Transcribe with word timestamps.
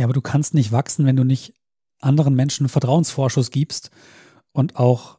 Ja, 0.00 0.06
aber 0.06 0.14
du 0.14 0.22
kannst 0.22 0.54
nicht 0.54 0.72
wachsen, 0.72 1.04
wenn 1.04 1.16
du 1.16 1.24
nicht 1.24 1.52
anderen 2.00 2.34
Menschen 2.34 2.70
Vertrauensvorschuss 2.70 3.50
gibst 3.50 3.90
und 4.52 4.76
auch, 4.76 5.18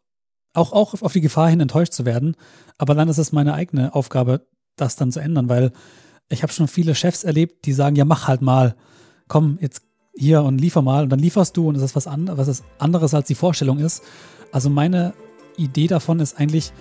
auch, 0.54 0.74
auch 0.74 1.00
auf 1.00 1.14
die 1.14 1.22
Gefahr 1.22 1.50
hin 1.50 1.60
enttäuscht 1.60 1.94
zu 1.94 2.04
werden. 2.04 2.36
Aber 2.80 2.96
dann 2.96 3.08
ist 3.08 3.20
es 3.20 3.32
meine 3.32 3.54
eigene 3.54 3.94
Aufgabe, 3.94 4.48
das 4.78 4.96
dann 4.96 5.12
zu 5.12 5.20
ändern, 5.20 5.50
weil 5.50 5.72
ich 6.30 6.42
habe 6.42 6.52
schon 6.52 6.68
viele 6.68 6.96
Chefs 6.96 7.24
erlebt, 7.24 7.66
die 7.66 7.74
sagen, 7.74 7.96
ja, 7.96 8.06
mach 8.06 8.28
halt 8.28 8.42
mal, 8.42 8.76
komm 9.28 9.60
jetzt 9.62 9.84
hier 10.16 10.42
und 10.42 10.58
liefer 10.58 10.82
mal 10.82 11.04
und 11.04 11.10
dann 11.10 11.20
lieferst 11.20 11.56
du 11.56 11.68
und 11.68 11.76
das 11.76 11.84
ist 11.84 11.96
was, 11.96 12.08
an, 12.08 12.28
was 12.36 12.64
anderes 12.80 13.14
als 13.14 13.28
die 13.28 13.36
Vorstellung 13.36 13.78
ist. 13.78 14.02
Also 14.52 14.72
meine 14.72 15.14
Idee 15.58 15.86
davon 15.86 16.20
ist 16.20 16.40
eigentlich, 16.40 16.74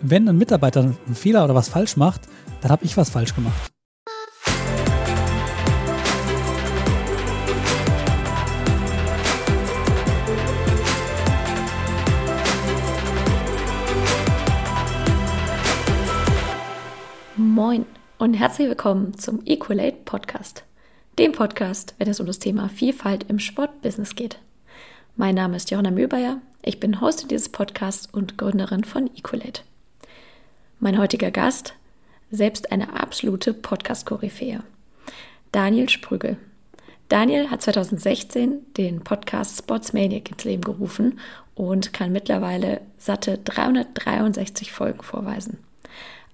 wenn 0.00 0.28
ein 0.28 0.38
Mitarbeiter 0.38 0.82
einen 0.82 1.16
Fehler 1.16 1.42
oder 1.42 1.56
was 1.56 1.68
falsch 1.68 1.96
macht, 1.96 2.28
dann 2.60 2.70
habe 2.70 2.84
ich 2.84 2.96
was 2.96 3.10
falsch 3.10 3.34
gemacht. 3.34 3.72
Und 18.20 18.34
herzlich 18.34 18.68
willkommen 18.68 19.16
zum 19.16 19.40
Equalate 19.46 19.96
Podcast, 20.04 20.64
dem 21.18 21.32
Podcast, 21.32 21.94
wenn 21.96 22.06
es 22.06 22.20
um 22.20 22.26
das 22.26 22.38
Thema 22.38 22.68
Vielfalt 22.68 23.24
im 23.30 23.38
Sportbusiness 23.38 24.14
geht. 24.14 24.38
Mein 25.16 25.36
Name 25.36 25.56
ist 25.56 25.70
Johanna 25.70 25.90
Mühlbayer, 25.90 26.36
ich 26.60 26.78
bin 26.80 27.00
Hostin 27.00 27.28
dieses 27.28 27.48
Podcasts 27.48 28.06
und 28.12 28.36
Gründerin 28.36 28.84
von 28.84 29.06
Equalate. 29.16 29.62
Mein 30.80 30.98
heutiger 30.98 31.30
Gast, 31.30 31.72
selbst 32.30 32.70
eine 32.70 32.92
absolute 32.92 33.54
Podcast-Koryphäe, 33.54 34.64
Daniel 35.50 35.88
Sprügel. 35.88 36.36
Daniel 37.08 37.50
hat 37.50 37.62
2016 37.62 38.74
den 38.76 39.00
Podcast 39.00 39.60
Sportsmaniac 39.60 40.30
ins 40.30 40.44
Leben 40.44 40.62
gerufen 40.62 41.18
und 41.54 41.94
kann 41.94 42.12
mittlerweile 42.12 42.82
satte 42.98 43.38
363 43.38 44.72
Folgen 44.72 45.02
vorweisen. 45.02 45.56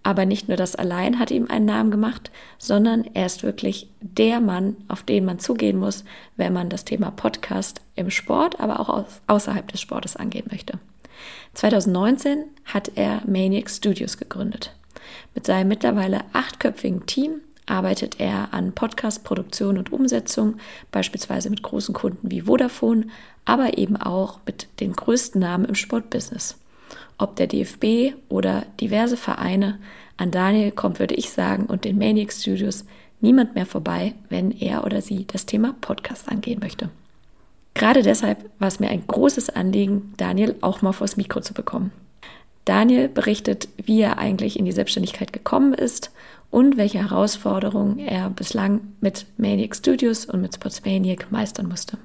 Aber 0.02 0.24
nicht 0.24 0.48
nur 0.48 0.56
das 0.56 0.76
allein 0.76 1.18
hat 1.18 1.30
ihm 1.30 1.48
einen 1.48 1.64
Namen 1.64 1.90
gemacht, 1.90 2.30
sondern 2.58 3.04
er 3.14 3.26
ist 3.26 3.42
wirklich 3.42 3.90
der 4.00 4.40
Mann, 4.40 4.76
auf 4.88 5.02
den 5.02 5.24
man 5.24 5.38
zugehen 5.38 5.78
muss, 5.78 6.04
wenn 6.36 6.52
man 6.52 6.68
das 6.68 6.84
Thema 6.84 7.10
Podcast 7.10 7.80
im 7.96 8.10
Sport, 8.10 8.60
aber 8.60 8.78
auch 8.78 9.04
außerhalb 9.26 9.66
des 9.70 9.80
Sportes 9.80 10.14
angehen 10.16 10.46
möchte. 10.50 10.78
2019 11.54 12.44
hat 12.66 12.92
er 12.94 13.22
Maniac 13.26 13.70
Studios 13.70 14.18
gegründet. 14.18 14.74
Mit 15.34 15.46
seinem 15.46 15.68
mittlerweile 15.68 16.20
achtköpfigen 16.32 17.06
Team 17.06 17.40
arbeitet 17.66 18.20
er 18.20 18.54
an 18.54 18.72
Podcast-Produktion 18.72 19.76
und 19.76 19.92
Umsetzung, 19.92 20.56
beispielsweise 20.92 21.50
mit 21.50 21.62
großen 21.62 21.94
Kunden 21.94 22.30
wie 22.30 22.42
Vodafone, 22.42 23.08
aber 23.44 23.76
eben 23.78 23.96
auch 23.96 24.40
mit 24.46 24.68
den 24.80 24.92
größten 24.92 25.40
Namen 25.40 25.64
im 25.64 25.74
Sportbusiness 25.74 26.56
ob 27.18 27.36
der 27.36 27.46
DFB 27.46 28.14
oder 28.28 28.64
diverse 28.80 29.16
Vereine, 29.16 29.78
an 30.16 30.30
Daniel 30.30 30.70
kommt, 30.70 30.98
würde 30.98 31.14
ich 31.14 31.30
sagen, 31.30 31.66
und 31.66 31.84
den 31.84 31.98
Maniac 31.98 32.32
Studios 32.32 32.84
niemand 33.20 33.54
mehr 33.54 33.66
vorbei, 33.66 34.14
wenn 34.28 34.50
er 34.50 34.84
oder 34.84 35.02
sie 35.02 35.26
das 35.26 35.46
Thema 35.46 35.74
Podcast 35.80 36.28
angehen 36.28 36.60
möchte. 36.60 36.90
Gerade 37.74 38.02
deshalb 38.02 38.48
war 38.58 38.68
es 38.68 38.80
mir 38.80 38.88
ein 38.88 39.06
großes 39.06 39.50
Anliegen, 39.50 40.14
Daniel 40.16 40.56
auch 40.62 40.80
mal 40.80 40.92
vors 40.92 41.18
Mikro 41.18 41.40
zu 41.40 41.52
bekommen. 41.52 41.92
Daniel 42.64 43.08
berichtet, 43.08 43.68
wie 43.76 44.00
er 44.00 44.18
eigentlich 44.18 44.58
in 44.58 44.64
die 44.64 44.72
Selbstständigkeit 44.72 45.32
gekommen 45.32 45.74
ist 45.74 46.10
und 46.50 46.76
welche 46.76 46.98
Herausforderungen 46.98 47.98
er 47.98 48.30
bislang 48.30 48.80
mit 49.00 49.26
Maniac 49.36 49.76
Studios 49.76 50.24
und 50.24 50.40
mit 50.40 50.54
Sportsmaniac 50.54 51.30
meistern 51.30 51.68
musste. 51.68 51.98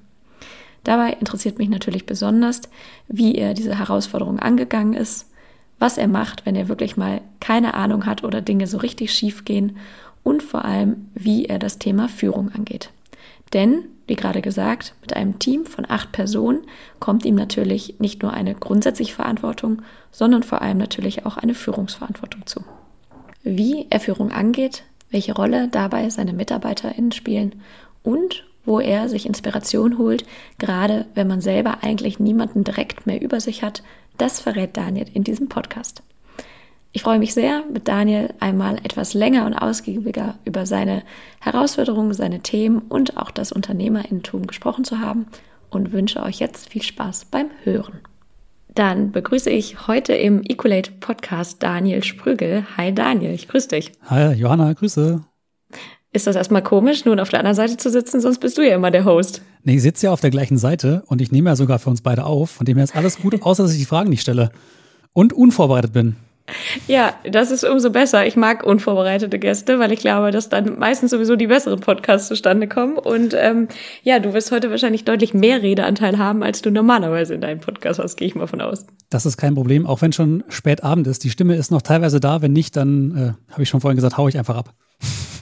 Dabei 0.83 1.11
interessiert 1.13 1.59
mich 1.59 1.69
natürlich 1.69 2.05
besonders, 2.05 2.61
wie 3.07 3.35
er 3.35 3.53
diese 3.53 3.77
Herausforderung 3.77 4.39
angegangen 4.39 4.93
ist, 4.93 5.27
was 5.79 5.97
er 5.97 6.07
macht, 6.07 6.45
wenn 6.45 6.55
er 6.55 6.67
wirklich 6.67 6.97
mal 6.97 7.21
keine 7.39 7.73
Ahnung 7.73 8.05
hat 8.05 8.23
oder 8.23 8.41
Dinge 8.41 8.67
so 8.67 8.77
richtig 8.77 9.13
schief 9.13 9.45
gehen 9.45 9.77
und 10.23 10.43
vor 10.43 10.65
allem, 10.65 11.09
wie 11.13 11.45
er 11.45 11.59
das 11.59 11.79
Thema 11.79 12.07
Führung 12.07 12.51
angeht. 12.51 12.91
Denn, 13.53 13.85
wie 14.07 14.15
gerade 14.15 14.41
gesagt, 14.41 14.93
mit 15.01 15.15
einem 15.15 15.39
Team 15.39 15.65
von 15.65 15.85
acht 15.89 16.11
Personen 16.11 16.61
kommt 16.99 17.25
ihm 17.25 17.35
natürlich 17.35 17.99
nicht 17.99 18.21
nur 18.21 18.33
eine 18.33 18.55
grundsätzliche 18.55 19.15
Verantwortung, 19.15 19.81
sondern 20.11 20.43
vor 20.43 20.61
allem 20.61 20.77
natürlich 20.77 21.25
auch 21.25 21.37
eine 21.37 21.53
Führungsverantwortung 21.53 22.45
zu. 22.45 22.63
Wie 23.43 23.87
er 23.89 23.99
Führung 23.99 24.31
angeht, 24.31 24.83
welche 25.09 25.33
Rolle 25.33 25.67
dabei 25.67 26.09
seine 26.09 26.33
MitarbeiterInnen 26.33 27.11
spielen 27.11 27.61
und 28.03 28.45
wo 28.65 28.79
er 28.79 29.09
sich 29.09 29.25
Inspiration 29.25 29.97
holt, 29.97 30.25
gerade 30.59 31.05
wenn 31.15 31.27
man 31.27 31.41
selber 31.41 31.83
eigentlich 31.83 32.19
niemanden 32.19 32.63
direkt 32.63 33.05
mehr 33.07 33.21
über 33.21 33.39
sich 33.39 33.63
hat. 33.63 33.83
Das 34.17 34.39
verrät 34.39 34.77
Daniel 34.77 35.07
in 35.13 35.23
diesem 35.23 35.49
Podcast. 35.49 36.03
Ich 36.93 37.03
freue 37.03 37.19
mich 37.19 37.33
sehr, 37.33 37.63
mit 37.71 37.87
Daniel 37.87 38.33
einmal 38.39 38.75
etwas 38.83 39.13
länger 39.13 39.45
und 39.45 39.53
ausgiebiger 39.53 40.35
über 40.43 40.65
seine 40.65 41.03
Herausforderungen, 41.39 42.13
seine 42.13 42.41
Themen 42.41 42.79
und 42.79 43.15
auch 43.17 43.31
das 43.31 43.53
Unternehmerintum 43.53 44.45
gesprochen 44.45 44.83
zu 44.83 44.99
haben 44.99 45.27
und 45.69 45.93
wünsche 45.93 46.21
euch 46.21 46.39
jetzt 46.39 46.69
viel 46.69 46.81
Spaß 46.81 47.25
beim 47.25 47.49
Hören. 47.63 47.99
Dann 48.75 49.11
begrüße 49.11 49.49
ich 49.49 49.87
heute 49.87 50.13
im 50.13 50.43
Equalate 50.43 50.91
Podcast 50.99 51.63
Daniel 51.63 52.03
Sprügel. 52.03 52.65
Hi 52.77 52.93
Daniel, 52.93 53.33
ich 53.33 53.47
grüße 53.47 53.69
dich. 53.69 53.91
Hi 54.09 54.33
Johanna, 54.33 54.73
grüße 54.73 55.23
ist 56.13 56.27
das 56.27 56.35
erstmal 56.35 56.61
komisch, 56.61 57.05
nun 57.05 57.19
auf 57.19 57.29
der 57.29 57.39
anderen 57.39 57.55
Seite 57.55 57.77
zu 57.77 57.89
sitzen, 57.89 58.19
sonst 58.19 58.39
bist 58.39 58.57
du 58.57 58.67
ja 58.67 58.75
immer 58.75 58.91
der 58.91 59.05
Host. 59.05 59.41
Nee, 59.63 59.75
ich 59.75 59.81
sitze 59.81 60.07
ja 60.07 60.11
auf 60.11 60.21
der 60.21 60.29
gleichen 60.29 60.57
Seite 60.57 61.03
und 61.07 61.21
ich 61.21 61.31
nehme 61.31 61.49
ja 61.49 61.55
sogar 61.55 61.79
für 61.79 61.89
uns 61.89 62.01
beide 62.01 62.25
auf, 62.25 62.49
von 62.51 62.65
dem 62.65 62.77
her 62.77 62.83
ist 62.83 62.95
alles 62.95 63.17
gut, 63.19 63.41
außer 63.41 63.63
dass 63.63 63.71
ich 63.73 63.79
die 63.79 63.85
Fragen 63.85 64.09
nicht 64.09 64.21
stelle 64.21 64.51
und 65.13 65.33
unvorbereitet 65.33 65.93
bin. 65.93 66.15
Ja, 66.87 67.13
das 67.29 67.51
ist 67.51 67.63
umso 67.63 67.91
besser. 67.91 68.25
Ich 68.25 68.35
mag 68.35 68.65
unvorbereitete 68.65 69.39
Gäste, 69.39 69.79
weil 69.79 69.91
ich 69.93 69.99
glaube, 69.99 70.31
dass 70.31 70.49
dann 70.49 70.77
meistens 70.79 71.11
sowieso 71.11 71.37
die 71.37 71.47
besseren 71.47 71.79
Podcasts 71.79 72.27
zustande 72.27 72.67
kommen. 72.67 72.97
Und 72.97 73.33
ähm, 73.37 73.69
ja, 74.03 74.19
du 74.19 74.33
wirst 74.33 74.51
heute 74.51 74.69
wahrscheinlich 74.69 75.05
deutlich 75.05 75.33
mehr 75.33 75.61
Redeanteil 75.61 76.17
haben, 76.17 76.43
als 76.43 76.61
du 76.61 76.69
normalerweise 76.69 77.35
in 77.35 77.41
deinem 77.41 77.59
Podcast 77.59 77.99
hast, 77.99 78.17
gehe 78.17 78.27
ich 78.27 78.35
mal 78.35 78.47
von 78.47 78.59
aus. 78.59 78.85
Das 79.09 79.25
ist 79.25 79.37
kein 79.37 79.55
Problem, 79.55 79.85
auch 79.85 80.01
wenn 80.01 80.11
schon 80.11 80.43
spät 80.49 80.83
Abend 80.83 81.07
ist. 81.07 81.23
Die 81.23 81.29
Stimme 81.29 81.55
ist 81.55 81.71
noch 81.71 81.81
teilweise 81.81 82.19
da. 82.19 82.41
Wenn 82.41 82.53
nicht, 82.53 82.75
dann 82.75 83.15
äh, 83.15 83.51
habe 83.53 83.63
ich 83.63 83.69
schon 83.69 83.79
vorhin 83.79 83.95
gesagt, 83.95 84.17
hau 84.17 84.27
ich 84.27 84.37
einfach 84.37 84.57
ab. 84.57 84.73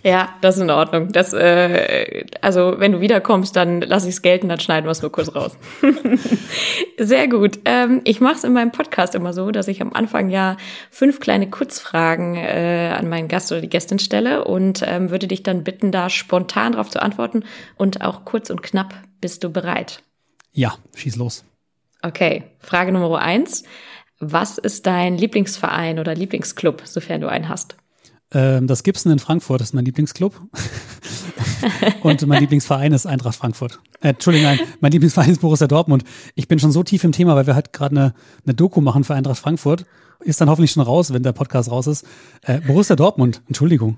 Ja, 0.03 0.29
das 0.41 0.55
ist 0.55 0.61
in 0.61 0.69
Ordnung. 0.69 1.11
Das, 1.11 1.33
äh, 1.33 2.25
also 2.41 2.75
wenn 2.77 2.93
du 2.93 3.01
wiederkommst, 3.01 3.55
dann 3.55 3.81
lass 3.81 4.05
ich 4.05 4.11
es 4.11 4.21
gelten, 4.21 4.47
dann 4.47 4.59
schneiden 4.59 4.85
wir 4.85 4.91
es 4.91 5.01
nur 5.01 5.11
kurz 5.11 5.35
raus. 5.35 5.57
Sehr 6.97 7.27
gut. 7.27 7.59
Ähm, 7.65 8.01
ich 8.05 8.21
mache 8.21 8.35
es 8.35 8.43
in 8.43 8.53
meinem 8.53 8.71
Podcast 8.71 9.15
immer 9.15 9.33
so, 9.33 9.51
dass 9.51 9.67
ich 9.67 9.81
am 9.81 9.93
Anfang 9.93 10.29
ja 10.29 10.57
fünf 10.89 11.19
kleine 11.19 11.49
Kurzfragen 11.49 12.35
äh, 12.35 12.93
an 12.97 13.09
meinen 13.09 13.27
Gast 13.27 13.51
oder 13.51 13.61
die 13.61 13.69
Gästin 13.69 13.99
stelle 13.99 14.45
und 14.45 14.83
ähm, 14.85 15.09
würde 15.09 15.27
dich 15.27 15.43
dann 15.43 15.63
bitten, 15.63 15.91
da 15.91 16.09
spontan 16.09 16.73
darauf 16.73 16.89
zu 16.89 17.01
antworten 17.01 17.43
und 17.75 18.01
auch 18.01 18.25
kurz 18.25 18.49
und 18.49 18.63
knapp. 18.63 18.93
Bist 19.21 19.43
du 19.43 19.51
bereit? 19.51 20.01
Ja, 20.53 20.75
schieß 20.95 21.17
los. 21.17 21.43
Okay, 22.01 22.43
Frage 22.59 22.93
Nummer 22.93 23.19
eins. 23.19 23.63
Was 24.19 24.57
ist 24.57 24.85
dein 24.85 25.17
Lieblingsverein 25.17 25.99
oder 25.99 26.15
Lieblingsclub, 26.15 26.83
sofern 26.85 27.21
du 27.21 27.27
einen 27.27 27.49
hast? 27.49 27.75
Ähm, 28.31 28.67
das 28.67 28.83
Gibson 28.83 29.11
in 29.11 29.19
Frankfurt 29.19 29.61
ist 29.61 29.73
mein 29.73 29.85
Lieblingsclub. 29.85 30.39
und 32.03 32.25
mein 32.27 32.41
Lieblingsverein 32.41 32.91
ist 32.93 33.05
Eintracht 33.05 33.35
Frankfurt. 33.35 33.79
Äh, 34.01 34.09
Entschuldigung, 34.09 34.49
nein, 34.49 34.59
mein 34.81 34.91
Lieblingsverein 34.91 35.31
ist 35.31 35.41
Borussia 35.41 35.67
Dortmund. 35.67 36.03
Ich 36.35 36.47
bin 36.47 36.59
schon 36.59 36.71
so 36.71 36.83
tief 36.83 37.03
im 37.03 37.11
Thema, 37.11 37.35
weil 37.35 37.47
wir 37.47 37.55
halt 37.55 37.73
gerade 37.73 37.95
eine, 37.95 38.13
eine 38.45 38.53
Doku 38.53 38.81
machen 38.81 39.03
für 39.03 39.15
Eintracht 39.15 39.39
Frankfurt. 39.39 39.85
Ist 40.19 40.41
dann 40.41 40.49
hoffentlich 40.49 40.71
schon 40.71 40.83
raus, 40.83 41.13
wenn 41.13 41.23
der 41.23 41.31
Podcast 41.31 41.71
raus 41.71 41.87
ist. 41.87 42.05
Äh, 42.43 42.59
Borussia 42.61 42.95
Dortmund, 42.95 43.41
Entschuldigung. 43.47 43.97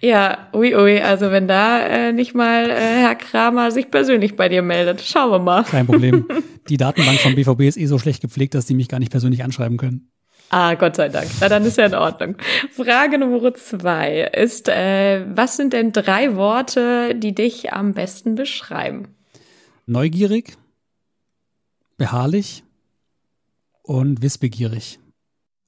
Ja, 0.00 0.48
ui, 0.52 0.74
ui, 0.74 1.00
also 1.00 1.30
wenn 1.30 1.48
da 1.48 1.80
äh, 1.86 2.12
nicht 2.12 2.34
mal 2.34 2.68
äh, 2.68 2.74
Herr 2.74 3.14
Kramer 3.14 3.70
sich 3.70 3.90
persönlich 3.90 4.36
bei 4.36 4.48
dir 4.48 4.62
meldet, 4.62 5.00
schauen 5.00 5.30
wir 5.30 5.38
mal. 5.38 5.64
Kein 5.64 5.86
Problem. 5.86 6.26
Die 6.68 6.76
Datenbank 6.76 7.20
vom 7.20 7.34
BVB 7.34 7.60
ist 7.62 7.76
eh 7.76 7.86
so 7.86 7.98
schlecht 7.98 8.20
gepflegt, 8.20 8.54
dass 8.54 8.66
die 8.66 8.74
mich 8.74 8.88
gar 8.88 8.98
nicht 8.98 9.10
persönlich 9.10 9.44
anschreiben 9.44 9.78
können. 9.78 10.10
Ah, 10.50 10.74
Gott 10.74 10.96
sei 10.96 11.08
Dank. 11.08 11.28
Na, 11.40 11.48
dann 11.48 11.64
ist 11.64 11.76
ja 11.76 11.86
in 11.86 11.94
Ordnung. 11.94 12.36
Frage 12.70 13.18
Nummer 13.18 13.54
zwei 13.54 14.20
ist, 14.32 14.68
äh, 14.68 15.24
was 15.34 15.56
sind 15.56 15.72
denn 15.72 15.92
drei 15.92 16.36
Worte, 16.36 17.14
die 17.14 17.34
dich 17.34 17.72
am 17.72 17.94
besten 17.94 18.36
beschreiben? 18.36 19.08
Neugierig, 19.86 20.56
beharrlich 21.96 22.62
und 23.82 24.22
wissbegierig. 24.22 25.00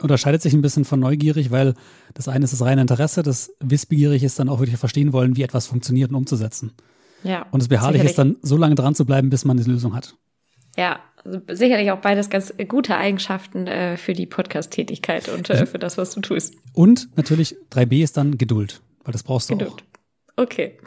Unterscheidet 0.00 0.42
sich 0.42 0.52
ein 0.52 0.62
bisschen 0.62 0.84
von 0.84 1.00
neugierig, 1.00 1.50
weil 1.50 1.74
das 2.14 2.28
eine 2.28 2.44
ist 2.44 2.52
das 2.52 2.62
reine 2.62 2.80
Interesse, 2.80 3.24
das 3.24 3.52
wissbegierig 3.58 4.22
ist 4.22 4.38
dann 4.38 4.48
auch 4.48 4.60
wirklich 4.60 4.78
verstehen 4.78 5.12
wollen, 5.12 5.36
wie 5.36 5.42
etwas 5.42 5.66
funktioniert 5.66 6.10
und 6.10 6.16
umzusetzen. 6.16 6.72
Ja. 7.24 7.46
Und 7.50 7.60
das 7.60 7.68
beharrlich 7.68 8.02
sicherlich. 8.02 8.10
ist 8.10 8.18
dann 8.18 8.36
so 8.42 8.56
lange 8.56 8.76
dran 8.76 8.94
zu 8.94 9.04
bleiben, 9.04 9.28
bis 9.28 9.44
man 9.44 9.58
eine 9.58 9.66
Lösung 9.66 9.96
hat. 9.96 10.14
Ja, 10.76 11.00
also 11.24 11.40
sicherlich 11.50 11.90
auch 11.90 12.00
beides 12.00 12.30
ganz 12.30 12.52
gute 12.68 12.96
Eigenschaften 12.96 13.66
äh, 13.66 13.96
für 13.96 14.12
die 14.12 14.26
Podcast-Tätigkeit 14.26 15.28
und 15.28 15.50
äh, 15.50 15.66
für 15.66 15.78
das, 15.78 15.98
was 15.98 16.12
du 16.12 16.20
tust. 16.20 16.54
Und 16.72 17.08
natürlich 17.16 17.56
3b 17.72 18.02
ist 18.02 18.16
dann 18.16 18.38
Geduld, 18.38 18.80
weil 19.04 19.12
das 19.12 19.22
brauchst 19.22 19.50
du 19.50 19.56
Geduld. 19.56 19.72
auch. 19.72 19.88
Okay. 20.38 20.78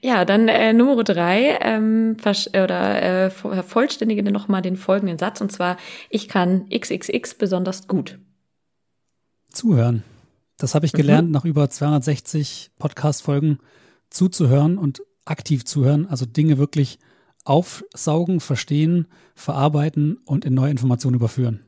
Ja, 0.00 0.24
dann 0.24 0.46
äh, 0.46 0.72
Nummer 0.72 1.02
drei, 1.02 1.58
ähm, 1.60 2.16
oder 2.50 3.02
äh, 3.02 3.30
vervollständige 3.30 4.22
nochmal 4.30 4.62
den 4.62 4.76
folgenden 4.76 5.18
Satz 5.18 5.40
und 5.40 5.50
zwar, 5.50 5.78
ich 6.10 6.28
kann 6.28 6.68
XXX 6.68 7.34
besonders 7.34 7.88
gut. 7.88 8.20
Zuhören. 9.50 10.04
Das 10.58 10.76
habe 10.76 10.86
ich 10.86 10.92
gelernt 10.92 11.28
mhm. 11.28 11.32
nach 11.32 11.44
über 11.44 11.68
260 11.68 12.70
Podcast-Folgen 12.78 13.58
zuzuhören 14.10 14.78
und 14.78 15.02
aktiv 15.24 15.64
zuhören, 15.64 16.06
also 16.06 16.24
Dinge 16.24 16.58
wirklich 16.58 17.00
aufsaugen, 17.44 18.40
verstehen, 18.40 19.06
verarbeiten 19.34 20.18
und 20.24 20.44
in 20.44 20.54
neue 20.54 20.70
Informationen 20.70 21.16
überführen. 21.16 21.60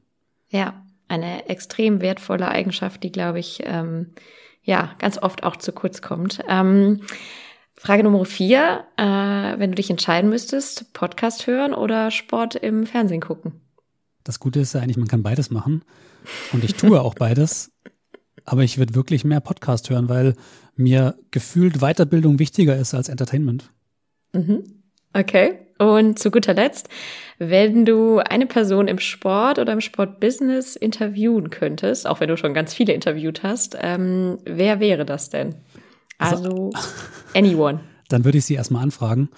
Ja, 0.48 0.84
eine 1.08 1.48
extrem 1.48 2.00
wertvolle 2.00 2.48
Eigenschaft, 2.48 3.02
die, 3.02 3.12
glaube 3.12 3.38
ich, 3.38 3.62
ähm, 3.64 4.12
ja, 4.62 4.94
ganz 4.98 5.18
oft 5.18 5.42
auch 5.42 5.56
zu 5.56 5.72
kurz 5.72 6.02
kommt. 6.02 6.40
Ähm, 6.48 7.00
Frage 7.74 8.04
Nummer 8.04 8.24
vier, 8.24 8.84
äh, 8.96 9.02
wenn 9.02 9.70
du 9.70 9.76
dich 9.76 9.90
entscheiden 9.90 10.30
müsstest, 10.30 10.92
Podcast 10.92 11.46
hören 11.46 11.74
oder 11.74 12.10
Sport 12.10 12.54
im 12.54 12.86
Fernsehen 12.86 13.20
gucken? 13.20 13.60
Das 14.24 14.38
Gute 14.38 14.60
ist 14.60 14.74
ja 14.74 14.80
eigentlich, 14.80 14.98
man 14.98 15.08
kann 15.08 15.22
beides 15.22 15.50
machen. 15.50 15.82
Und 16.52 16.62
ich 16.62 16.74
tue 16.74 17.00
auch 17.00 17.14
beides. 17.14 17.72
Aber 18.44 18.62
ich 18.62 18.78
würde 18.78 18.94
wirklich 18.94 19.24
mehr 19.24 19.40
Podcast 19.40 19.90
hören, 19.90 20.08
weil 20.08 20.34
mir 20.76 21.18
gefühlt 21.30 21.80
Weiterbildung 21.80 22.38
wichtiger 22.38 22.76
ist 22.76 22.94
als 22.94 23.08
Entertainment. 23.08 23.72
Mhm. 24.32 24.81
Okay. 25.14 25.58
Und 25.78 26.18
zu 26.18 26.30
guter 26.30 26.54
Letzt, 26.54 26.88
wenn 27.38 27.84
du 27.84 28.18
eine 28.18 28.46
Person 28.46 28.86
im 28.86 28.98
Sport 28.98 29.58
oder 29.58 29.72
im 29.72 29.80
Sportbusiness 29.80 30.76
interviewen 30.76 31.50
könntest, 31.50 32.06
auch 32.06 32.20
wenn 32.20 32.28
du 32.28 32.36
schon 32.36 32.54
ganz 32.54 32.72
viele 32.72 32.92
interviewt 32.92 33.42
hast, 33.42 33.76
ähm, 33.80 34.38
wer 34.44 34.78
wäre 34.78 35.04
das 35.04 35.30
denn? 35.30 35.56
Also, 36.18 36.70
also 36.72 36.88
anyone. 37.34 37.80
Dann 38.08 38.24
würde 38.24 38.38
ich 38.38 38.44
sie 38.44 38.54
erstmal 38.54 38.82
anfragen 38.82 39.30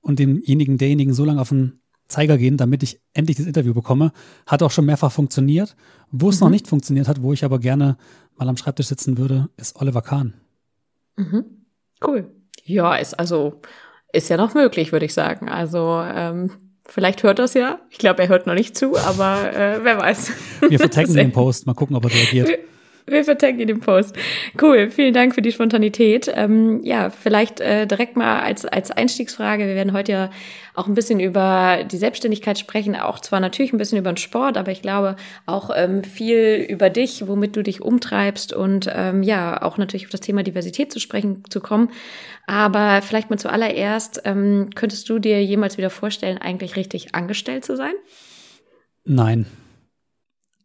und 0.00 0.18
demjenigen, 0.18 0.78
derjenigen 0.78 1.12
so 1.12 1.24
lange 1.24 1.40
auf 1.40 1.50
den 1.50 1.80
Zeiger 2.08 2.38
gehen, 2.38 2.56
damit 2.56 2.82
ich 2.82 3.00
endlich 3.12 3.36
das 3.36 3.46
Interview 3.46 3.74
bekomme. 3.74 4.12
Hat 4.46 4.62
auch 4.62 4.70
schon 4.70 4.86
mehrfach 4.86 5.12
funktioniert. 5.12 5.76
Wo 6.10 6.30
es 6.30 6.40
mhm. 6.40 6.46
noch 6.46 6.50
nicht 6.50 6.66
funktioniert 6.66 7.08
hat, 7.08 7.22
wo 7.22 7.32
ich 7.32 7.44
aber 7.44 7.58
gerne 7.58 7.96
mal 8.36 8.48
am 8.48 8.56
Schreibtisch 8.56 8.86
sitzen 8.86 9.18
würde, 9.18 9.48
ist 9.56 9.76
Oliver 9.76 10.02
Kahn. 10.02 10.34
Mhm. 11.16 11.44
Cool. 12.04 12.30
Ja, 12.64 12.96
ist 12.96 13.18
also 13.18 13.60
ist 14.12 14.28
ja 14.28 14.36
noch 14.36 14.54
möglich, 14.54 14.92
würde 14.92 15.06
ich 15.06 15.14
sagen. 15.14 15.48
Also 15.48 16.02
ähm, 16.02 16.50
vielleicht 16.86 17.22
hört 17.22 17.38
das 17.38 17.54
ja. 17.54 17.80
Ich 17.90 17.98
glaube, 17.98 18.22
er 18.22 18.28
hört 18.28 18.46
noch 18.46 18.54
nicht 18.54 18.76
zu, 18.76 18.96
aber 18.96 19.52
äh, 19.54 19.80
wer 19.82 19.98
weiß. 19.98 20.32
Wir 20.68 20.78
vertecken 20.78 21.14
den 21.14 21.32
Post, 21.32 21.66
mal 21.66 21.74
gucken, 21.74 21.96
ob 21.96 22.04
er 22.04 22.12
reagiert. 22.12 22.50
Wir 23.06 23.24
vertecken 23.24 23.66
den 23.66 23.80
Post. 23.80 24.16
Cool, 24.60 24.90
vielen 24.90 25.14
Dank 25.14 25.34
für 25.34 25.42
die 25.42 25.52
Spontanität. 25.52 26.30
Ähm, 26.34 26.80
ja, 26.84 27.10
vielleicht 27.10 27.60
äh, 27.60 27.86
direkt 27.86 28.16
mal 28.16 28.40
als, 28.40 28.64
als 28.64 28.90
Einstiegsfrage. 28.90 29.66
Wir 29.66 29.74
werden 29.74 29.92
heute 29.92 30.12
ja 30.12 30.30
auch 30.74 30.86
ein 30.86 30.94
bisschen 30.94 31.20
über 31.20 31.80
die 31.90 31.96
Selbstständigkeit 31.96 32.58
sprechen, 32.58 32.96
auch 32.96 33.18
zwar 33.20 33.40
natürlich 33.40 33.72
ein 33.72 33.78
bisschen 33.78 33.98
über 33.98 34.12
den 34.12 34.16
Sport, 34.16 34.56
aber 34.56 34.70
ich 34.70 34.82
glaube 34.82 35.16
auch 35.46 35.70
ähm, 35.74 36.04
viel 36.04 36.64
über 36.68 36.90
dich, 36.90 37.26
womit 37.26 37.56
du 37.56 37.62
dich 37.62 37.82
umtreibst 37.82 38.52
und 38.52 38.88
ähm, 38.94 39.22
ja, 39.22 39.60
auch 39.62 39.78
natürlich 39.78 40.06
auf 40.06 40.12
das 40.12 40.20
Thema 40.20 40.42
Diversität 40.42 40.92
zu 40.92 41.00
sprechen 41.00 41.42
zu 41.50 41.60
kommen. 41.60 41.90
Aber 42.46 43.02
vielleicht 43.02 43.30
mal 43.30 43.38
zuallererst, 43.38 44.22
ähm, 44.24 44.70
könntest 44.74 45.08
du 45.08 45.18
dir 45.18 45.44
jemals 45.44 45.78
wieder 45.78 45.90
vorstellen, 45.90 46.38
eigentlich 46.38 46.76
richtig 46.76 47.14
angestellt 47.14 47.64
zu 47.64 47.76
sein? 47.76 47.94
Nein. 49.04 49.46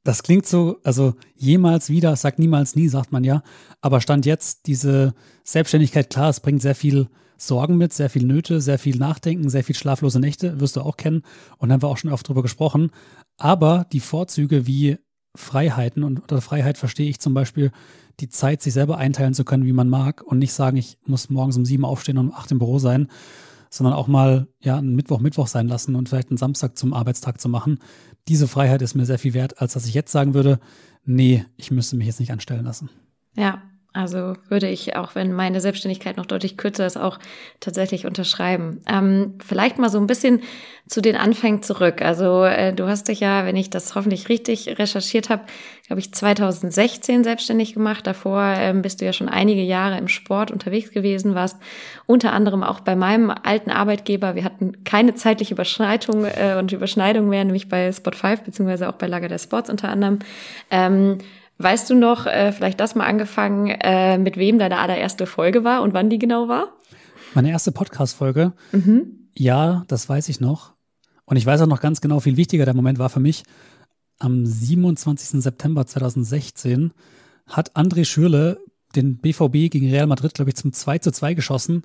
Das 0.05 0.21
klingt 0.21 0.45
so, 0.45 0.77
also 0.83 1.15
jemals 1.35 1.89
wieder, 1.89 2.15
sagt 2.15 2.37
niemals 2.37 2.75
nie, 2.75 2.87
sagt 2.89 3.11
man 3.11 3.23
ja. 3.23 3.41
Aber 3.81 4.01
stand 4.01 4.27
jetzt 4.27 4.67
diese 4.67 5.15
Selbstständigkeit, 5.43 6.11
klar, 6.11 6.29
es 6.29 6.41
bringt 6.41 6.61
sehr 6.61 6.75
viel 6.75 7.09
Sorgen 7.37 7.75
mit, 7.77 7.91
sehr 7.91 8.11
viel 8.11 8.23
Nöte, 8.23 8.61
sehr 8.61 8.77
viel 8.77 8.97
Nachdenken, 8.97 9.49
sehr 9.49 9.63
viel 9.63 9.75
schlaflose 9.75 10.19
Nächte, 10.19 10.59
wirst 10.59 10.75
du 10.75 10.81
auch 10.81 10.95
kennen 10.95 11.23
und 11.57 11.71
haben 11.71 11.81
wir 11.81 11.89
auch 11.89 11.97
schon 11.97 12.11
oft 12.11 12.27
drüber 12.27 12.43
gesprochen. 12.43 12.91
Aber 13.37 13.87
die 13.91 13.99
Vorzüge 13.99 14.67
wie 14.67 14.99
Freiheiten 15.33 16.03
und 16.03 16.19
unter 16.19 16.39
Freiheit 16.39 16.77
verstehe 16.77 17.09
ich 17.09 17.19
zum 17.19 17.33
Beispiel 17.33 17.71
die 18.19 18.29
Zeit, 18.29 18.61
sich 18.61 18.73
selber 18.73 18.99
einteilen 18.99 19.33
zu 19.33 19.43
können, 19.43 19.65
wie 19.65 19.73
man 19.73 19.89
mag 19.89 20.21
und 20.21 20.37
nicht 20.37 20.53
sagen, 20.53 20.77
ich 20.77 20.99
muss 21.07 21.31
morgens 21.31 21.57
um 21.57 21.65
sieben 21.65 21.83
aufstehen 21.83 22.19
und 22.19 22.29
um 22.29 22.35
acht 22.35 22.51
im 22.51 22.59
Büro 22.59 22.77
sein, 22.77 23.07
sondern 23.71 23.95
auch 23.95 24.07
mal 24.07 24.47
ja 24.61 24.77
einen 24.77 24.95
Mittwoch 24.95 25.19
Mittwoch 25.19 25.47
sein 25.47 25.67
lassen 25.67 25.95
und 25.95 26.09
vielleicht 26.09 26.29
einen 26.29 26.37
Samstag 26.37 26.77
zum 26.77 26.93
Arbeitstag 26.93 27.41
zu 27.41 27.49
machen. 27.49 27.79
Diese 28.27 28.47
Freiheit 28.47 28.81
ist 28.81 28.95
mir 28.95 29.05
sehr 29.05 29.19
viel 29.19 29.33
wert, 29.33 29.61
als 29.61 29.73
dass 29.73 29.85
ich 29.85 29.93
jetzt 29.93 30.11
sagen 30.11 30.33
würde, 30.33 30.59
nee, 31.03 31.45
ich 31.57 31.71
müsste 31.71 31.95
mich 31.95 32.07
jetzt 32.07 32.19
nicht 32.19 32.31
anstellen 32.31 32.65
lassen. 32.65 32.89
Ja, 33.35 33.61
also 33.95 34.33
würde 34.49 34.67
ich, 34.67 34.97
auch 34.97 35.15
wenn 35.15 35.31
meine 35.31 35.61
Selbstständigkeit 35.61 36.17
noch 36.17 36.25
deutlich 36.25 36.57
kürzer 36.57 36.85
ist, 36.85 36.97
auch 36.97 37.17
tatsächlich 37.61 38.05
unterschreiben. 38.05 38.81
Ähm, 38.87 39.35
vielleicht 39.45 39.79
mal 39.79 39.89
so 39.89 39.97
ein 39.97 40.05
bisschen 40.05 40.41
zu 40.85 41.01
den 41.01 41.15
Anfängen 41.15 41.63
zurück. 41.63 42.01
Also 42.01 42.43
äh, 42.43 42.73
du 42.73 42.87
hast 42.87 43.07
dich 43.07 43.21
ja, 43.21 43.45
wenn 43.45 43.55
ich 43.55 43.69
das 43.69 43.95
hoffentlich 43.95 44.27
richtig 44.27 44.77
recherchiert 44.77 45.29
habe, 45.29 45.43
glaube 45.87 46.01
ich 46.01 46.13
2016 46.13 47.23
selbstständig 47.23 47.73
gemacht. 47.73 48.05
Davor 48.05 48.43
ähm, 48.57 48.81
bist 48.81 48.99
du 48.99 49.05
ja 49.05 49.13
schon 49.13 49.29
einige 49.29 49.61
Jahre 49.61 49.97
im 49.97 50.09
Sport 50.09 50.51
unterwegs 50.51 50.91
gewesen, 50.91 51.33
warst 51.33 51.57
unter 52.05 52.33
anderem 52.33 52.63
auch 52.63 52.81
bei 52.81 52.97
meinem 52.97 53.29
alten 53.29 53.71
Arbeitgeber. 53.71 54.35
Wir 54.35 54.43
hatten 54.43 54.83
keine 54.83 55.15
zeitliche 55.15 55.53
Überschreitung 55.53 56.25
äh, 56.25 56.57
und 56.59 56.73
Überschneidung 56.73 57.29
mehr, 57.29 57.45
nämlich 57.45 57.69
bei 57.69 57.89
Spot 57.93 58.11
5 58.11 58.41
beziehungsweise 58.41 58.89
auch 58.89 58.95
bei 58.95 59.07
Lager 59.07 59.29
der 59.29 59.39
Sports 59.39 59.69
unter 59.69 59.87
anderem. 59.87 60.19
Ähm, 60.69 61.19
Weißt 61.57 61.89
du 61.89 61.95
noch, 61.95 62.25
äh, 62.25 62.51
vielleicht 62.51 62.79
das 62.79 62.95
mal 62.95 63.05
angefangen, 63.05 63.67
äh, 63.67 64.17
mit 64.17 64.37
wem 64.37 64.59
deine 64.59 64.79
allererste 64.79 65.25
Folge 65.25 65.63
war 65.63 65.81
und 65.81 65.93
wann 65.93 66.09
die 66.09 66.19
genau 66.19 66.47
war? 66.47 66.73
Meine 67.33 67.49
erste 67.49 67.71
Podcast-Folge? 67.71 68.53
Mhm. 68.71 69.29
Ja, 69.33 69.83
das 69.87 70.07
weiß 70.09 70.29
ich 70.29 70.39
noch. 70.39 70.73
Und 71.25 71.37
ich 71.37 71.45
weiß 71.45 71.61
auch 71.61 71.67
noch 71.67 71.81
ganz 71.81 72.01
genau, 72.01 72.19
viel 72.19 72.37
wichtiger 72.37 72.65
der 72.65 72.73
Moment 72.73 72.99
war 72.99 73.09
für 73.09 73.19
mich. 73.19 73.43
Am 74.19 74.45
27. 74.45 75.41
September 75.41 75.85
2016 75.85 76.93
hat 77.47 77.75
André 77.75 78.05
Schürle 78.05 78.59
den 78.95 79.17
BVB 79.17 79.69
gegen 79.69 79.89
Real 79.89 80.07
Madrid, 80.07 80.33
glaube 80.33 80.49
ich, 80.49 80.55
zum 80.55 80.71
2 80.71 80.99
zu 80.99 81.11
2 81.11 81.33
geschossen. 81.33 81.83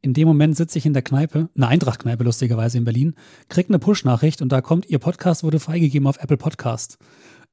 In 0.00 0.14
dem 0.14 0.28
Moment 0.28 0.56
sitze 0.56 0.78
ich 0.78 0.86
in 0.86 0.92
der 0.92 1.02
Kneipe, 1.02 1.48
eine 1.56 1.68
Eintracht-Kneipe 1.68 2.24
lustigerweise 2.24 2.78
in 2.78 2.84
Berlin, 2.84 3.14
krieg 3.48 3.68
eine 3.68 3.78
Push-Nachricht 3.78 4.42
und 4.42 4.50
da 4.50 4.60
kommt, 4.60 4.88
ihr 4.88 4.98
Podcast 4.98 5.42
wurde 5.42 5.60
freigegeben 5.60 6.06
auf 6.08 6.18
Apple 6.18 6.36
Podcast. 6.36 6.98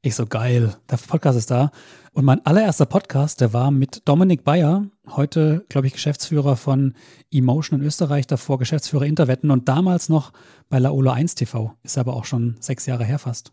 Ich 0.01 0.15
so, 0.15 0.25
geil, 0.25 0.73
der 0.89 0.95
Podcast 0.95 1.37
ist 1.37 1.51
da. 1.51 1.71
Und 2.13 2.23
mein 2.23 2.45
allererster 2.45 2.85
Podcast, 2.85 3.41
der 3.41 3.51
war 3.51 3.69
mit 3.69 4.01
Dominik 4.05 4.45
Bayer, 4.45 4.85
heute, 5.09 5.65
glaube 5.67 5.87
ich, 5.87 5.93
Geschäftsführer 5.93 6.55
von 6.55 6.95
Emotion 7.31 7.81
in 7.81 7.85
Österreich, 7.85 8.25
davor 8.25 8.59
Geschäftsführer 8.59 9.05
Interwetten 9.05 9.51
und 9.51 9.67
damals 9.67 10.07
noch 10.07 10.31
bei 10.69 10.79
Laola 10.79 11.11
1 11.11 11.35
TV. 11.35 11.73
Ist 11.83 11.97
aber 11.97 12.13
auch 12.13 12.23
schon 12.23 12.55
sechs 12.61 12.85
Jahre 12.85 13.03
her 13.03 13.19
fast. 13.19 13.51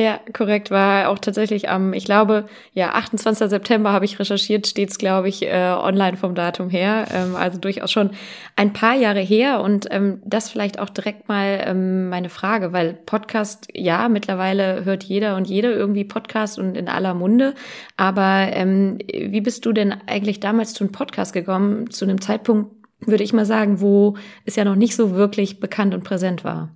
Ja, 0.00 0.18
korrekt. 0.32 0.70
War 0.70 1.10
auch 1.10 1.18
tatsächlich 1.18 1.68
am, 1.68 1.92
ich 1.92 2.06
glaube, 2.06 2.48
ja, 2.72 2.92
28. 2.94 3.50
September 3.50 3.92
habe 3.92 4.06
ich 4.06 4.18
recherchiert, 4.18 4.66
steht's, 4.66 4.96
glaube 4.96 5.28
ich, 5.28 5.42
äh, 5.42 5.74
online 5.78 6.16
vom 6.16 6.34
Datum 6.34 6.70
her. 6.70 7.06
Ähm, 7.12 7.36
also 7.36 7.58
durchaus 7.58 7.92
schon 7.92 8.12
ein 8.56 8.72
paar 8.72 8.94
Jahre 8.94 9.20
her. 9.20 9.60
Und 9.60 9.88
ähm, 9.90 10.22
das 10.24 10.48
vielleicht 10.48 10.78
auch 10.78 10.88
direkt 10.88 11.28
mal 11.28 11.62
ähm, 11.66 12.08
meine 12.08 12.30
Frage, 12.30 12.72
weil 12.72 12.94
Podcast, 12.94 13.68
ja, 13.74 14.08
mittlerweile 14.08 14.86
hört 14.86 15.04
jeder 15.04 15.36
und 15.36 15.46
jede 15.46 15.70
irgendwie 15.70 16.04
Podcast 16.04 16.58
und 16.58 16.78
in 16.78 16.88
aller 16.88 17.12
Munde. 17.12 17.52
Aber 17.98 18.48
ähm, 18.52 19.00
wie 19.06 19.42
bist 19.42 19.66
du 19.66 19.74
denn 19.74 19.92
eigentlich 20.06 20.40
damals 20.40 20.72
zu 20.72 20.82
einem 20.82 20.92
Podcast 20.92 21.34
gekommen, 21.34 21.90
zu 21.90 22.06
einem 22.06 22.22
Zeitpunkt, 22.22 22.74
würde 23.00 23.22
ich 23.24 23.34
mal 23.34 23.44
sagen, 23.44 23.82
wo 23.82 24.16
es 24.46 24.56
ja 24.56 24.64
noch 24.64 24.76
nicht 24.76 24.96
so 24.96 25.14
wirklich 25.14 25.60
bekannt 25.60 25.92
und 25.92 26.04
präsent 26.04 26.42
war? 26.42 26.70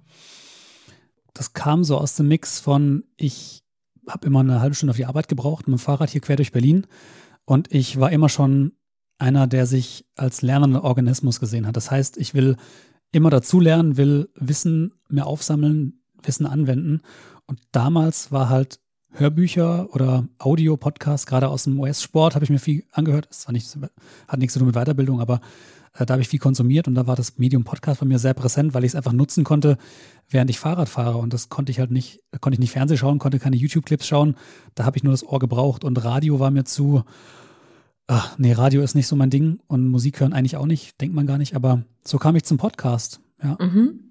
Das 1.34 1.52
kam 1.52 1.84
so 1.84 1.98
aus 1.98 2.16
dem 2.16 2.28
Mix 2.28 2.60
von, 2.60 3.04
ich 3.16 3.62
habe 4.08 4.26
immer 4.26 4.40
eine 4.40 4.60
halbe 4.60 4.74
Stunde 4.74 4.92
auf 4.92 4.96
die 4.96 5.06
Arbeit 5.06 5.28
gebraucht 5.28 5.66
mit 5.66 5.78
dem 5.78 5.82
Fahrrad 5.82 6.10
hier 6.10 6.20
quer 6.20 6.36
durch 6.36 6.52
Berlin 6.52 6.86
und 7.44 7.72
ich 7.72 8.00
war 8.00 8.12
immer 8.12 8.28
schon 8.28 8.72
einer, 9.18 9.46
der 9.46 9.66
sich 9.66 10.06
als 10.16 10.42
lernender 10.42 10.84
Organismus 10.84 11.40
gesehen 11.40 11.66
hat. 11.66 11.76
Das 11.76 11.90
heißt, 11.90 12.16
ich 12.16 12.34
will 12.34 12.56
immer 13.12 13.30
dazulernen, 13.30 13.96
will 13.96 14.28
Wissen 14.34 14.92
mehr 15.08 15.26
aufsammeln, 15.26 16.00
Wissen 16.22 16.46
anwenden. 16.46 17.00
Und 17.46 17.60
damals 17.72 18.32
war 18.32 18.48
halt 18.48 18.80
Hörbücher 19.12 19.94
oder 19.94 20.26
Audio-Podcasts, 20.38 21.26
gerade 21.26 21.48
aus 21.48 21.64
dem 21.64 21.78
US-Sport, 21.78 22.34
habe 22.34 22.44
ich 22.44 22.50
mir 22.50 22.58
viel 22.58 22.84
angehört. 22.90 23.28
Das 23.30 23.46
war 23.46 23.52
nicht, 23.52 23.78
hat 24.26 24.38
nichts 24.38 24.54
zu 24.54 24.58
tun 24.58 24.66
mit 24.66 24.74
Weiterbildung, 24.74 25.20
aber 25.20 25.40
da 25.96 26.14
habe 26.14 26.22
ich 26.22 26.28
viel 26.28 26.40
konsumiert 26.40 26.88
und 26.88 26.96
da 26.96 27.06
war 27.06 27.14
das 27.14 27.38
Medium 27.38 27.62
Podcast 27.62 28.00
bei 28.00 28.06
mir 28.06 28.18
sehr 28.18 28.34
präsent, 28.34 28.74
weil 28.74 28.84
ich 28.84 28.90
es 28.90 28.94
einfach 28.96 29.12
nutzen 29.12 29.44
konnte, 29.44 29.78
während 30.28 30.50
ich 30.50 30.58
Fahrrad 30.58 30.88
fahre. 30.88 31.18
Und 31.18 31.32
das 31.32 31.48
konnte 31.48 31.70
ich 31.70 31.78
halt 31.78 31.92
nicht, 31.92 32.20
konnte 32.40 32.54
ich 32.54 32.60
nicht 32.60 32.72
Fernsehen 32.72 32.98
schauen, 32.98 33.20
konnte 33.20 33.38
keine 33.38 33.56
YouTube-Clips 33.56 34.06
schauen. 34.06 34.34
Da 34.74 34.84
habe 34.84 34.96
ich 34.96 35.04
nur 35.04 35.12
das 35.12 35.24
Ohr 35.24 35.38
gebraucht 35.38 35.84
und 35.84 36.04
Radio 36.04 36.40
war 36.40 36.50
mir 36.50 36.64
zu. 36.64 37.04
Ach, 38.06 38.36
nee, 38.38 38.52
Radio 38.52 38.82
ist 38.82 38.94
nicht 38.94 39.06
so 39.06 39.16
mein 39.16 39.30
Ding 39.30 39.60
und 39.66 39.88
Musik 39.88 40.20
hören 40.20 40.32
eigentlich 40.32 40.56
auch 40.56 40.66
nicht, 40.66 41.00
denkt 41.00 41.14
man 41.14 41.26
gar 41.26 41.38
nicht. 41.38 41.54
Aber 41.54 41.84
so 42.04 42.18
kam 42.18 42.36
ich 42.36 42.44
zum 42.44 42.58
Podcast. 42.58 43.20
Ja. 43.42 43.56
Mhm. 43.60 44.03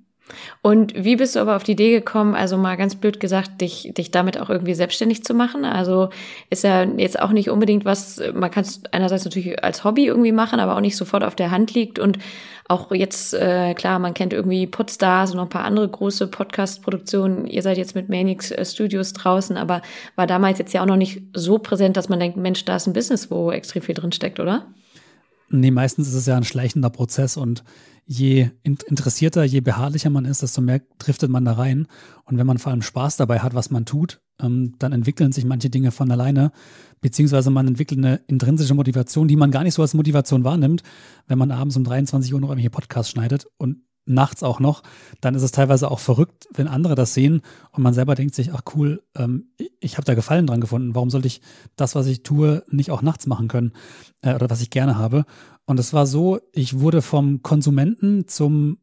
Und 0.62 0.94
wie 0.96 1.18
bist 1.18 1.36
du 1.36 1.40
aber 1.40 1.56
auf 1.56 1.64
die 1.64 1.74
Idee 1.74 1.92
gekommen, 1.92 2.34
also 2.34 2.58
mal 2.58 2.78
ganz 2.78 2.96
blöd 2.96 3.20
gesagt, 3.20 3.60
dich, 3.62 3.92
dich 3.96 4.12
damit 4.12 4.40
auch 4.40 4.50
irgendwie 4.50 4.74
selbstständig 4.74 5.24
zu 5.24 5.34
machen? 5.34 5.66
Also 5.66 6.10
ist 6.50 6.64
ja 6.64 6.84
jetzt 6.84 7.20
auch 7.20 7.32
nicht 7.32 7.50
unbedingt 7.50 7.84
was, 7.84 8.22
man 8.34 8.50
kann 8.50 8.64
es 8.64 8.82
einerseits 8.92 9.26
natürlich 9.26 9.62
als 9.64 9.84
Hobby 9.84 10.08
irgendwie 10.08 10.32
machen, 10.32 10.60
aber 10.60 10.76
auch 10.76 10.82
nicht 10.82 10.96
sofort 10.96 11.24
auf 11.24 11.36
der 11.36 11.52
Hand 11.52 11.74
liegt. 11.74 12.00
Und 12.00 12.20
auch 12.70 12.92
jetzt, 12.92 13.34
äh, 13.34 13.74
klar, 13.74 14.00
man 14.00 14.14
kennt 14.14 14.32
irgendwie 14.32 14.66
Podstars 14.66 15.32
und 15.32 15.38
noch 15.38 15.44
ein 15.44 15.50
paar 15.50 15.66
andere 15.66 15.88
große 15.88 16.28
Podcast-Produktionen. 16.28 17.46
Ihr 17.46 17.62
seid 17.62 17.78
jetzt 17.78 17.94
mit 17.94 18.08
Manix 18.08 18.52
äh, 18.52 18.64
Studios 18.64 19.12
draußen, 19.14 19.58
aber 19.58 19.82
war 20.16 20.28
damals 20.28 20.60
jetzt 20.60 20.74
ja 20.74 20.82
auch 20.82 20.88
noch 20.88 20.96
nicht 20.96 21.22
so 21.34 21.60
präsent, 21.60 21.98
dass 21.98 22.08
man 22.08 22.20
denkt, 22.20 22.38
Mensch, 22.38 22.64
da 22.64 22.78
ist 22.78 22.88
ein 22.88 22.94
Business, 22.94 23.30
wo 23.30 23.52
extrem 23.52 23.82
viel 23.82 23.96
drin 23.96 24.14
steckt, 24.14 24.40
oder? 24.40 24.66
Nee, 25.50 25.72
meistens 25.72 26.08
ist 26.08 26.16
es 26.16 26.26
ja 26.26 26.38
ein 26.38 26.44
schleichender 26.44 26.90
Prozess 26.90 27.38
und 27.38 27.64
je 28.06 28.50
interessierter, 28.64 29.44
je 29.44 29.62
beharrlicher 29.62 30.10
man 30.10 30.26
ist, 30.26 30.42
desto 30.42 30.62
mehr 30.62 30.82
driftet 30.98 31.30
man 31.30 31.46
da 31.46 31.54
rein. 31.54 31.88
Und 32.26 32.38
wenn 32.38 32.48
man 32.48 32.58
vor 32.58 32.72
allem 32.72 32.82
Spaß 32.82 33.18
dabei 33.18 33.40
hat, 33.40 33.54
was 33.54 33.70
man 33.70 33.86
tut, 33.86 34.22
ähm, 34.42 34.76
dann 34.80 34.92
entwickeln 34.92 35.32
sich 35.32 35.46
manche 35.46 35.70
Dinge 35.70 35.92
von 35.92 36.12
alleine, 36.12 36.52
beziehungsweise 37.02 37.50
man 37.50 37.68
entwickelt 37.68 38.00
eine 38.00 38.22
intrinsische 38.28 38.74
Motivation, 38.74 39.28
die 39.28 39.36
man 39.36 39.52
gar 39.52 39.64
nicht 39.64 39.74
so 39.74 39.82
als 39.82 39.94
Motivation 39.94 40.44
wahrnimmt, 40.44 40.84
wenn 41.28 41.38
man 41.38 41.52
abends 41.52 41.78
um 41.78 41.84
23 41.84 42.34
Uhr 42.34 42.40
noch 42.40 42.50
irgendwelche 42.50 42.70
Podcasts 42.70 43.12
schneidet 43.12 43.46
und 43.58 43.78
nachts 44.06 44.44
auch 44.44 44.60
noch, 44.60 44.84
dann 45.22 45.36
ist 45.36 45.44
es 45.44 45.52
teilweise 45.52 45.90
auch 45.90 46.00
verrückt, 46.00 46.48
wenn 46.54 46.68
andere 46.68 46.96
das 46.96 47.14
sehen 47.14 47.42
und 47.72 47.84
man 47.84 47.94
selber 47.94 48.16
denkt 48.16 48.36
sich, 48.36 48.54
ach 48.54 48.62
cool, 48.76 49.04
ähm, 49.16 49.54
ich 49.80 49.98
habe 49.98 50.06
da 50.06 50.14
Gefallen 50.14 50.48
dran 50.48 50.62
gefunden. 50.62 50.96
Warum 50.96 51.10
sollte 51.10 51.28
ich 51.28 51.42
das, 51.76 51.96
was 51.96 52.08
ich 52.08 52.24
tue, 52.24 52.64
nicht 52.70 52.92
auch 52.92 53.02
nachts 53.02 53.28
machen 53.28 53.48
können 53.48 53.74
äh, 54.22 54.36
oder 54.36 54.50
was 54.50 54.62
ich 54.62 54.70
gerne 54.70 54.98
habe? 54.98 55.26
Und 55.66 55.80
es 55.80 55.94
war 55.94 56.06
so, 56.06 56.40
ich 56.52 56.80
wurde 56.80 57.02
vom 57.02 57.42
Konsumenten 57.42 58.28
zum, 58.28 58.80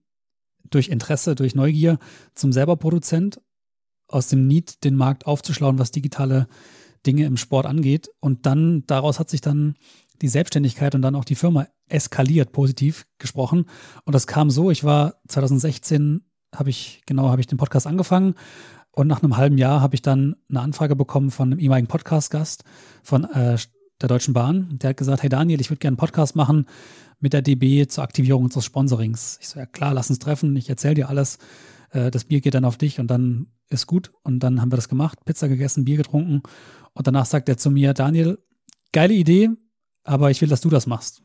durch 0.71 0.89
Interesse, 0.89 1.35
durch 1.35 1.55
Neugier, 1.55 1.99
zum 2.35 2.53
selber 2.53 2.77
Produzent, 2.77 3.41
aus 4.09 4.29
dem 4.29 4.47
Need, 4.47 4.83
den 4.85 4.97
Markt 4.97 5.27
aufzuschlauen, 5.27 5.79
was 5.79 5.93
digitale 5.93 6.49
Dinge 7.07 7.27
im 7.27 7.37
Sport 7.37 7.67
angeht. 7.67 8.11
Und 8.21 8.47
dann, 8.47 8.85
daraus 8.87 9.19
hat 9.19 9.31
sich 9.31 9.41
dann 9.41 9.77
die 10.23 10.29
Selbstständigkeit 10.29 10.95
und 10.95 11.03
dann 11.03 11.15
auch 11.15 11.25
die 11.25 11.35
Firma 11.35 11.67
eskaliert, 11.89 12.53
positiv 12.53 13.07
gesprochen. 13.19 13.67
Und 14.05 14.15
das 14.15 14.27
kam 14.27 14.51
so, 14.51 14.71
ich 14.71 14.85
war 14.85 15.15
2016, 15.29 16.23
habe 16.55 16.71
ich, 16.71 17.03
genau, 17.07 17.29
habe 17.29 17.41
ich 17.41 17.47
den 17.47 17.59
Podcast 17.59 17.87
angefangen. 17.87 18.35
Und 18.93 19.07
nach 19.07 19.23
einem 19.23 19.37
halben 19.37 19.57
Jahr 19.57 19.81
habe 19.81 19.95
ich 19.95 20.03
dann 20.03 20.37
eine 20.49 20.61
Anfrage 20.61 20.97
bekommen 20.97 21.31
von 21.31 21.53
einem 21.53 21.61
ehemaligen 21.61 21.89
Podcast-Gast 21.89 22.65
von 23.03 23.25
äh, 23.25 23.57
der 24.01 24.09
Deutschen 24.09 24.35
Bahn. 24.35 24.79
Der 24.79 24.91
hat 24.91 24.97
gesagt, 24.97 25.23
hey 25.23 25.29
Daniel, 25.29 25.61
ich 25.61 25.71
würde 25.71 25.79
gerne 25.79 25.93
einen 25.93 25.99
Podcast 25.99 26.35
machen 26.35 26.67
mit 27.21 27.33
der 27.33 27.43
DB 27.43 27.87
zur 27.87 28.03
Aktivierung 28.03 28.45
unseres 28.45 28.65
Sponsorings. 28.65 29.39
Ich 29.41 29.49
so, 29.49 29.61
ja 29.61 29.67
klar, 29.67 29.95
lass 29.95 30.11
uns 30.11 30.19
treffen, 30.19 30.57
ich 30.57 30.69
erzähle 30.69 30.95
dir 30.95 31.09
alles. 31.09 31.39
Äh, 31.91 32.11
das 32.11 32.25
Bier 32.25 32.41
geht 32.41 32.55
dann 32.55 32.65
auf 32.65 32.79
dich 32.79 32.99
und 32.99 33.09
dann 33.09 33.47
ist 33.69 33.87
gut. 33.87 34.13
Und 34.23 34.41
dann 34.41 34.61
haben 34.61 34.73
wir 34.73 34.77
das 34.77 34.89
gemacht, 34.89 35.25
Pizza 35.25 35.49
gegessen, 35.49 35.85
Bier 35.85 35.97
getrunken. 35.97 36.43
Und 36.93 37.07
danach 37.07 37.27
sagt 37.27 37.49
er 37.49 37.57
zu 37.57 37.71
mir, 37.71 37.95
Daniel, 37.95 38.39
geile 38.93 39.15
Idee, 39.15 39.51
aber 40.11 40.33
ich 40.33 40.41
will, 40.41 40.49
dass 40.49 40.61
du 40.61 40.71
das 40.71 40.89
machst. 40.89 41.23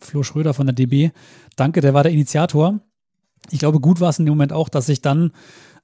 Flo 0.00 0.22
Schröder 0.22 0.52
von 0.52 0.66
der 0.66 0.74
DB, 0.74 1.12
danke, 1.56 1.80
der 1.80 1.94
war 1.94 2.02
der 2.02 2.12
Initiator. 2.12 2.78
Ich 3.50 3.58
glaube, 3.58 3.80
gut 3.80 4.00
war 4.00 4.10
es 4.10 4.18
in 4.18 4.26
dem 4.26 4.32
Moment 4.32 4.52
auch, 4.52 4.68
dass 4.68 4.90
ich 4.90 5.00
dann 5.00 5.32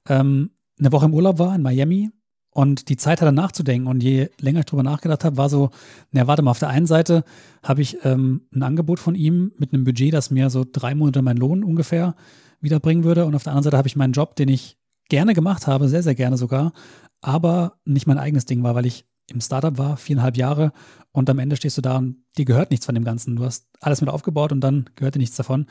ähm, 0.07 0.51
eine 0.77 0.91
Woche 0.91 1.07
im 1.07 1.15
Urlaub 1.15 1.39
war 1.39 1.55
in 1.55 1.63
Miami 1.63 2.11
und 2.51 2.89
die 2.89 2.97
Zeit 2.97 3.19
hatte 3.19 3.31
nachzudenken. 3.31 3.87
Und 3.87 4.03
je 4.03 4.29
länger 4.39 4.59
ich 4.59 4.67
drüber 4.67 4.83
nachgedacht 4.83 5.23
habe, 5.23 5.37
war 5.37 5.49
so, 5.49 5.71
na 6.11 6.27
warte 6.27 6.43
mal, 6.43 6.51
auf 6.51 6.59
der 6.59 6.69
einen 6.69 6.85
Seite 6.85 7.23
habe 7.63 7.81
ich 7.81 7.97
ähm, 8.05 8.41
ein 8.53 8.61
Angebot 8.61 8.99
von 8.99 9.15
ihm 9.15 9.53
mit 9.57 9.73
einem 9.73 9.83
Budget, 9.83 10.13
das 10.13 10.29
mir 10.29 10.51
so 10.51 10.65
drei 10.71 10.93
Monate 10.93 11.23
meinen 11.23 11.37
Lohn 11.37 11.63
ungefähr 11.63 12.15
wiederbringen 12.61 13.05
würde. 13.05 13.25
Und 13.25 13.33
auf 13.33 13.41
der 13.41 13.53
anderen 13.53 13.63
Seite 13.63 13.77
habe 13.77 13.87
ich 13.87 13.95
meinen 13.95 14.13
Job, 14.13 14.35
den 14.35 14.49
ich 14.49 14.77
gerne 15.09 15.33
gemacht 15.33 15.65
habe, 15.65 15.89
sehr, 15.89 16.03
sehr 16.03 16.15
gerne 16.15 16.37
sogar, 16.37 16.73
aber 17.21 17.79
nicht 17.85 18.05
mein 18.05 18.19
eigenes 18.19 18.45
Ding 18.45 18.61
war, 18.61 18.75
weil 18.75 18.85
ich 18.85 19.06
im 19.31 19.41
Startup 19.41 19.77
war, 19.77 19.97
viereinhalb 19.97 20.37
Jahre 20.37 20.71
und 21.11 21.29
am 21.29 21.39
Ende 21.39 21.55
stehst 21.55 21.77
du 21.77 21.81
da 21.81 21.97
und 21.97 22.23
dir 22.37 22.45
gehört 22.45 22.71
nichts 22.71 22.85
von 22.85 22.95
dem 22.95 23.03
Ganzen. 23.03 23.35
Du 23.35 23.43
hast 23.43 23.67
alles 23.81 24.01
mit 24.01 24.09
aufgebaut 24.09 24.51
und 24.51 24.61
dann 24.61 24.89
gehört 24.95 25.15
dir 25.15 25.19
nichts 25.19 25.35
davon. 25.35 25.65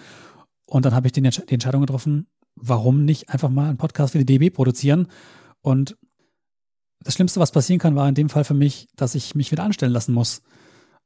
Und 0.66 0.84
dann 0.84 0.94
habe 0.94 1.06
ich 1.06 1.12
die 1.12 1.24
Entscheidung 1.24 1.80
getroffen, 1.82 2.26
warum 2.56 3.04
nicht 3.04 3.30
einfach 3.30 3.48
mal 3.48 3.68
einen 3.68 3.78
Podcast 3.78 4.12
für 4.12 4.18
die 4.18 4.26
DB 4.26 4.50
produzieren 4.50 5.08
und 5.60 5.96
das 7.00 7.14
Schlimmste, 7.14 7.38
was 7.38 7.52
passieren 7.52 7.78
kann, 7.78 7.94
war 7.94 8.08
in 8.08 8.14
dem 8.14 8.28
Fall 8.28 8.44
für 8.44 8.54
mich, 8.54 8.88
dass 8.96 9.14
ich 9.14 9.34
mich 9.34 9.52
wieder 9.52 9.62
anstellen 9.62 9.92
lassen 9.92 10.12
muss. 10.12 10.42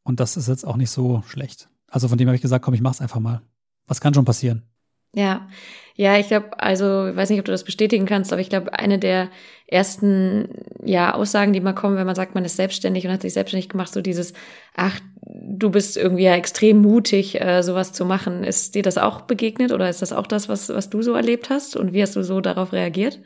Und 0.03 0.21
das 0.21 0.37
ist 0.37 0.49
jetzt 0.49 0.67
auch 0.67 0.77
nicht 0.77 0.91
so 0.91 1.23
schlecht. 1.27 1.69
Also 1.89 2.09
von 2.09 2.17
dem 2.17 2.29
habe 2.29 2.37
ich 2.37 2.43
gesagt, 2.43 2.65
komm, 2.65 2.75
ich 2.75 2.81
mach's 2.81 3.01
einfach 3.01 3.21
mal. 3.21 3.43
Was 3.87 4.01
kann 4.01 4.15
schon 4.15 4.25
passieren? 4.25 4.70
Ja, 5.15 5.49
ja, 5.97 6.17
ich 6.17 6.29
glaube, 6.29 6.59
also 6.59 7.09
ich 7.09 7.17
weiß 7.17 7.31
nicht, 7.31 7.41
ob 7.41 7.45
du 7.45 7.53
das 7.53 7.65
bestätigen 7.65 8.07
kannst, 8.07 8.33
aber 8.33 8.41
ich 8.41 8.49
glaube, 8.49 8.73
eine 8.73 8.99
der 8.99 9.29
ersten 9.67 10.49
ja 10.85 11.15
Aussagen, 11.15 11.53
die 11.53 11.61
mal 11.61 11.75
kommen, 11.75 11.97
wenn 11.97 12.07
man 12.07 12.15
sagt, 12.15 12.35
man 12.35 12.45
ist 12.45 12.57
selbstständig 12.57 13.07
und 13.07 13.13
hat 13.13 13.23
sich 13.23 13.33
selbstständig 13.33 13.69
gemacht, 13.69 13.93
so 13.93 14.01
dieses, 14.01 14.33
ach, 14.75 15.01
du 15.23 15.71
bist 15.71 15.97
irgendwie 15.97 16.25
ja 16.25 16.35
extrem 16.35 16.79
mutig, 16.79 17.41
äh, 17.41 17.63
sowas 17.63 17.93
zu 17.93 18.05
machen. 18.05 18.45
Ist 18.45 18.75
dir 18.75 18.83
das 18.83 18.99
auch 18.99 19.23
begegnet 19.23 19.73
oder 19.73 19.91
ist 19.91 20.01
das 20.01 20.13
auch 20.13 20.27
das, 20.27 20.49
was 20.49 20.69
was 20.69 20.91
du 20.91 21.03
so 21.03 21.15
erlebt 21.15 21.51
hast 21.51 21.77
und 21.77 21.93
wie 21.93 22.03
hast 22.03 22.17
du 22.17 22.23
so 22.23 22.41
darauf 22.41 22.73
reagiert? 22.73 23.21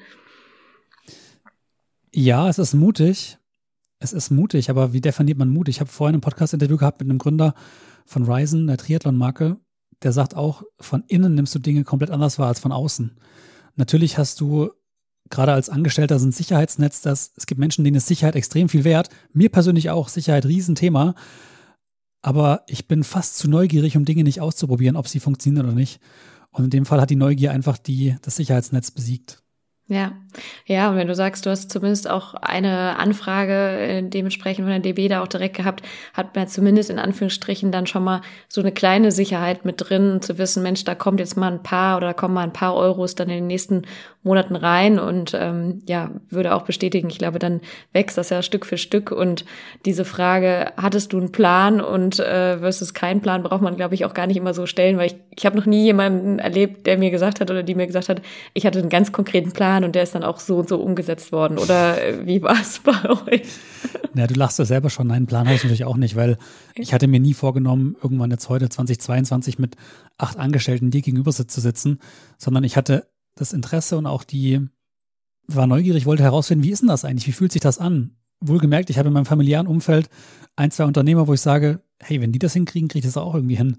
Ja, 2.13 2.49
es 2.49 2.59
ist 2.59 2.75
mutig. 2.75 3.39
Es 3.99 4.13
ist 4.13 4.31
mutig, 4.31 4.69
aber 4.71 4.93
wie 4.93 5.01
definiert 5.01 5.39
man 5.39 5.49
Mut? 5.49 5.69
Ich 5.69 5.81
habe 5.81 5.91
vorhin 5.91 6.17
ein 6.17 6.21
Podcast-Interview 6.21 6.77
gehabt 6.77 7.01
mit 7.01 7.09
einem 7.09 7.19
Gründer 7.19 7.55
von 8.05 8.25
Ryzen, 8.25 8.67
der 8.67 8.77
Triathlon-Marke. 8.77 9.57
Der 10.05 10.13
sagt 10.13 10.37
auch, 10.37 10.63
von 10.79 11.03
innen 11.09 11.35
nimmst 11.35 11.55
du 11.55 11.59
Dinge 11.59 11.83
komplett 11.83 12.11
anders 12.11 12.39
wahr 12.39 12.49
als 12.49 12.61
von 12.61 12.73
außen. 12.73 13.17
Natürlich 13.75 14.19
hast 14.19 14.41
du 14.41 14.71
gerade 15.31 15.53
als 15.53 15.71
Angestellter 15.71 16.19
so 16.19 16.27
ein 16.27 16.33
Sicherheitsnetz, 16.33 17.01
dass 17.01 17.33
es 17.37 17.47
gibt 17.47 17.59
Menschen, 17.59 17.85
denen 17.85 17.97
ist 17.97 18.07
Sicherheit 18.07 18.37
extrem 18.37 18.69
viel 18.69 18.85
wert. 18.85 19.09
Mir 19.33 19.49
persönlich 19.49 19.91
auch 19.91 20.09
Sicherheit 20.09 20.45
Riesenthema. 20.45 21.15
Aber 22.21 22.63
ich 22.69 22.87
bin 22.87 23.05
fast 23.05 23.37
zu 23.37 23.49
neugierig, 23.49 23.97
um 23.97 24.05
Dinge 24.05 24.25
nicht 24.25 24.41
auszuprobieren, 24.41 24.97
ob 24.97 25.09
sie 25.09 25.21
funktionieren 25.21 25.67
oder 25.67 25.75
nicht. 25.75 26.01
Und 26.51 26.65
in 26.65 26.71
dem 26.71 26.87
Fall 26.87 27.01
hat 27.01 27.11
die 27.11 27.17
Neugier 27.17 27.51
einfach 27.51 27.79
die, 27.79 28.17
das 28.23 28.37
Sicherheitsnetz 28.37 28.91
besiegt. 28.91 29.44
Ja, 29.87 30.13
ja, 30.67 30.89
und 30.89 30.97
wenn 30.97 31.09
du 31.09 31.15
sagst, 31.15 31.45
du 31.45 31.51
hast 31.51 31.71
zumindest 31.71 32.09
auch 32.09 32.33
eine 32.33 32.99
Anfrage 32.99 33.53
äh, 33.53 34.03
dementsprechend 34.03 34.65
von 34.65 34.71
der 34.71 34.81
DB 34.81 35.09
da 35.09 35.23
auch 35.23 35.29
direkt 35.29 35.57
gehabt, 35.57 35.83
hat 36.15 36.35
man 36.35 36.49
zumindest 36.49 36.89
in 36.89 36.99
Anführungsstrichen 36.99 37.71
dann 37.71 37.87
schon 37.87 38.03
mal 38.03 38.23
so 38.49 38.63
eine 38.63 38.73
kleine 38.73 39.13
Sicherheit 39.13 39.67
mit 39.67 39.77
drin, 39.79 40.23
zu 40.23 40.39
wissen, 40.39 40.63
Mensch, 40.63 40.85
da 40.85 40.95
kommt 40.95 41.21
jetzt 41.21 41.37
mal 41.37 41.53
ein 41.53 41.63
paar 41.63 41.99
oder 41.99 42.09
da 42.09 42.13
kommen 42.15 42.33
mal 42.33 42.45
ein 42.45 42.53
paar 42.55 42.75
Euros 42.75 43.15
dann 43.15 43.29
in 43.29 43.37
den 43.37 43.47
nächsten 43.47 43.83
Monaten 44.23 44.57
rein. 44.57 44.99
Und 44.99 45.37
ähm, 45.39 45.83
ja, 45.87 46.11
würde 46.31 46.55
auch 46.55 46.63
bestätigen, 46.63 47.11
ich 47.11 47.19
glaube, 47.19 47.39
dann 47.39 47.61
wächst 47.93 48.17
das 48.17 48.31
ja 48.31 48.41
Stück 48.41 48.65
für 48.65 48.79
Stück. 48.79 49.13
Und 49.13 49.45
diese 49.85 50.07
Frage, 50.07 50.73
hattest 50.79 51.13
du 51.13 51.19
einen 51.19 51.31
Plan? 51.31 51.83
Und 51.83 52.19
äh, 52.21 52.59
versus 52.59 52.95
keinen 52.95 53.21
Plan, 53.21 53.43
braucht 53.43 53.61
man, 53.61 53.77
glaube 53.77 53.95
ich, 53.95 54.07
auch 54.07 54.15
gar 54.15 54.27
nicht 54.27 54.39
immer 54.39 54.55
so 54.55 54.65
stellen, 54.65 54.97
weil 54.97 55.09
ich, 55.09 55.17
ich 55.37 55.45
habe 55.45 55.59
noch 55.59 55.67
nie 55.67 55.85
jemanden 55.85 56.39
erlebt, 56.39 56.87
der 56.87 56.97
mir 56.97 57.11
gesagt 57.11 57.41
hat 57.41 57.51
oder 57.51 57.63
die 57.63 57.75
mir 57.75 57.87
gesagt 57.87 58.09
hat, 58.09 58.23
ich 58.55 58.65
hatte 58.65 58.79
einen 58.79 58.89
ganz 58.89 59.13
konkreten 59.13 59.53
Plan 59.53 59.74
und 59.83 59.95
der 59.95 60.05
ist 60.05 60.15
dann 60.15 60.23
auch 60.23 60.39
so 60.39 60.59
und 60.59 60.69
so 60.69 60.79
umgesetzt 60.79 61.33
worden 61.33 61.59
oder 61.59 62.01
äh, 62.01 62.25
wie 62.27 62.43
war 62.43 62.61
es 62.61 62.79
bei 62.85 63.11
euch? 63.11 63.49
Ja, 64.15 64.29
du 64.29 64.35
lachst 64.35 64.59
ja 64.61 64.65
selber 64.65 64.91
schon, 64.91 65.09
nein, 65.09 65.27
Plan 65.27 65.47
hatte 65.47 65.57
ich 65.57 65.65
natürlich 65.65 65.85
auch 65.85 65.97
nicht, 65.97 66.15
weil 66.15 66.37
ich 66.77 66.95
hatte 66.95 67.09
mir 67.09 67.19
nie 67.19 67.35
vorgenommen, 67.35 67.97
irgendwann 68.01 68.31
jetzt 68.31 68.49
heute 68.49 68.69
2022 68.69 69.59
mit 69.59 69.77
acht 70.19 70.39
Angestellten 70.39 70.91
dir 70.91 71.03
gegenüber 71.03 71.33
zu 71.33 71.61
sitzen, 71.61 71.99
sondern 72.39 72.63
ich 72.63 72.77
hatte 72.77 73.09
das 73.35 73.53
Interesse 73.53 73.99
und 73.99 74.07
auch 74.07 74.23
die, 74.23 74.61
war 75.49 75.67
neugierig, 75.67 76.07
wollte 76.07 76.23
herausfinden, 76.23 76.65
wie 76.65 76.71
ist 76.71 76.83
denn 76.83 76.89
das 76.89 77.05
eigentlich? 77.05 77.27
Wie 77.27 77.33
fühlt 77.33 77.53
sich 77.53 77.63
das 77.63 77.79
an? 77.79 78.17
Wohlgemerkt, 78.41 78.91
ich 78.91 78.99
habe 78.99 79.09
in 79.09 79.15
meinem 79.15 79.27
familiären 79.27 79.67
Umfeld 79.67 80.09
ein, 80.55 80.71
zwei 80.71 80.85
Unternehmer, 80.85 81.27
wo 81.27 81.35
ich 81.35 81.41
sage, 81.41 81.81
hey, 82.05 82.21
wenn 82.21 82.33
die 82.33 82.39
das 82.39 82.53
hinkriegen, 82.53 82.89
kriege 82.89 83.07
ich 83.07 83.13
das 83.13 83.23
auch 83.23 83.35
irgendwie 83.35 83.57
hin. 83.57 83.79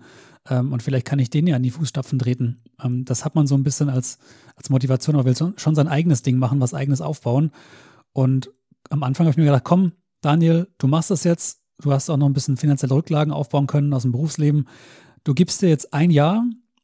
Ähm, 0.49 0.73
und 0.73 0.83
vielleicht 0.83 1.05
kann 1.05 1.19
ich 1.19 1.29
denen 1.29 1.47
ja 1.47 1.55
in 1.55 1.63
die 1.63 1.71
Fußstapfen 1.71 2.19
treten. 2.19 2.61
Ähm, 2.83 3.05
das 3.05 3.25
hat 3.25 3.35
man 3.35 3.47
so 3.47 3.55
ein 3.55 3.63
bisschen 3.63 3.89
als, 3.89 4.17
als 4.55 4.69
Motivation, 4.69 5.15
aber 5.15 5.25
will 5.25 5.53
schon 5.57 5.75
sein 5.75 5.87
eigenes 5.87 6.21
Ding 6.21 6.37
machen, 6.37 6.59
was 6.59 6.73
eigenes 6.73 7.01
aufbauen. 7.01 7.51
Und 8.13 8.51
am 8.89 9.03
Anfang 9.03 9.25
habe 9.25 9.31
ich 9.31 9.37
mir 9.37 9.45
gedacht, 9.45 9.63
komm, 9.63 9.93
Daniel, 10.21 10.67
du 10.77 10.87
machst 10.87 11.11
das 11.11 11.23
jetzt. 11.23 11.61
Du 11.81 11.91
hast 11.91 12.09
auch 12.09 12.17
noch 12.17 12.27
ein 12.27 12.33
bisschen 12.33 12.57
finanzielle 12.57 12.95
Rücklagen 12.95 13.33
aufbauen 13.33 13.67
können 13.67 13.93
aus 13.93 14.03
dem 14.03 14.11
Berufsleben. 14.11 14.67
Du 15.23 15.33
gibst 15.33 15.61
dir 15.61 15.69
jetzt 15.69 15.93
ein 15.93 16.09
Jahr 16.09 16.43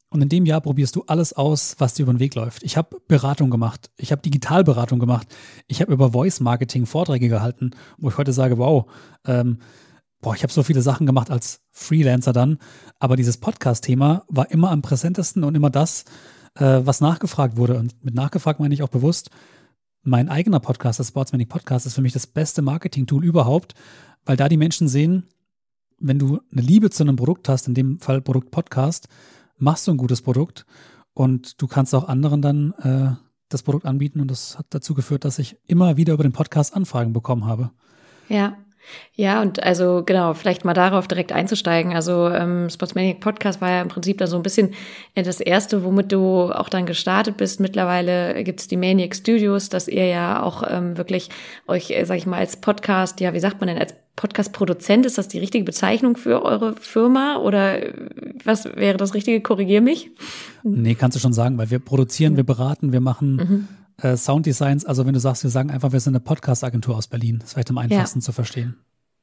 und 0.09 0.21
in 0.21 0.27
dem 0.27 0.45
Jahr 0.45 0.59
probierst 0.59 0.95
du 0.97 1.03
alles 1.07 1.31
aus, 1.31 1.75
was 1.77 1.93
dir 1.93 2.03
über 2.03 2.13
den 2.13 2.19
Weg 2.19 2.35
läuft. 2.35 2.63
Ich 2.63 2.75
habe 2.75 2.99
Beratung 3.07 3.49
gemacht. 3.49 3.89
Ich 3.95 4.11
habe 4.11 4.21
Digitalberatung 4.21 4.99
gemacht. 4.99 5.27
Ich 5.67 5.79
habe 5.79 5.93
über 5.93 6.11
Voice 6.11 6.41
Marketing 6.41 6.85
Vorträge 6.85 7.29
gehalten, 7.29 7.71
wo 7.97 8.09
ich 8.09 8.17
heute 8.17 8.33
sage, 8.33 8.57
wow, 8.57 8.91
ähm, 9.25 9.59
boah, 10.21 10.35
ich 10.35 10.43
habe 10.43 10.53
so 10.53 10.63
viele 10.63 10.81
Sachen 10.81 11.05
gemacht 11.05 11.29
als 11.29 11.61
Freelancer 11.71 12.33
dann. 12.33 12.59
Aber 12.99 13.15
dieses 13.15 13.37
Podcast-Thema 13.37 14.23
war 14.27 14.51
immer 14.51 14.71
am 14.71 14.81
präsentesten 14.81 15.43
und 15.43 15.55
immer 15.55 15.69
das, 15.69 16.05
äh, 16.55 16.81
was 16.83 17.01
nachgefragt 17.01 17.57
wurde. 17.57 17.77
Und 17.77 18.03
mit 18.03 18.13
nachgefragt 18.13 18.59
meine 18.59 18.73
ich 18.73 18.83
auch 18.83 18.89
bewusst, 18.89 19.31
mein 20.03 20.29
eigener 20.29 20.59
Podcast, 20.59 20.99
das 20.99 21.09
Sportsmanic 21.09 21.49
Podcast, 21.49 21.85
ist 21.85 21.95
für 21.95 22.01
mich 22.01 22.13
das 22.13 22.27
beste 22.27 22.61
Marketing-Tool 22.61 23.23
überhaupt, 23.23 23.75
weil 24.25 24.37
da 24.37 24.49
die 24.49 24.57
Menschen 24.57 24.87
sehen, 24.87 25.27
wenn 25.99 26.17
du 26.17 26.39
eine 26.51 26.61
Liebe 26.61 26.89
zu 26.89 27.03
einem 27.03 27.15
Produkt 27.15 27.49
hast, 27.49 27.67
in 27.67 27.75
dem 27.75 27.99
Fall 27.99 28.21
Produkt 28.21 28.49
Podcast, 28.49 29.07
machst 29.57 29.87
du 29.87 29.91
ein 29.91 29.97
gutes 29.97 30.21
Produkt 30.21 30.65
Und 31.13 31.61
du 31.61 31.67
kannst 31.67 31.93
auch 31.93 32.07
anderen 32.07 32.41
dann 32.41 32.71
äh, 32.81 33.11
das 33.49 33.63
Produkt 33.63 33.85
anbieten. 33.85 34.19
Und 34.21 34.31
das 34.31 34.57
hat 34.57 34.67
dazu 34.69 34.93
geführt, 34.93 35.25
dass 35.25 35.39
ich 35.39 35.57
immer 35.67 35.97
wieder 35.97 36.13
über 36.13 36.23
den 36.23 36.31
Podcast 36.31 36.75
Anfragen 36.75 37.13
bekommen 37.13 37.45
habe. 37.45 37.71
Ja, 38.29 38.57
ja, 39.15 39.41
und 39.41 39.61
also 39.61 40.03
genau, 40.05 40.33
vielleicht 40.33 40.65
mal 40.65 40.73
darauf 40.73 41.07
direkt 41.07 41.31
einzusteigen. 41.31 41.93
Also 41.93 42.29
ähm, 42.29 42.69
Sportsmaniac 42.69 43.19
Podcast 43.19 43.61
war 43.61 43.69
ja 43.69 43.81
im 43.81 43.87
Prinzip 43.87 44.17
da 44.17 44.27
so 44.27 44.35
ein 44.35 44.43
bisschen 44.43 44.73
äh, 45.15 45.23
das 45.23 45.39
erste, 45.39 45.83
womit 45.83 46.11
du 46.11 46.51
auch 46.51 46.69
dann 46.69 46.85
gestartet 46.85 47.37
bist. 47.37 47.59
Mittlerweile 47.59 48.43
gibt's 48.43 48.67
die 48.67 48.77
Maniac 48.77 49.15
Studios, 49.15 49.69
dass 49.69 49.87
ihr 49.87 50.07
ja 50.07 50.41
auch 50.41 50.63
ähm, 50.67 50.97
wirklich 50.97 51.29
euch, 51.67 51.91
äh, 51.91 52.05
sag 52.05 52.17
ich 52.17 52.25
mal, 52.25 52.39
als 52.39 52.57
Podcast, 52.57 53.19
ja, 53.19 53.33
wie 53.33 53.39
sagt 53.39 53.59
man 53.59 53.67
denn, 53.67 53.77
als 53.77 53.93
Podcast-Produzent, 54.15 55.05
ist 55.05 55.17
das 55.17 55.27
die 55.27 55.39
richtige 55.39 55.63
Bezeichnung 55.63 56.17
für 56.17 56.43
eure 56.43 56.73
Firma 56.75 57.37
oder 57.37 57.83
äh, 57.83 57.93
was 58.43 58.65
wäre 58.65 58.97
das 58.97 59.13
Richtige? 59.13 59.41
Korrigier 59.41 59.81
mich. 59.81 60.09
Nee, 60.63 60.95
kannst 60.95 61.15
du 61.15 61.19
schon 61.19 61.33
sagen, 61.33 61.57
weil 61.57 61.69
wir 61.69 61.79
produzieren, 61.79 62.37
wir 62.37 62.43
beraten, 62.43 62.91
wir 62.91 63.01
machen 63.01 63.35
mhm 63.35 63.67
äh, 64.03 64.17
Sounddesigns, 64.17 64.85
also 64.85 65.05
wenn 65.05 65.13
du 65.13 65.19
sagst, 65.19 65.43
wir 65.43 65.49
sagen 65.49 65.71
einfach, 65.71 65.91
wir 65.91 65.99
sind 65.99 66.15
eine 66.15 66.21
Podcast-Agentur 66.21 66.95
aus 66.95 67.07
Berlin. 67.07 67.39
Das 67.39 67.49
ist 67.49 67.53
vielleicht 67.53 67.69
am 67.69 67.77
einfachsten 67.77 68.19
ja. 68.19 68.23
zu 68.23 68.31
verstehen. 68.31 68.75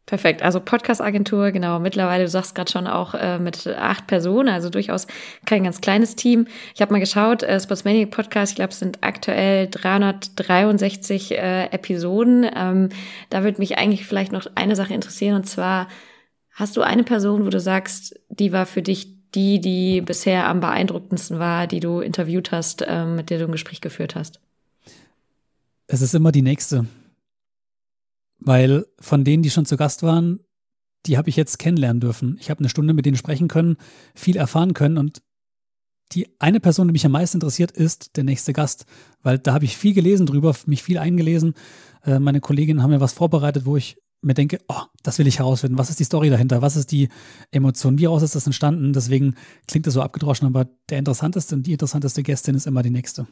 Perfekt. 0.08 0.40
Also 0.42 0.60
Podcast-Agentur, 0.60 1.50
genau. 1.50 1.78
Mittlerweile, 1.80 2.24
du 2.24 2.30
sagst 2.30 2.54
gerade 2.54 2.70
schon 2.70 2.86
auch 2.86 3.12
äh, 3.12 3.38
mit 3.38 3.66
acht 3.66 4.06
Personen, 4.06 4.48
also 4.48 4.70
durchaus 4.70 5.06
kein 5.44 5.64
ganz 5.64 5.82
kleines 5.82 6.16
Team. 6.16 6.46
Ich 6.74 6.80
habe 6.80 6.94
mal 6.94 6.98
geschaut, 6.98 7.42
äh, 7.42 7.60
Sportsmaniac 7.60 8.10
Podcast, 8.10 8.52
ich 8.52 8.56
glaube, 8.56 8.70
es 8.70 8.78
sind 8.78 9.00
aktuell 9.02 9.68
363 9.68 11.32
äh, 11.32 11.64
Episoden. 11.66 12.46
Ähm, 12.56 12.88
da 13.28 13.44
würde 13.44 13.58
mich 13.58 13.76
eigentlich 13.76 14.06
vielleicht 14.06 14.32
noch 14.32 14.46
eine 14.54 14.76
Sache 14.76 14.94
interessieren, 14.94 15.36
und 15.36 15.44
zwar, 15.44 15.88
hast 16.54 16.78
du 16.78 16.80
eine 16.80 17.04
Person, 17.04 17.44
wo 17.44 17.50
du 17.50 17.60
sagst, 17.60 18.18
die 18.30 18.50
war 18.50 18.64
für 18.64 18.80
dich 18.80 19.18
die, 19.34 19.60
die 19.60 20.00
bisher 20.00 20.46
am 20.46 20.60
beeindruckendsten 20.60 21.38
war, 21.38 21.66
die 21.66 21.80
du 21.80 22.00
interviewt 22.00 22.50
hast, 22.50 22.80
äh, 22.80 23.04
mit 23.04 23.28
der 23.28 23.40
du 23.40 23.44
ein 23.44 23.52
Gespräch 23.52 23.82
geführt 23.82 24.14
hast? 24.14 24.40
Es 25.88 26.02
ist 26.02 26.14
immer 26.14 26.32
die 26.32 26.42
nächste. 26.42 26.86
Weil 28.38 28.86
von 29.00 29.24
denen, 29.24 29.42
die 29.42 29.50
schon 29.50 29.66
zu 29.66 29.76
Gast 29.76 30.02
waren, 30.02 30.40
die 31.06 31.16
habe 31.16 31.30
ich 31.30 31.36
jetzt 31.36 31.58
kennenlernen 31.58 32.00
dürfen. 32.00 32.36
Ich 32.40 32.50
habe 32.50 32.60
eine 32.60 32.68
Stunde 32.68 32.92
mit 32.92 33.06
denen 33.06 33.16
sprechen 33.16 33.48
können, 33.48 33.78
viel 34.14 34.36
erfahren 34.36 34.74
können 34.74 34.98
und 34.98 35.22
die 36.12 36.28
eine 36.38 36.60
Person, 36.60 36.88
die 36.88 36.92
mich 36.92 37.04
am 37.04 37.12
meisten 37.12 37.36
interessiert, 37.36 37.70
ist 37.70 38.16
der 38.16 38.24
nächste 38.24 38.52
Gast, 38.52 38.86
weil 39.22 39.38
da 39.38 39.52
habe 39.52 39.64
ich 39.64 39.76
viel 39.76 39.92
gelesen 39.92 40.26
drüber, 40.26 40.54
mich 40.66 40.82
viel 40.82 40.98
eingelesen. 40.98 41.54
Äh, 42.02 42.18
meine 42.18 42.40
Kolleginnen 42.40 42.82
haben 42.82 42.90
mir 42.90 43.00
was 43.00 43.12
vorbereitet, 43.12 43.66
wo 43.66 43.76
ich 43.76 43.98
mir 44.22 44.34
denke, 44.34 44.58
oh, 44.68 44.82
das 45.02 45.18
will 45.18 45.26
ich 45.26 45.38
herausfinden. 45.38 45.78
Was 45.78 45.90
ist 45.90 46.00
die 46.00 46.04
Story 46.04 46.30
dahinter? 46.30 46.62
Was 46.62 46.76
ist 46.76 46.92
die 46.92 47.08
Emotion? 47.50 47.98
Wie 47.98 48.06
raus 48.06 48.22
ist 48.22 48.34
das 48.34 48.46
entstanden? 48.46 48.92
Deswegen 48.92 49.34
klingt 49.66 49.86
es 49.86 49.94
so 49.94 50.02
abgedroschen, 50.02 50.46
aber 50.46 50.66
der 50.88 50.98
interessanteste 50.98 51.54
und 51.54 51.66
die 51.66 51.72
interessanteste 51.72 52.22
Gästin 52.22 52.54
ist 52.54 52.66
immer 52.66 52.82
die 52.82 52.90
nächste. 52.90 53.26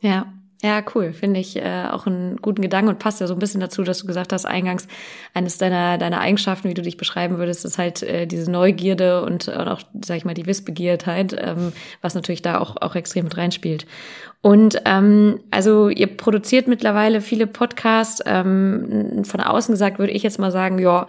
Ja, 0.00 0.32
ja, 0.64 0.80
cool. 0.94 1.12
Finde 1.12 1.40
ich 1.40 1.56
äh, 1.56 1.86
auch 1.90 2.06
einen 2.06 2.36
guten 2.36 2.62
Gedanken 2.62 2.88
und 2.88 3.00
passt 3.00 3.20
ja 3.20 3.26
so 3.26 3.34
ein 3.34 3.40
bisschen 3.40 3.60
dazu, 3.60 3.82
dass 3.82 3.98
du 3.98 4.06
gesagt 4.06 4.32
hast, 4.32 4.46
eingangs 4.46 4.86
eines 5.34 5.58
deiner, 5.58 5.98
deiner 5.98 6.20
Eigenschaften, 6.20 6.68
wie 6.68 6.74
du 6.74 6.82
dich 6.82 6.96
beschreiben 6.96 7.38
würdest, 7.38 7.64
ist 7.64 7.78
halt 7.78 8.04
äh, 8.04 8.26
diese 8.26 8.48
Neugierde 8.48 9.22
und, 9.24 9.48
und 9.48 9.68
auch, 9.68 9.80
sag 10.04 10.18
ich 10.18 10.24
mal, 10.24 10.34
die 10.34 10.46
Wissbegiertheit, 10.46 11.36
ähm, 11.36 11.72
was 12.00 12.14
natürlich 12.14 12.42
da 12.42 12.58
auch, 12.58 12.76
auch 12.80 12.94
extrem 12.94 13.24
mit 13.24 13.36
reinspielt. 13.36 13.86
Und 14.40 14.80
ähm, 14.84 15.40
also 15.50 15.88
ihr 15.88 16.16
produziert 16.16 16.68
mittlerweile 16.68 17.20
viele 17.20 17.48
Podcasts. 17.48 18.22
Ähm, 18.24 19.24
von 19.24 19.40
außen 19.40 19.72
gesagt 19.72 19.98
würde 19.98 20.12
ich 20.12 20.22
jetzt 20.22 20.38
mal 20.38 20.52
sagen, 20.52 20.78
ja, 20.78 21.08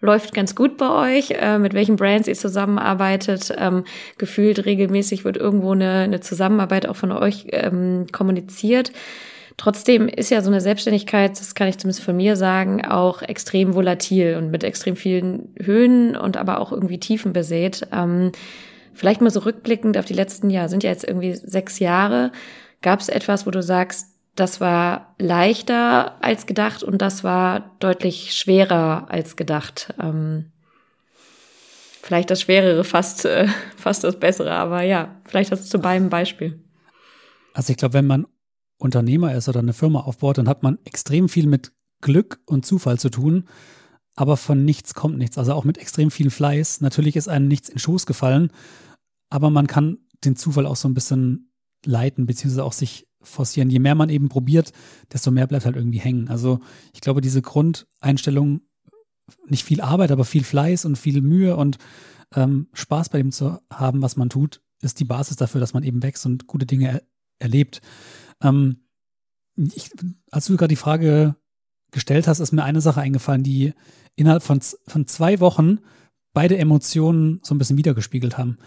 läuft 0.00 0.34
ganz 0.34 0.54
gut 0.54 0.76
bei 0.76 1.16
euch, 1.16 1.32
äh, 1.32 1.58
mit 1.58 1.74
welchen 1.74 1.96
Brands 1.96 2.28
ihr 2.28 2.34
zusammenarbeitet. 2.34 3.52
Ähm, 3.56 3.84
gefühlt 4.18 4.64
regelmäßig 4.64 5.24
wird 5.24 5.36
irgendwo 5.36 5.72
eine, 5.72 6.00
eine 6.00 6.20
Zusammenarbeit 6.20 6.86
auch 6.86 6.96
von 6.96 7.12
euch 7.12 7.46
ähm, 7.50 8.06
kommuniziert. 8.12 8.92
Trotzdem 9.56 10.08
ist 10.08 10.30
ja 10.30 10.40
so 10.40 10.48
eine 10.48 10.62
Selbstständigkeit, 10.62 11.38
das 11.38 11.54
kann 11.54 11.68
ich 11.68 11.76
zumindest 11.76 12.02
von 12.02 12.16
mir 12.16 12.34
sagen, 12.36 12.82
auch 12.86 13.20
extrem 13.20 13.74
volatil 13.74 14.36
und 14.36 14.50
mit 14.50 14.64
extrem 14.64 14.96
vielen 14.96 15.54
Höhen 15.62 16.16
und 16.16 16.38
aber 16.38 16.60
auch 16.60 16.72
irgendwie 16.72 16.98
Tiefen 16.98 17.34
besät. 17.34 17.86
Ähm, 17.92 18.32
vielleicht 18.94 19.20
mal 19.20 19.28
so 19.28 19.40
rückblickend 19.40 19.98
auf 19.98 20.06
die 20.06 20.14
letzten 20.14 20.48
Jahre, 20.48 20.70
sind 20.70 20.82
ja 20.82 20.88
jetzt 20.88 21.04
irgendwie 21.04 21.34
sechs 21.34 21.78
Jahre. 21.78 22.32
Gab 22.80 23.00
es 23.00 23.10
etwas, 23.10 23.46
wo 23.46 23.50
du 23.50 23.62
sagst, 23.62 24.09
das 24.36 24.60
war 24.60 25.14
leichter 25.18 26.22
als 26.22 26.46
gedacht 26.46 26.82
und 26.82 26.98
das 26.98 27.24
war 27.24 27.76
deutlich 27.80 28.32
schwerer 28.34 29.06
als 29.10 29.36
gedacht. 29.36 29.94
Ähm, 30.00 30.52
vielleicht 32.02 32.30
das 32.30 32.42
Schwerere 32.42 32.84
fast, 32.84 33.24
äh, 33.24 33.48
fast 33.76 34.04
das 34.04 34.18
Bessere, 34.18 34.52
aber 34.52 34.82
ja, 34.82 35.20
vielleicht 35.26 35.50
du 35.52 35.56
zu 35.56 35.78
beidem 35.78 36.08
Beispiel. 36.08 36.62
Also 37.54 37.72
ich 37.72 37.76
glaube, 37.76 37.94
wenn 37.94 38.06
man 38.06 38.26
Unternehmer 38.78 39.34
ist 39.34 39.48
oder 39.48 39.60
eine 39.60 39.72
Firma 39.72 40.00
aufbaut, 40.00 40.38
dann 40.38 40.48
hat 40.48 40.62
man 40.62 40.78
extrem 40.84 41.28
viel 41.28 41.46
mit 41.46 41.72
Glück 42.00 42.40
und 42.46 42.64
Zufall 42.64 42.98
zu 42.98 43.10
tun, 43.10 43.48
aber 44.16 44.36
von 44.36 44.64
nichts 44.64 44.94
kommt 44.94 45.18
nichts. 45.18 45.36
Also 45.36 45.52
auch 45.52 45.64
mit 45.64 45.76
extrem 45.76 46.10
viel 46.10 46.30
Fleiß. 46.30 46.80
Natürlich 46.80 47.16
ist 47.16 47.28
einem 47.28 47.48
nichts 47.48 47.68
in 47.68 47.78
Schoß 47.78 48.06
gefallen, 48.06 48.52
aber 49.28 49.50
man 49.50 49.66
kann 49.66 49.98
den 50.24 50.36
Zufall 50.36 50.66
auch 50.66 50.76
so 50.76 50.88
ein 50.88 50.94
bisschen 50.94 51.52
leiten, 51.84 52.26
beziehungsweise 52.26 52.64
auch 52.64 52.72
sich 52.72 53.06
forcieren. 53.22 53.70
Je 53.70 53.78
mehr 53.78 53.94
man 53.94 54.08
eben 54.08 54.28
probiert, 54.28 54.72
desto 55.12 55.30
mehr 55.30 55.46
bleibt 55.46 55.64
halt 55.64 55.76
irgendwie 55.76 56.00
hängen. 56.00 56.28
Also 56.28 56.60
ich 56.92 57.00
glaube, 57.00 57.20
diese 57.20 57.42
Grundeinstellung, 57.42 58.62
nicht 59.46 59.64
viel 59.64 59.80
Arbeit, 59.80 60.10
aber 60.10 60.24
viel 60.24 60.44
Fleiß 60.44 60.84
und 60.84 60.96
viel 60.96 61.20
Mühe 61.20 61.56
und 61.56 61.78
ähm, 62.34 62.68
Spaß 62.72 63.10
bei 63.10 63.18
dem 63.18 63.32
zu 63.32 63.60
haben, 63.72 64.02
was 64.02 64.16
man 64.16 64.28
tut, 64.28 64.62
ist 64.82 64.98
die 65.00 65.04
Basis 65.04 65.36
dafür, 65.36 65.60
dass 65.60 65.74
man 65.74 65.82
eben 65.82 66.02
wächst 66.02 66.26
und 66.26 66.46
gute 66.46 66.66
Dinge 66.66 66.88
er 66.88 67.02
erlebt. 67.38 67.80
Ähm, 68.42 68.84
ich, 69.56 69.90
als 70.30 70.46
du 70.46 70.56
gerade 70.56 70.68
die 70.68 70.76
Frage 70.76 71.36
gestellt 71.90 72.28
hast, 72.28 72.40
ist 72.40 72.52
mir 72.52 72.64
eine 72.64 72.80
Sache 72.80 73.00
eingefallen, 73.00 73.42
die 73.42 73.74
innerhalb 74.16 74.42
von, 74.42 74.60
von 74.86 75.06
zwei 75.06 75.40
Wochen 75.40 75.78
beide 76.32 76.56
Emotionen 76.58 77.40
so 77.42 77.54
ein 77.54 77.58
bisschen 77.58 77.78
wiedergespiegelt 77.78 78.38
haben. 78.38 78.58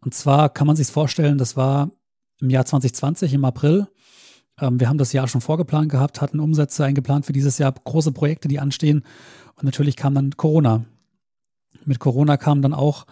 Und 0.00 0.14
zwar 0.14 0.48
kann 0.48 0.66
man 0.66 0.76
sich 0.76 0.88
vorstellen, 0.88 1.38
das 1.38 1.56
war 1.56 1.90
im 2.40 2.50
Jahr 2.50 2.64
2020, 2.64 3.34
im 3.34 3.44
April. 3.44 3.88
Ähm, 4.60 4.78
wir 4.78 4.88
haben 4.88 4.98
das 4.98 5.12
Jahr 5.12 5.28
schon 5.28 5.40
vorgeplant 5.40 5.90
gehabt, 5.90 6.20
hatten 6.20 6.40
Umsätze 6.40 6.84
eingeplant 6.84 7.26
für 7.26 7.32
dieses 7.32 7.58
Jahr, 7.58 7.72
große 7.72 8.12
Projekte, 8.12 8.48
die 8.48 8.60
anstehen. 8.60 9.04
Und 9.56 9.64
natürlich 9.64 9.96
kam 9.96 10.14
dann 10.14 10.36
Corona. 10.36 10.84
Mit 11.84 11.98
Corona 11.98 12.36
kamen 12.36 12.62
dann 12.62 12.74
auch 12.74 13.06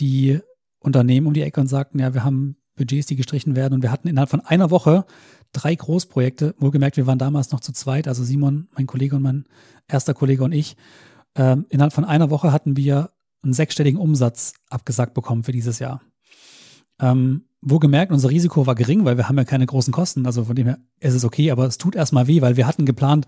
die 0.00 0.40
Unternehmen 0.80 1.26
um 1.26 1.34
die 1.34 1.42
Ecke 1.42 1.60
und 1.60 1.68
sagten, 1.68 1.98
ja, 1.98 2.14
wir 2.14 2.24
haben 2.24 2.56
Budgets, 2.76 3.06
die 3.06 3.16
gestrichen 3.16 3.56
werden. 3.56 3.74
Und 3.74 3.82
wir 3.82 3.90
hatten 3.90 4.08
innerhalb 4.08 4.30
von 4.30 4.40
einer 4.40 4.70
Woche 4.70 5.04
drei 5.52 5.74
Großprojekte. 5.74 6.54
Wohlgemerkt, 6.58 6.96
wir 6.96 7.06
waren 7.06 7.18
damals 7.18 7.50
noch 7.50 7.60
zu 7.60 7.72
zweit, 7.72 8.08
also 8.08 8.24
Simon, 8.24 8.68
mein 8.74 8.86
Kollege 8.86 9.16
und 9.16 9.22
mein 9.22 9.44
erster 9.88 10.14
Kollege 10.14 10.44
und 10.44 10.52
ich. 10.52 10.76
Ähm, 11.34 11.66
innerhalb 11.68 11.92
von 11.92 12.04
einer 12.04 12.30
Woche 12.30 12.52
hatten 12.52 12.76
wir 12.76 13.10
einen 13.42 13.52
sechsstelligen 13.52 14.00
Umsatz 14.00 14.54
abgesagt 14.68 15.14
bekommen 15.14 15.44
für 15.44 15.52
dieses 15.52 15.78
Jahr. 15.78 16.02
Ähm, 17.00 17.47
wo 17.60 17.78
gemerkt, 17.78 18.12
unser 18.12 18.30
Risiko 18.30 18.66
war 18.66 18.74
gering, 18.74 19.04
weil 19.04 19.16
wir 19.16 19.28
haben 19.28 19.36
ja 19.36 19.44
keine 19.44 19.66
großen 19.66 19.92
Kosten. 19.92 20.26
Also 20.26 20.44
von 20.44 20.56
dem 20.56 20.66
her 20.66 20.78
ist 21.00 21.14
es 21.14 21.24
okay, 21.24 21.50
aber 21.50 21.66
es 21.66 21.78
tut 21.78 21.96
erstmal 21.96 22.26
weh, 22.26 22.40
weil 22.40 22.56
wir 22.56 22.66
hatten 22.66 22.86
geplant, 22.86 23.26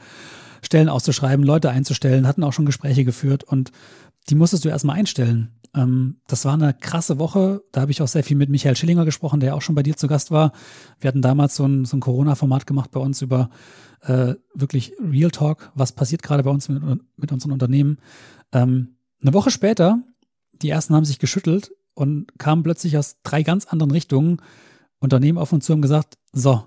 Stellen 0.63 0.89
auszuschreiben, 0.89 1.45
Leute 1.45 1.71
einzustellen, 1.71 2.27
hatten 2.27 2.45
auch 2.45 2.53
schon 2.53 2.67
Gespräche 2.67 3.05
geführt 3.05 3.45
und 3.45 3.73
die 4.29 4.35
musstest 4.35 4.65
du 4.65 4.69
erstmal 4.69 4.97
einstellen. 4.97 5.53
Ähm, 5.75 6.21
das 6.27 6.45
war 6.45 6.55
eine 6.55 6.75
krasse 6.75 7.19
Woche. 7.19 7.63
Da 7.73 7.81
habe 7.81 7.91
ich 7.91 8.03
auch 8.03 8.09
sehr 8.09 8.25
viel 8.25 8.37
mit 8.37 8.51
Michael 8.51 8.77
Schillinger 8.77 9.05
gesprochen, 9.05 9.41
der 9.41 9.55
auch 9.55 9.63
schon 9.63 9.75
bei 9.75 9.83
dir 9.83 9.97
zu 9.97 10.07
Gast 10.07 10.31
war. 10.31 10.53
Wir 11.01 11.09
hatten 11.09 11.23
damals 11.23 11.57
so 11.57 11.65
ein, 11.67 11.85
so 11.85 11.97
ein 11.97 12.01
Corona-Format 12.01 12.67
gemacht 12.67 12.91
bei 12.91 13.01
uns 13.01 13.23
über 13.23 13.51
äh, 14.03 14.35
wirklich 14.55 14.93
Real 15.01 15.31
Talk. 15.31 15.73
Was 15.75 15.93
passiert 15.93 16.23
gerade 16.23 16.43
bei 16.43 16.51
uns 16.51 16.69
mit, 16.69 16.83
mit 17.17 17.33
unseren 17.33 17.53
Unternehmen? 17.53 17.99
Ähm, 18.53 18.97
eine 19.23 19.35
Woche 19.35 19.51
später, 19.51 19.99
die 20.53 20.71
ersten 20.71 20.95
haben 20.95 21.05
sich 21.05 21.19
geschüttelt 21.19 21.71
und 21.95 22.39
kamen 22.39 22.63
plötzlich 22.63 22.97
aus 22.97 23.17
drei 23.23 23.43
ganz 23.43 23.67
anderen 23.67 23.91
Richtungen 23.91 24.41
Unternehmen 25.01 25.39
auf 25.39 25.53
uns 25.53 25.65
zu 25.65 25.73
und 25.73 25.83
gesagt, 25.83 26.19
so, 26.33 26.65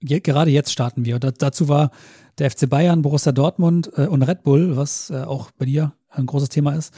gerade 0.00 0.50
jetzt 0.50 0.72
starten 0.72 1.04
wir. 1.04 1.18
Da, 1.18 1.30
dazu 1.30 1.68
war 1.68 1.90
der 2.38 2.50
FC 2.50 2.68
Bayern, 2.68 3.02
Borussia 3.02 3.32
Dortmund 3.32 3.90
äh, 3.96 4.06
und 4.06 4.22
Red 4.22 4.42
Bull, 4.42 4.76
was 4.76 5.10
äh, 5.10 5.22
auch 5.22 5.50
bei 5.52 5.66
dir 5.66 5.92
ein 6.08 6.26
großes 6.26 6.48
Thema 6.48 6.72
ist. 6.72 6.94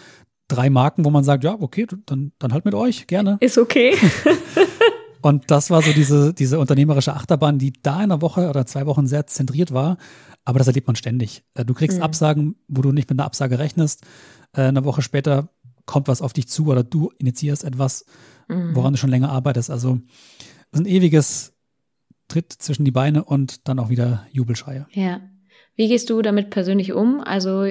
Drei 0.48 0.70
Marken, 0.70 1.04
wo 1.04 1.10
man 1.10 1.24
sagt, 1.24 1.44
ja, 1.44 1.56
okay, 1.58 1.86
dann, 2.06 2.32
dann 2.38 2.52
halt 2.52 2.64
mit 2.64 2.74
euch, 2.74 3.06
gerne. 3.06 3.36
Ist 3.40 3.58
okay. 3.58 3.96
und 5.22 5.50
das 5.50 5.70
war 5.70 5.82
so 5.82 5.92
diese, 5.92 6.32
diese 6.34 6.58
unternehmerische 6.58 7.14
Achterbahn, 7.14 7.58
die 7.58 7.72
da 7.82 7.96
in 7.96 8.04
einer 8.04 8.22
Woche 8.22 8.48
oder 8.48 8.66
zwei 8.66 8.86
Wochen 8.86 9.06
sehr 9.06 9.26
zentriert 9.26 9.72
war. 9.72 9.98
Aber 10.44 10.58
das 10.58 10.66
erlebt 10.66 10.86
man 10.86 10.96
ständig. 10.96 11.44
Äh, 11.54 11.64
du 11.64 11.74
kriegst 11.74 11.98
mhm. 11.98 12.04
Absagen, 12.04 12.56
wo 12.68 12.82
du 12.82 12.92
nicht 12.92 13.08
mit 13.08 13.18
einer 13.18 13.26
Absage 13.26 13.58
rechnest. 13.58 14.04
Äh, 14.54 14.62
eine 14.62 14.84
Woche 14.84 15.02
später 15.02 15.48
kommt 15.86 16.08
was 16.08 16.22
auf 16.22 16.32
dich 16.32 16.48
zu 16.48 16.68
oder 16.68 16.84
du 16.84 17.10
initiierst 17.18 17.64
etwas, 17.64 18.04
mhm. 18.48 18.74
woran 18.74 18.92
du 18.92 18.98
schon 18.98 19.10
länger 19.10 19.30
arbeitest. 19.30 19.70
Also 19.70 20.00
es 20.70 20.80
ist 20.80 20.86
ein 20.86 20.86
ewiges 20.86 21.52
Tritt 22.28 22.52
zwischen 22.52 22.84
die 22.84 22.90
Beine 22.90 23.24
und 23.24 23.68
dann 23.68 23.78
auch 23.78 23.90
wieder 23.90 24.26
Jubelschreie. 24.32 24.86
Ja. 24.92 25.20
Wie 25.74 25.88
gehst 25.88 26.10
du 26.10 26.22
damit 26.22 26.50
persönlich 26.50 26.92
um? 26.92 27.20
Also 27.20 27.66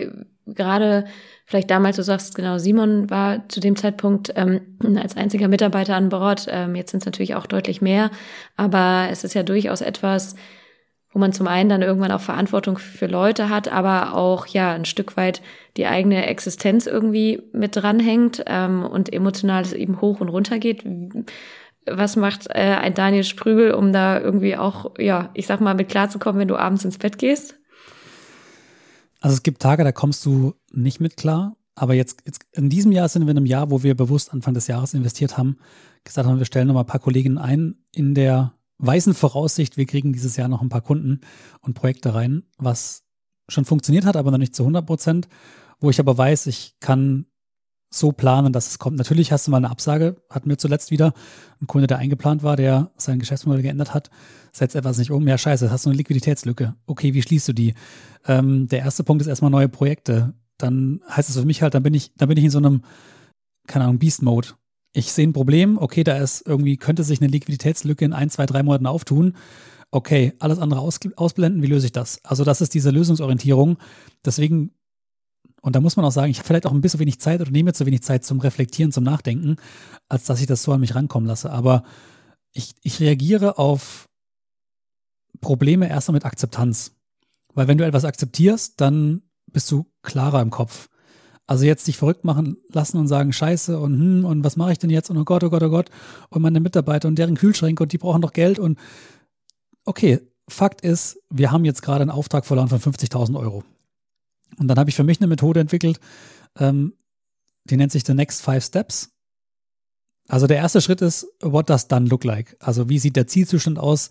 gerade 0.46 1.06
vielleicht 1.46 1.70
damals, 1.70 1.96
du 1.96 2.04
sagst 2.04 2.36
genau, 2.36 2.58
Simon 2.58 3.10
war 3.10 3.48
zu 3.50 3.60
dem 3.60 3.76
Zeitpunkt 3.76 4.32
ähm, 4.36 4.78
als 4.98 5.18
einziger 5.18 5.48
Mitarbeiter 5.48 5.96
an 5.96 6.10
Bord. 6.10 6.48
Ähm, 6.50 6.76
jetzt 6.76 6.92
sind 6.92 7.02
es 7.02 7.06
natürlich 7.06 7.36
auch 7.36 7.46
deutlich 7.46 7.82
mehr, 7.82 8.12
aber 8.56 9.08
es 9.12 9.24
ist 9.24 9.34
ja 9.34 9.44
durchaus 9.44 9.82
etwas, 9.82 10.36
wo 11.14 11.20
man 11.20 11.34
zum 11.34 11.48
einen 11.48 11.70
dann 11.70 11.82
irgendwann 11.82 12.12
auch 12.12 12.22
Verantwortung 12.22 12.78
für 12.78 13.08
Leute 13.08 13.50
hat, 13.50 13.72
aber 13.72 14.16
auch 14.16 14.48
ja 14.48 14.72
ein 14.72 14.86
Stück 14.86 15.18
weit 15.18 15.42
die 15.78 15.86
eigene 15.86 16.26
Existenz 16.26 16.88
irgendwie 16.88 17.42
mit 17.54 17.76
dranhängt 17.76 18.44
ähm, 18.48 18.84
und 18.84 19.12
emotional 19.12 19.66
eben 19.76 20.00
hoch 20.02 20.22
und 20.22 20.30
runter 20.30 20.60
geht. 20.60 20.86
Was 21.86 22.16
macht 22.16 22.48
äh, 22.50 22.78
ein 22.80 22.94
Daniel 22.94 23.24
Sprügel, 23.24 23.74
um 23.74 23.92
da 23.92 24.20
irgendwie 24.20 24.56
auch, 24.56 24.92
ja, 25.00 25.32
ich 25.34 25.48
sag 25.48 25.60
mal, 25.62 25.74
mit 25.74 25.90
klarzukommen, 25.90 26.40
wenn 26.40 26.48
du 26.48 26.56
abends 26.56 26.86
ins 26.86 26.98
Bett 26.98 27.18
gehst? 27.18 27.56
Also 29.20 29.36
es 29.36 29.44
gibt 29.44 29.62
Tage, 29.62 29.84
da 29.84 29.92
kommst 29.92 30.26
du 30.26 30.54
nicht 30.72 31.00
mit 31.00 31.18
klar. 31.18 31.56
Aber 31.76 31.94
jetzt, 31.94 32.24
jetzt 32.26 32.44
in 32.52 32.70
diesem 32.70 32.92
Jahr 32.92 33.08
sind 33.08 33.26
wir 33.26 33.32
in 33.32 33.38
einem 33.38 33.46
Jahr, 33.46 33.72
wo 33.72 33.82
wir 33.84 33.96
bewusst 33.96 34.34
Anfang 34.34 34.54
des 34.54 34.68
Jahres 34.68 34.94
investiert 34.94 35.38
haben, 35.38 35.58
gesagt 36.04 36.28
haben, 36.28 36.38
wir 36.38 36.46
stellen 36.46 36.68
nochmal 36.68 36.84
ein 36.84 36.88
paar 36.88 37.00
Kolleginnen 37.00 37.38
ein 37.38 37.76
in 37.94 38.14
der 38.14 38.54
weißen 38.82 39.14
Voraussicht, 39.14 39.78
wir 39.78 39.86
kriegen 39.86 40.14
dieses 40.14 40.36
Jahr 40.38 40.48
noch 40.48 40.62
ein 40.62 40.70
paar 40.70 40.82
Kunden 40.82 41.22
und 41.62 41.74
Projekte 41.74 42.14
rein, 42.14 42.44
was 42.58 43.04
schon 43.48 43.66
funktioniert 43.66 44.06
hat, 44.06 44.16
aber 44.16 44.32
noch 44.32 44.38
nicht 44.38 44.56
zu 44.56 44.64
100 44.64 44.86
Prozent, 44.86 45.28
wo 45.80 45.90
ich 45.90 46.00
aber 46.00 46.18
weiß, 46.18 46.48
ich 46.48 46.76
kann 46.80 47.26
so 47.94 48.12
planen, 48.14 48.54
dass 48.54 48.70
es 48.70 48.80
kommt. 48.80 48.98
Natürlich 48.98 49.32
hast 49.32 49.48
du 49.48 49.52
mal 49.52 49.58
eine 49.58 49.70
Absage, 49.70 50.16
hatten 50.30 50.50
wir 50.50 50.58
zuletzt 50.58 50.92
wieder, 50.92 51.14
ein 51.62 51.68
Kunde, 51.68 51.88
der 51.88 51.98
eingeplant 51.98 52.42
war, 52.42 52.56
der 52.56 52.92
sein 52.96 53.20
Geschäftsmodell 53.20 53.62
geändert 53.62 53.94
hat, 53.94 54.10
setzt 54.54 54.76
etwas 54.76 54.98
nicht 54.98 55.12
um. 55.12 55.28
Ja, 55.28 55.38
scheiße, 55.38 55.70
hast 55.70 55.86
du 55.86 55.90
eine 55.90 55.98
Liquiditätslücke. 55.98 56.76
Okay, 56.86 57.14
wie 57.14 57.22
schließt 57.22 57.50
du 57.50 57.54
die? 57.54 57.74
Ähm, 58.26 58.68
der 58.68 58.80
erste 58.80 59.04
Punkt 59.04 59.22
ist 59.22 59.28
erstmal 59.28 59.52
neue 59.52 59.68
Projekte. 59.68 60.34
Dann 60.58 61.02
heißt 61.10 61.30
es 61.30 61.38
für 61.38 61.46
mich 61.46 61.62
halt, 61.62 61.74
dann 61.74 61.84
bin 61.84 61.94
ich, 61.94 62.14
dann 62.16 62.30
bin 62.30 62.38
ich 62.38 62.46
in 62.46 62.52
so 62.52 62.60
einem, 62.60 62.84
keine 63.68 63.86
Ahnung, 63.86 64.00
Beast-Mode. 64.00 64.50
Ich 64.94 65.12
sehe 65.12 65.28
ein 65.28 65.34
Problem, 65.34 65.78
okay, 65.78 66.04
da 66.04 66.18
ist 66.18 66.46
irgendwie, 66.46 66.78
könnte 66.78 67.04
sich 67.04 67.22
eine 67.22 67.30
Liquiditätslücke 67.30 68.04
in 68.04 68.14
ein, 68.14 68.30
zwei, 68.30 68.46
drei 68.46 68.62
Monaten 68.64 68.88
auftun. 68.88 69.36
Okay, 69.90 70.34
alles 70.40 70.60
andere 70.60 70.82
aus, 70.82 71.00
ausblenden, 71.16 71.62
wie 71.62 71.68
löse 71.68 71.86
ich 71.86 71.92
das? 71.92 72.24
Also, 72.24 72.44
das 72.44 72.62
ist 72.62 72.74
diese 72.74 72.92
Lösungsorientierung. 72.92 73.78
Deswegen 74.26 74.72
und 75.62 75.76
da 75.76 75.80
muss 75.80 75.96
man 75.96 76.06
auch 76.06 76.12
sagen, 76.12 76.32
ich 76.32 76.40
habe 76.40 76.48
vielleicht 76.48 76.66
auch 76.66 76.72
ein 76.72 76.82
bisschen 76.82 77.00
wenig 77.00 77.20
Zeit 77.20 77.40
oder 77.40 77.52
nehme 77.52 77.74
zu 77.74 77.86
wenig 77.86 78.02
Zeit 78.02 78.26
zum 78.26 78.40
Reflektieren, 78.40 78.92
zum 78.92 79.04
Nachdenken, 79.04 79.58
als 80.10 80.26
dass 80.26 80.42
ich 80.42 80.48
das 80.48 80.64
so 80.64 80.74
an 80.74 80.80
mich 80.80 80.96
rankommen 80.96 81.28
lasse. 81.28 81.52
Aber 81.52 81.84
ich, 82.52 82.74
ich 82.82 83.00
reagiere 83.00 83.60
auf 83.60 84.10
Probleme 85.40 85.88
erstmal 85.88 86.16
mit 86.16 86.26
Akzeptanz. 86.26 86.96
Weil 87.54 87.68
wenn 87.68 87.78
du 87.78 87.86
etwas 87.86 88.06
akzeptierst, 88.06 88.82
dann 88.82 89.22
bist 89.52 89.70
du 89.72 89.86
klarer 90.02 90.42
im 90.42 90.50
Kopf. 90.50 90.90
Also 91.52 91.66
jetzt 91.66 91.86
dich 91.86 91.98
verrückt 91.98 92.24
machen 92.24 92.56
lassen 92.70 92.98
und 92.98 93.10
sagen, 93.10 93.34
scheiße 93.34 93.78
und 93.78 94.00
hm, 94.00 94.24
und 94.24 94.42
was 94.46 94.56
mache 94.56 94.72
ich 94.72 94.80
denn 94.80 94.90
jetzt 94.90 95.10
und 95.10 95.18
oh 95.18 95.26
Gott, 95.26 95.44
oh 95.44 95.50
Gott, 95.50 95.62
oh 95.62 95.70
Gott 95.70 95.90
und 96.30 96.42
meine 96.42 96.62
Mitarbeiter 96.62 97.10
und 97.10 97.20
deren 97.20 97.36
Kühlschränke 97.36 97.84
und 97.84 97.92
die 97.92 97.98
brauchen 97.98 98.22
doch 98.22 98.32
Geld 98.32 98.58
und 98.58 98.80
okay, 99.84 100.22
Fakt 100.48 100.80
ist, 100.80 101.20
wir 101.30 101.52
haben 101.52 101.66
jetzt 101.66 101.82
gerade 101.82 102.04
einen 102.04 102.10
Auftrag 102.10 102.46
verloren 102.46 102.70
von 102.70 102.80
50.000 102.80 103.38
Euro. 103.38 103.66
Und 104.60 104.70
dann 104.70 104.80
habe 104.80 104.90
ich 104.90 104.96
für 104.96 105.04
mich 105.04 105.20
eine 105.20 105.28
Methode 105.28 105.60
entwickelt, 105.60 106.00
ähm, 106.58 106.94
die 107.66 107.76
nennt 107.76 107.92
sich 107.92 108.06
The 108.06 108.14
Next 108.14 108.42
Five 108.42 108.64
Steps. 108.64 109.10
Also 110.28 110.48
der 110.48 110.58
erste 110.58 110.82
Schritt 110.82 111.02
ist, 111.02 111.28
what 111.42 111.70
does 111.70 111.88
done 111.88 112.08
look 112.08 112.24
like? 112.24 112.56
Also 112.60 112.90
wie 112.90 113.00
sieht 113.00 113.16
der 113.16 113.28
Zielzustand 113.28 113.78
aus? 113.80 114.10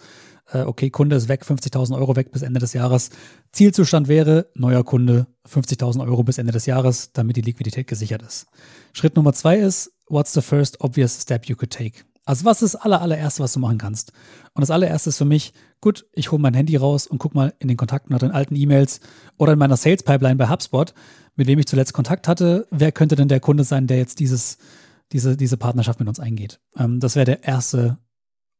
Äh, 0.52 0.62
okay, 0.62 0.90
Kunde 0.90 1.16
ist 1.16 1.28
weg, 1.28 1.44
50.000 1.44 1.96
Euro 1.96 2.16
weg 2.16 2.32
bis 2.32 2.42
Ende 2.42 2.60
des 2.60 2.72
Jahres. 2.72 3.10
Zielzustand 3.52 4.08
wäre, 4.08 4.46
neuer 4.54 4.84
Kunde, 4.84 5.26
50.000 5.48 6.04
Euro 6.06 6.22
bis 6.22 6.38
Ende 6.38 6.52
des 6.52 6.66
Jahres, 6.66 7.12
damit 7.12 7.36
die 7.36 7.42
Liquidität 7.42 7.86
gesichert 7.86 8.22
ist. 8.22 8.46
Schritt 8.92 9.16
Nummer 9.16 9.32
zwei 9.32 9.58
ist, 9.58 9.92
what's 10.08 10.32
the 10.32 10.40
first 10.40 10.80
obvious 10.80 11.20
step 11.20 11.46
you 11.46 11.56
could 11.56 11.72
take? 11.72 12.04
Also 12.24 12.44
was 12.44 12.62
ist 12.62 12.74
das 12.74 12.82
aller, 12.82 13.00
allererste, 13.00 13.42
was 13.42 13.52
du 13.52 13.60
machen 13.60 13.78
kannst? 13.78 14.12
Und 14.54 14.60
das 14.60 14.70
allererste 14.70 15.10
ist 15.10 15.18
für 15.18 15.24
mich, 15.24 15.52
gut, 15.80 16.06
ich 16.12 16.30
hole 16.30 16.42
mein 16.42 16.54
Handy 16.54 16.76
raus 16.76 17.06
und 17.06 17.18
guck 17.18 17.34
mal 17.34 17.54
in 17.58 17.68
den 17.68 17.76
Kontakten 17.76 18.12
nach 18.12 18.20
den 18.20 18.30
alten 18.30 18.56
E-Mails 18.56 19.00
oder 19.36 19.54
in 19.54 19.58
meiner 19.58 19.76
Sales 19.76 20.02
Pipeline 20.02 20.36
bei 20.36 20.48
HubSpot, 20.48 20.92
mit 21.36 21.46
wem 21.46 21.58
ich 21.58 21.66
zuletzt 21.66 21.92
Kontakt 21.92 22.28
hatte. 22.28 22.66
Wer 22.70 22.92
könnte 22.92 23.16
denn 23.16 23.28
der 23.28 23.40
Kunde 23.40 23.64
sein, 23.64 23.86
der 23.86 23.96
jetzt 23.96 24.20
dieses, 24.20 24.58
diese, 25.12 25.36
diese 25.36 25.56
Partnerschaft 25.56 25.98
mit 25.98 26.08
uns 26.08 26.20
eingeht? 26.20 26.60
Ähm, 26.76 27.00
das 27.00 27.16
wäre 27.16 27.26
der 27.26 27.44
erste 27.44 27.98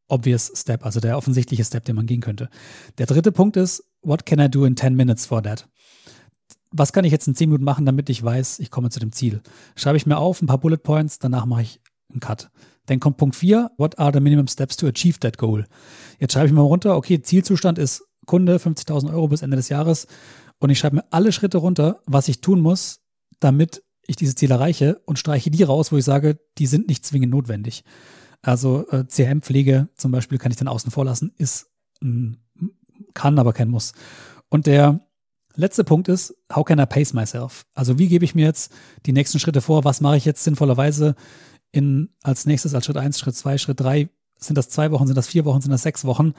obvious 0.09 0.53
Step, 0.55 0.85
also 0.85 1.01
der 1.01 1.17
offensichtliche 1.17 1.65
Step, 1.65 1.85
den 1.85 1.97
man 1.97 2.07
gehen 2.07 2.21
könnte. 2.21 2.49
Der 2.99 3.07
dritte 3.07 3.33
Punkt 3.33 3.57
ist, 3.57 3.85
what 4.03 4.27
can 4.27 4.41
I 4.41 4.49
do 4.49 4.65
in 4.65 4.77
10 4.77 4.95
minutes 4.95 5.27
for 5.27 5.43
that? 5.43 5.69
Was 6.73 6.93
kann 6.93 7.05
ich 7.05 7.13
jetzt 7.13 7.27
in 7.27 7.35
10 7.35 7.49
Minuten 7.49 7.65
machen, 7.65 7.87
damit 7.87 8.11
ich 8.11 8.23
weiß, 8.23 8.59
ich 8.61 8.71
komme 8.71 8.91
zu 8.91 9.01
dem 9.01 9.13
Ziel? 9.13 9.41
Schreibe 9.77 9.97
ich 9.97 10.07
mir 10.07 10.19
auf 10.19 10.43
ein 10.43 10.47
paar 10.47 10.59
Bullet 10.59 10.79
Points, 10.79 11.19
danach 11.19 11.47
mache 11.47 11.63
ich 11.63 11.81
einen 12.11 12.21
Cut. 12.21 12.51
Dann 12.87 13.01
kommt 13.01 13.17
Punkt 13.17 13.37
4, 13.37 13.71
what 13.77 13.99
are 13.99 14.13
the 14.13 14.21
minimum 14.21 14.49
steps 14.49 14.77
to 14.77 14.87
achieve 14.87 15.19
that 15.21 15.39
goal? 15.39 15.65
Jetzt 16.19 16.33
schreibe 16.33 16.47
ich 16.47 16.53
mal 16.53 16.63
runter, 16.63 16.97
okay, 16.97 17.23
Zielzustand 17.23 17.79
ist 17.79 18.05
Kunde, 18.27 18.57
50.000 18.57 19.13
Euro 19.13 19.29
bis 19.29 19.43
Ende 19.43 19.57
des 19.57 19.69
Jahres. 19.69 20.07
Und 20.59 20.71
ich 20.71 20.79
schreibe 20.79 20.97
mir 20.97 21.05
alle 21.11 21.33
Schritte 21.33 21.59
runter, 21.59 22.01
was 22.07 22.29
ich 22.29 22.41
tun 22.41 22.61
muss, 22.61 23.01
damit 23.41 23.83
ich 24.11 24.17
dieses 24.17 24.35
Ziel 24.35 24.51
erreiche 24.51 25.01
und 25.07 25.19
streiche 25.19 25.51
die 25.51 25.63
raus, 25.63 25.93
wo 25.93 25.97
ich 25.97 26.05
sage, 26.05 26.39
die 26.59 26.67
sind 26.67 26.89
nicht 26.89 27.05
zwingend 27.05 27.33
notwendig. 27.33 27.85
Also 28.43 28.87
äh, 28.91 29.05
CRM-Pflege 29.05 29.89
zum 29.97 30.13
Beispiel 30.13 30.39
kann 30.39 30.53
ich 30.53 30.59
dann 30.59 30.69
außen 30.69 30.91
vor 30.91 31.05
lassen, 31.05 31.33
ist 31.37 31.71
ein, 32.03 32.39
kann, 33.15 33.39
aber 33.39 33.53
kein 33.53 33.69
Muss. 33.69 33.93
Und 34.49 34.67
der 34.67 35.01
letzte 35.55 35.85
Punkt 35.85 36.09
ist, 36.09 36.35
how 36.55 36.65
can 36.65 36.79
I 36.79 36.87
pace 36.87 37.13
myself? 37.13 37.67
Also 37.75 37.99
wie 37.99 38.09
gebe 38.09 38.25
ich 38.25 38.35
mir 38.35 38.47
jetzt 38.47 38.73
die 39.07 39.13
nächsten 39.13 39.39
Schritte 39.39 39.61
vor? 39.61 39.85
Was 39.85 40.01
mache 40.01 40.17
ich 40.17 40.25
jetzt 40.25 40.45
sinnvollerweise? 40.45 41.15
in, 41.73 42.11
als 42.23 42.47
nächstes, 42.47 42.75
als 42.75 42.85
Schritt 42.85 42.97
1, 42.97 43.19
Schritt 43.19 43.37
2, 43.37 43.59
Schritt 43.59 43.81
3, 43.81 44.09
sind 44.37 44.57
das 44.57 44.69
zwei 44.71 44.91
Wochen, 44.91 45.07
sind 45.07 45.17
das 45.17 45.29
vier 45.29 45.45
Wochen, 45.45 45.61
sind 45.61 45.71
das 45.71 45.83
sechs 45.83 46.05
Wochen. 46.05 46.33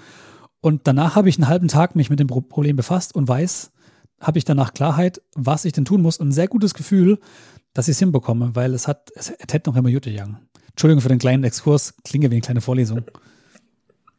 Und 0.60 0.82
danach 0.88 1.16
habe 1.16 1.30
ich 1.30 1.38
einen 1.38 1.48
halben 1.48 1.68
Tag 1.68 1.96
mich 1.96 2.10
mit 2.10 2.20
dem 2.20 2.28
Problem 2.28 2.76
befasst 2.76 3.16
und 3.16 3.28
weiß, 3.28 3.72
habe 4.20 4.38
ich 4.38 4.46
danach 4.46 4.74
Klarheit, 4.74 5.22
was 5.36 5.66
ich 5.66 5.74
denn 5.74 5.86
tun 5.86 6.02
muss 6.02 6.18
und 6.18 6.30
ein 6.30 6.34
sehr 6.34 6.48
gutes 6.48 6.74
Gefühl, 6.74 7.20
dass 7.74 7.88
ich 7.88 7.94
es 7.94 8.00
hinbekomme, 8.00 8.52
weil 8.54 8.74
es 8.74 8.88
hat, 8.88 9.10
es, 9.16 9.30
es 9.30 9.54
hätte 9.54 9.70
noch 9.70 9.78
immer 9.78 9.90
Jute 9.90 10.10
Young. 10.10 10.38
Entschuldigung 10.70 11.02
für 11.02 11.10
den 11.10 11.20
kleinen 11.20 11.44
Exkurs, 11.44 11.94
klinge 12.04 12.30
wie 12.32 12.36
eine 12.36 12.42
kleine 12.42 12.62
Vorlesung. 12.62 13.04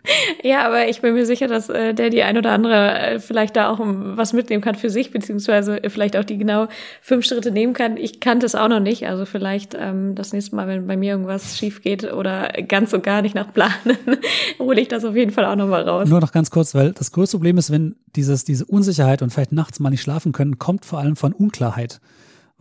Ja, 0.43 0.67
aber 0.67 0.88
ich 0.88 1.01
bin 1.01 1.15
mir 1.15 1.27
sicher, 1.27 1.47
dass 1.47 1.69
äh, 1.69 1.95
der 1.95 2.11
die 2.11 2.23
ein 2.23 2.37
oder 2.37 2.51
andere 2.51 2.99
äh, 2.99 3.21
vielleicht 3.21 3.57
da 3.57 3.71
auch 3.71 3.79
um, 3.79 4.17
was 4.17 4.33
mitnehmen 4.33 4.62
kann 4.62 4.75
für 4.75 4.91
sich, 4.91 5.11
beziehungsweise 5.11 5.81
vielleicht 5.88 6.17
auch 6.17 6.25
die 6.25 6.38
genau 6.38 6.67
fünf 7.01 7.25
Schritte 7.25 7.51
nehmen 7.51 7.73
kann. 7.73 7.97
Ich 7.97 8.21
kannte 8.21 8.47
es 8.47 8.55
auch 8.55 8.69
noch 8.69 8.81
nicht. 8.81 9.07
Also 9.07 9.25
vielleicht 9.25 9.77
ähm, 9.79 10.15
das 10.15 10.33
nächste 10.33 10.57
Mal, 10.57 10.67
wenn 10.67 10.87
bei 10.87 10.97
mir 10.97 11.12
irgendwas 11.12 11.57
schief 11.57 11.83
geht 11.83 12.12
oder 12.12 12.49
ganz 12.67 12.93
und 12.93 13.05
gar 13.05 13.23
nicht 13.23 13.35
nach 13.35 13.53
Planen, 13.53 13.97
hole 14.59 14.81
ich 14.81 14.88
das 14.88 15.05
auf 15.05 15.15
jeden 15.15 15.31
Fall 15.31 15.45
auch 15.45 15.57
noch 15.57 15.69
mal 15.69 15.88
raus. 15.88 16.09
Nur 16.09 16.21
noch 16.21 16.33
ganz 16.33 16.51
kurz, 16.51 16.75
weil 16.75 16.93
das 16.93 17.12
größte 17.12 17.37
Problem 17.37 17.59
ist, 17.59 17.71
wenn 17.71 17.97
dieses, 18.17 18.45
diese 18.45 18.65
Unsicherheit 18.65 19.23
und 19.23 19.31
vielleicht 19.31 19.53
nachts 19.53 19.79
mal 19.81 19.91
nicht 19.91 20.03
schlafen 20.03 20.33
können, 20.33 20.59
kommt 20.59 20.85
vor 20.85 20.99
allem 20.99 21.17
von 21.17 21.33
Unklarheit. 21.33 22.01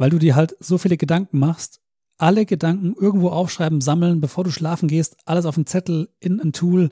Weil 0.01 0.09
du 0.09 0.17
dir 0.17 0.35
halt 0.35 0.55
so 0.59 0.79
viele 0.79 0.97
Gedanken 0.97 1.37
machst, 1.37 1.79
alle 2.17 2.47
Gedanken 2.47 2.95
irgendwo 2.99 3.29
aufschreiben, 3.29 3.81
sammeln, 3.81 4.19
bevor 4.19 4.43
du 4.43 4.49
schlafen 4.49 4.87
gehst, 4.87 5.15
alles 5.25 5.45
auf 5.45 5.57
einen 5.57 5.67
Zettel, 5.67 6.09
in 6.19 6.41
ein 6.41 6.53
Tool, 6.53 6.89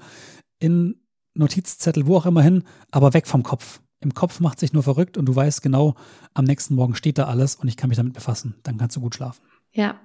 in 0.59 1.01
Notizzettel, 1.33 2.05
wo 2.05 2.17
auch 2.17 2.27
immer 2.27 2.43
hin, 2.43 2.65
aber 2.91 3.15
weg 3.15 3.25
vom 3.25 3.41
Kopf. 3.41 3.81
Im 3.99 4.13
Kopf 4.13 4.41
macht 4.41 4.59
sich 4.59 4.73
nur 4.73 4.83
verrückt 4.83 5.17
und 5.17 5.25
du 5.25 5.35
weißt 5.35 5.63
genau, 5.63 5.95
am 6.35 6.45
nächsten 6.45 6.75
Morgen 6.75 6.93
steht 6.93 7.17
da 7.17 7.23
alles 7.23 7.55
und 7.55 7.67
ich 7.67 7.77
kann 7.77 7.87
mich 7.87 7.97
damit 7.97 8.13
befassen. 8.13 8.53
Dann 8.61 8.77
kannst 8.77 8.95
du 8.95 9.01
gut 9.01 9.15
schlafen. 9.15 9.41
Ja, 9.71 9.99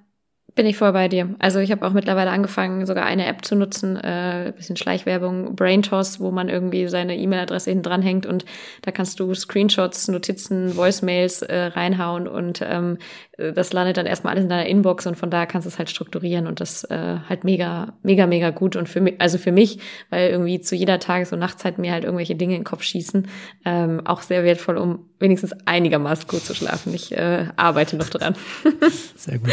bin 0.54 0.66
ich 0.66 0.76
voll 0.76 0.92
bei 0.92 1.08
dir. 1.08 1.34
Also 1.40 1.58
ich 1.58 1.72
habe 1.72 1.84
auch 1.84 1.92
mittlerweile 1.92 2.30
angefangen, 2.30 2.86
sogar 2.86 3.04
eine 3.04 3.26
App 3.26 3.44
zu 3.44 3.56
nutzen, 3.56 3.96
äh, 3.96 4.52
bisschen 4.56 4.76
Schleichwerbung, 4.76 5.56
Braintoss, 5.56 6.20
wo 6.20 6.30
man 6.30 6.48
irgendwie 6.48 6.86
seine 6.88 7.16
E-Mail-Adresse 7.16 7.70
hinten 7.70 7.82
dranhängt 7.82 8.26
und 8.26 8.44
da 8.82 8.92
kannst 8.92 9.18
du 9.18 9.34
Screenshots, 9.34 10.08
Notizen, 10.08 10.76
Voicemails 10.76 11.42
äh, 11.42 11.56
reinhauen 11.74 12.28
und 12.28 12.60
ähm, 12.62 12.98
das 13.36 13.72
landet 13.72 13.96
dann 13.96 14.06
erstmal 14.06 14.32
alles 14.32 14.44
in 14.44 14.48
deiner 14.48 14.66
Inbox 14.66 15.06
und 15.06 15.16
von 15.16 15.30
da 15.30 15.44
kannst 15.46 15.66
du 15.66 15.68
es 15.68 15.78
halt 15.78 15.90
strukturieren 15.90 16.46
und 16.46 16.60
das 16.60 16.84
äh, 16.84 17.18
halt 17.28 17.42
mega, 17.42 17.94
mega, 18.02 18.26
mega 18.26 18.50
gut. 18.50 18.76
Und 18.76 18.88
für 18.88 19.00
mich, 19.00 19.14
also 19.20 19.38
für 19.38 19.50
mich, 19.50 19.80
weil 20.10 20.30
irgendwie 20.30 20.60
zu 20.60 20.76
jeder 20.76 21.00
Tages- 21.00 21.32
und 21.32 21.40
Nachtzeit 21.40 21.78
mir 21.78 21.92
halt 21.92 22.04
irgendwelche 22.04 22.36
Dinge 22.36 22.54
in 22.54 22.60
den 22.60 22.64
Kopf 22.64 22.82
schießen, 22.82 23.26
ähm, 23.64 24.06
auch 24.06 24.22
sehr 24.22 24.44
wertvoll, 24.44 24.76
um 24.76 25.06
wenigstens 25.18 25.52
einigermaßen 25.64 26.28
gut 26.28 26.42
zu 26.42 26.54
schlafen. 26.54 26.94
Ich 26.94 27.16
äh, 27.16 27.46
arbeite 27.56 27.96
noch 27.96 28.08
dran. 28.08 28.34
Sehr 29.16 29.38
gut. 29.38 29.52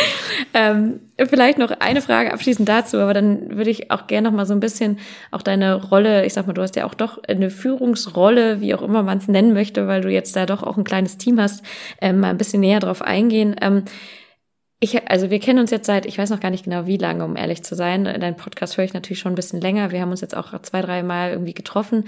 ähm, 0.54 1.00
vielleicht 1.28 1.58
noch 1.58 1.72
eine 1.72 2.02
Frage 2.02 2.34
abschließend 2.34 2.68
dazu, 2.68 2.98
aber 2.98 3.14
dann 3.14 3.58
würde 3.58 3.70
ich 3.70 3.92
auch 3.92 4.08
gerne 4.08 4.30
noch 4.30 4.36
mal 4.36 4.46
so 4.46 4.54
ein 4.54 4.60
bisschen 4.60 5.00
auch 5.32 5.42
deine 5.42 5.76
Rolle, 5.76 6.26
ich 6.26 6.34
sag 6.34 6.48
mal, 6.48 6.54
du 6.54 6.62
hast 6.62 6.76
ja 6.76 6.86
auch 6.86 6.94
doch 6.94 7.22
eine 7.24 7.50
Führungsrolle, 7.50 8.62
wie 8.62 8.74
auch 8.74 8.82
immer 8.82 9.04
man 9.04 9.18
es 9.18 9.28
nennen 9.28 9.54
möchte, 9.54 9.88
weil 9.88 10.02
du 10.02 10.10
jetzt 10.10 10.36
da 10.36 10.46
doch 10.46 10.64
auch 10.64 10.78
ein 10.78 10.84
kleines 10.84 11.18
Team 11.18 11.40
hast, 11.40 11.64
ähm, 12.02 12.20
mal 12.20 12.30
ein 12.30 12.38
bisschen 12.38 12.62
näher 12.62 12.80
drauf 12.80 13.02
eingehen. 13.02 13.56
Ähm, 13.62 13.84
ich, 14.80 15.08
also 15.10 15.30
wir 15.30 15.40
kennen 15.40 15.60
uns 15.60 15.70
jetzt 15.70 15.86
seit, 15.86 16.08
ich 16.08 16.18
weiß 16.18 16.32
noch 16.32 16.40
gar 16.40 16.50
nicht 16.50 16.64
genau 16.64 16.88
wie 16.88 16.98
lange, 16.98 17.24
um 17.24 17.36
ehrlich 17.36 17.64
zu 17.64 17.76
sein. 17.76 18.04
Dein 18.04 18.36
Podcast 18.36 18.78
höre 18.78 18.86
ich 18.86 18.94
natürlich 18.94 19.20
schon 19.20 19.34
ein 19.34 19.36
bisschen 19.36 19.62
länger. 19.62 19.92
Wir 19.92 20.02
haben 20.02 20.10
uns 20.10 20.22
jetzt 20.22 20.36
auch 20.36 20.60
zwei, 20.64 20.82
drei 20.82 21.04
Mal 21.04 21.32
irgendwie 21.32 21.54
getroffen. 21.54 22.06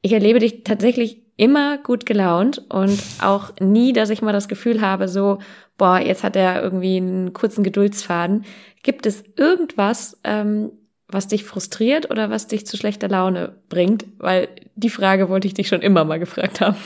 Ich 0.00 0.12
erlebe 0.12 0.38
dich 0.38 0.64
tatsächlich 0.64 1.27
immer 1.38 1.78
gut 1.78 2.04
gelaunt 2.04 2.58
und 2.68 3.00
auch 3.20 3.52
nie, 3.60 3.94
dass 3.94 4.10
ich 4.10 4.20
mal 4.20 4.32
das 4.32 4.48
Gefühl 4.48 4.82
habe, 4.82 5.08
so, 5.08 5.38
boah, 5.78 5.98
jetzt 5.98 6.24
hat 6.24 6.36
er 6.36 6.60
irgendwie 6.62 6.98
einen 6.98 7.32
kurzen 7.32 7.62
Geduldsfaden. 7.64 8.44
Gibt 8.82 9.06
es 9.06 9.24
irgendwas, 9.36 10.18
ähm, 10.24 10.72
was 11.06 11.28
dich 11.28 11.44
frustriert 11.44 12.10
oder 12.10 12.28
was 12.28 12.48
dich 12.48 12.66
zu 12.66 12.76
schlechter 12.76 13.08
Laune 13.08 13.54
bringt? 13.68 14.04
Weil 14.18 14.48
die 14.74 14.90
Frage 14.90 15.28
wollte 15.28 15.46
ich 15.46 15.54
dich 15.54 15.68
schon 15.68 15.80
immer 15.80 16.04
mal 16.04 16.18
gefragt 16.18 16.60
haben. 16.60 16.76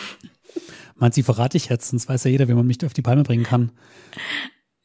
Meinst 0.96 1.16
du, 1.16 1.22
verrate 1.22 1.56
ich 1.56 1.70
jetzt, 1.70 1.88
sonst 1.88 2.08
weiß 2.08 2.24
ja 2.24 2.30
jeder, 2.30 2.46
wie 2.46 2.54
man 2.54 2.66
mich 2.66 2.84
auf 2.84 2.92
die 2.92 3.02
Palme 3.02 3.24
bringen 3.24 3.44
kann. 3.44 3.72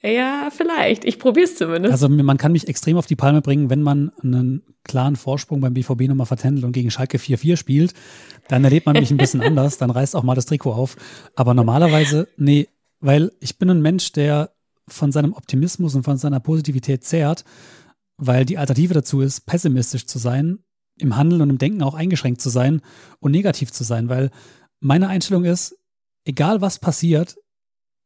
Ja, 0.04 0.50
vielleicht. 0.56 1.06
Ich 1.06 1.18
probiere 1.18 1.46
es 1.46 1.56
zumindest. 1.56 1.92
Also 1.92 2.08
man 2.08 2.38
kann 2.38 2.52
mich 2.52 2.68
extrem 2.68 2.98
auf 2.98 3.08
die 3.08 3.16
Palme 3.16 3.42
bringen, 3.42 3.70
wenn 3.70 3.82
man 3.82 4.12
einen 4.22 4.62
klaren 4.84 5.16
Vorsprung 5.16 5.60
beim 5.60 5.74
BVB 5.74 6.02
nochmal 6.02 6.28
vertändelt 6.28 6.66
und 6.66 6.72
gegen 6.72 6.92
Schalke 6.92 7.18
4-4 7.18 7.58
spielt. 7.58 7.94
Dann 8.48 8.64
erlebt 8.64 8.86
man 8.86 8.96
mich 8.96 9.10
ein 9.12 9.18
bisschen 9.18 9.42
anders, 9.44 9.78
dann 9.78 9.90
reißt 9.90 10.16
auch 10.16 10.24
mal 10.24 10.36
das 10.36 10.46
Trikot 10.46 10.74
auf. 10.74 10.96
Aber 11.36 11.54
normalerweise, 11.54 12.28
nee, 12.38 12.68
weil 13.00 13.32
ich 13.40 13.58
bin 13.58 13.70
ein 13.70 13.82
Mensch, 13.82 14.12
der 14.12 14.52
von 14.88 15.12
seinem 15.12 15.34
Optimismus 15.34 15.96
und 15.96 16.04
von 16.04 16.18
seiner 16.18 16.40
Positivität 16.40 17.04
zehrt, 17.04 17.44
weil 18.18 18.46
die 18.46 18.58
Alternative 18.58 18.94
dazu 18.94 19.22
ist, 19.22 19.46
pessimistisch 19.46 20.06
zu 20.06 20.20
sein, 20.20 20.60
im 21.00 21.16
Handeln 21.16 21.42
und 21.42 21.50
im 21.50 21.58
Denken 21.58 21.84
auch 21.84 21.94
eingeschränkt 21.94 22.42
zu 22.42 22.50
sein 22.50 22.82
und 23.20 23.32
negativ 23.32 23.72
zu 23.72 23.84
sein, 23.84 24.10
weil 24.10 24.32
meine 24.80 25.08
Einstellung 25.08 25.46
ist, 25.46 25.78
egal 26.26 26.62
was 26.62 26.80
passiert, 26.80 27.36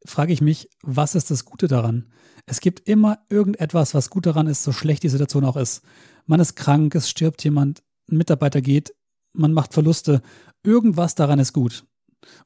frage 0.05 0.33
ich 0.33 0.41
mich, 0.41 0.69
was 0.81 1.15
ist 1.15 1.31
das 1.31 1.45
Gute 1.45 1.67
daran? 1.67 2.11
Es 2.45 2.59
gibt 2.59 2.87
immer 2.87 3.19
irgendetwas, 3.29 3.93
was 3.93 4.09
gut 4.09 4.25
daran 4.25 4.47
ist, 4.47 4.63
so 4.63 4.71
schlecht 4.71 5.03
die 5.03 5.09
Situation 5.09 5.45
auch 5.45 5.57
ist. 5.57 5.83
Man 6.25 6.39
ist 6.39 6.55
krank, 6.55 6.95
es 6.95 7.09
stirbt 7.09 7.43
jemand, 7.43 7.83
ein 8.09 8.17
Mitarbeiter 8.17 8.61
geht, 8.61 8.93
man 9.33 9.53
macht 9.53 9.73
Verluste. 9.73 10.21
Irgendwas 10.63 11.15
daran 11.15 11.39
ist 11.39 11.53
gut. 11.53 11.85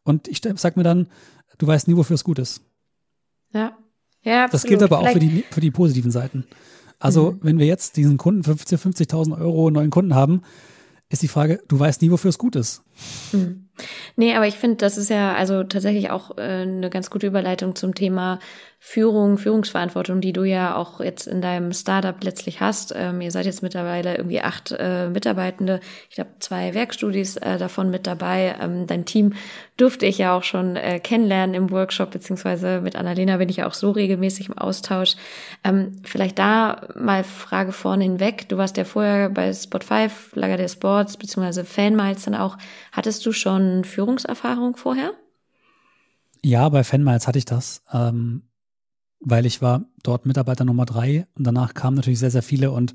Und 0.04 0.28
ich 0.28 0.42
sag 0.56 0.78
mir 0.78 0.84
dann, 0.84 1.08
du 1.58 1.68
weißt 1.68 1.88
nie, 1.88 1.96
wofür 1.96 2.16
es 2.16 2.24
gut 2.24 2.40
ist. 2.40 2.62
Ja. 3.52 3.78
Ja, 4.24 4.46
absolut. 4.46 4.54
Das 4.54 4.64
gilt 4.64 4.84
aber 4.84 5.00
auch 5.00 5.10
für 5.10 5.20
die, 5.20 5.46
für 5.52 5.62
die 5.62 5.72
positiven 5.72 6.12
Seiten. 6.12 6.46
Also, 7.00 7.32
mhm. 7.32 7.40
wenn 7.42 7.60
wir 7.60 7.68
jetzt 7.68 7.98
diesen 7.98 8.18
Kunden 8.18 8.42
50.000 8.42 8.78
50 8.78 9.14
Euro 9.14 9.70
neuen 9.70 9.92
Kunden 9.92 10.16
haben, 10.16 10.42
ist 11.10 11.22
die 11.22 11.28
Frage, 11.28 11.62
du 11.68 11.78
weißt 11.78 12.02
nie, 12.02 12.10
wofür 12.10 12.30
es 12.30 12.38
gut 12.38 12.56
ist. 12.56 12.84
Mhm. 13.32 13.66
Nee, 14.16 14.36
aber 14.36 14.48
ich 14.48 14.56
finde, 14.56 14.78
das 14.78 14.98
ist 14.98 15.10
ja 15.10 15.34
also 15.34 15.64
tatsächlich 15.64 16.10
auch 16.10 16.38
äh, 16.38 16.42
eine 16.42 16.90
ganz 16.90 17.10
gute 17.10 17.28
Überleitung 17.28 17.76
zum 17.76 17.94
Thema 17.94 18.40
Führung, 18.88 19.40
Führungsverantwortung, 19.40 20.22
die 20.22 20.32
du 20.32 20.44
ja 20.44 20.76
auch 20.76 21.00
jetzt 21.00 21.26
in 21.26 21.42
deinem 21.42 21.74
Startup 21.74 22.16
letztlich 22.24 22.62
hast. 22.62 22.94
Ähm, 22.96 23.20
ihr 23.20 23.32
seid 23.32 23.48
jetzt 23.48 23.64
mittlerweile 23.64 24.16
irgendwie 24.16 24.42
acht 24.42 24.76
äh, 24.78 25.10
Mitarbeitende. 25.10 25.80
Ich 26.08 26.16
glaube, 26.16 26.30
zwei 26.40 26.76
Werkstudis 26.76 27.38
äh, 27.38 27.58
davon 27.58 27.90
mit 27.90 28.06
dabei. 28.06 28.56
Ähm, 28.62 28.86
dein 28.86 29.06
Team 29.06 29.34
durfte 29.78 30.06
ich 30.06 30.20
ja 30.20 30.38
auch 30.38 30.44
schon 30.44 30.76
äh, 30.76 31.00
kennenlernen 31.00 31.56
im 31.56 31.72
Workshop, 31.72 32.12
beziehungsweise 32.12 32.80
mit 32.80 32.96
Annalena 32.96 33.38
bin 33.38 33.50
ich 33.50 33.58
ja 33.58 33.68
auch 33.68 33.74
so 33.74 33.90
regelmäßig 33.90 34.50
im 34.50 34.58
Austausch. 34.58 35.16
Ähm, 35.64 35.94
vielleicht 36.04 36.38
da 36.38 36.88
mal 36.96 37.24
Frage 37.24 37.72
vorne 37.72 38.04
hinweg. 38.04 38.48
Du 38.50 38.58
warst 38.58 38.78
ja 38.78 38.84
vorher 38.84 39.30
bei 39.30 39.52
Spot 39.52 39.80
5, 39.80 40.36
Lager 40.36 40.58
der 40.58 40.68
Sports, 40.68 41.18
beziehungsweise 41.18 41.66
Fanmiles 41.66 42.26
dann 42.26 42.36
auch. 42.36 42.56
Hattest 42.96 43.26
du 43.26 43.32
schon 43.32 43.84
Führungserfahrung 43.84 44.78
vorher? 44.78 45.12
Ja, 46.44 46.70
bei 46.70 46.84
Fanmiles 46.84 47.28
hatte 47.28 47.40
ich 47.40 47.46
das. 47.46 47.84
Ähm 47.92 48.44
weil 49.26 49.46
ich 49.46 49.62
war 49.62 49.86
dort 50.04 50.26
Mitarbeiter 50.26 50.66
Nummer 50.66 50.86
drei 50.86 51.28
und 51.34 51.46
danach 51.46 51.74
kamen 51.74 51.96
natürlich 51.96 52.20
sehr, 52.20 52.32
sehr 52.32 52.44
viele 52.44 52.72
und 52.72 52.94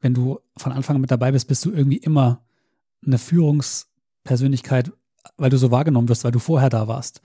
wenn 0.00 0.12
du 0.12 0.40
von 0.56 0.72
Anfang 0.72 0.96
an 0.96 1.00
mit 1.00 1.10
dabei 1.10 1.32
bist, 1.32 1.48
bist 1.48 1.64
du 1.64 1.72
irgendwie 1.72 1.96
immer 1.96 2.44
eine 3.04 3.18
Führungspersönlichkeit, 3.18 4.92
weil 5.36 5.50
du 5.50 5.56
so 5.56 5.70
wahrgenommen 5.70 6.08
wirst, 6.08 6.24
weil 6.24 6.32
du 6.32 6.38
vorher 6.38 6.68
da 6.68 6.88
warst. 6.88 7.20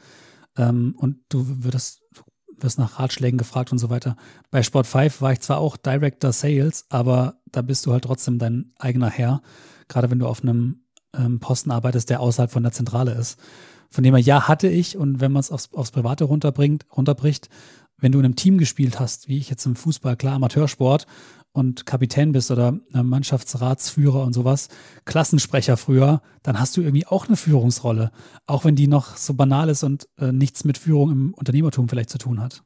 Ähm, 0.55 0.95
und 0.97 1.17
du 1.29 1.45
wirst, 1.63 2.01
wirst 2.57 2.79
nach 2.79 2.99
Ratschlägen 2.99 3.37
gefragt 3.37 3.71
und 3.71 3.77
so 3.77 3.89
weiter. 3.89 4.15
Bei 4.49 4.63
Sport 4.63 4.87
5 4.87 5.21
war 5.21 5.33
ich 5.33 5.41
zwar 5.41 5.57
auch 5.57 5.77
Director 5.77 6.31
Sales, 6.31 6.85
aber 6.89 7.39
da 7.51 7.61
bist 7.61 7.85
du 7.85 7.91
halt 7.91 8.03
trotzdem 8.05 8.39
dein 8.39 8.71
eigener 8.77 9.09
Herr, 9.09 9.41
gerade 9.87 10.09
wenn 10.09 10.19
du 10.19 10.27
auf 10.27 10.41
einem 10.41 10.82
ähm, 11.17 11.39
Posten 11.39 11.71
arbeitest, 11.71 12.09
der 12.09 12.19
außerhalb 12.19 12.51
von 12.51 12.63
der 12.63 12.71
Zentrale 12.71 13.13
ist. 13.13 13.39
Von 13.89 14.03
dem 14.03 14.15
her, 14.15 14.23
ja, 14.23 14.47
hatte 14.47 14.67
ich 14.67 14.97
und 14.97 15.19
wenn 15.19 15.31
man 15.31 15.41
es 15.41 15.51
aufs, 15.51 15.71
aufs 15.73 15.91
Private 15.91 16.23
runterbringt, 16.23 16.85
runterbricht, 16.95 17.49
wenn 17.97 18.11
du 18.11 18.19
in 18.19 18.25
einem 18.25 18.35
Team 18.35 18.57
gespielt 18.57 18.99
hast, 18.99 19.27
wie 19.27 19.37
ich 19.37 19.49
jetzt 19.49 19.65
im 19.65 19.75
Fußball, 19.75 20.17
klar, 20.17 20.35
Amateursport 20.35 21.05
und 21.53 21.85
Kapitän 21.85 22.31
bist 22.31 22.51
oder 22.51 22.79
Mannschaftsratsführer 22.91 24.23
und 24.23 24.33
sowas, 24.33 24.67
Klassensprecher 25.05 25.77
früher, 25.77 26.21
dann 26.41 26.59
hast 26.59 26.75
du 26.75 26.81
irgendwie 26.81 27.05
auch 27.05 27.27
eine 27.27 27.37
Führungsrolle, 27.37 28.11
auch 28.47 28.65
wenn 28.65 28.75
die 28.75 28.87
noch 28.87 29.15
so 29.15 29.35
banal 29.35 29.69
ist 29.69 29.83
und 29.83 30.09
äh, 30.17 30.31
nichts 30.31 30.63
mit 30.63 30.77
Führung 30.77 31.11
im 31.11 31.33
Unternehmertum 31.33 31.87
vielleicht 31.87 32.09
zu 32.09 32.17
tun 32.17 32.41
hat. 32.41 32.63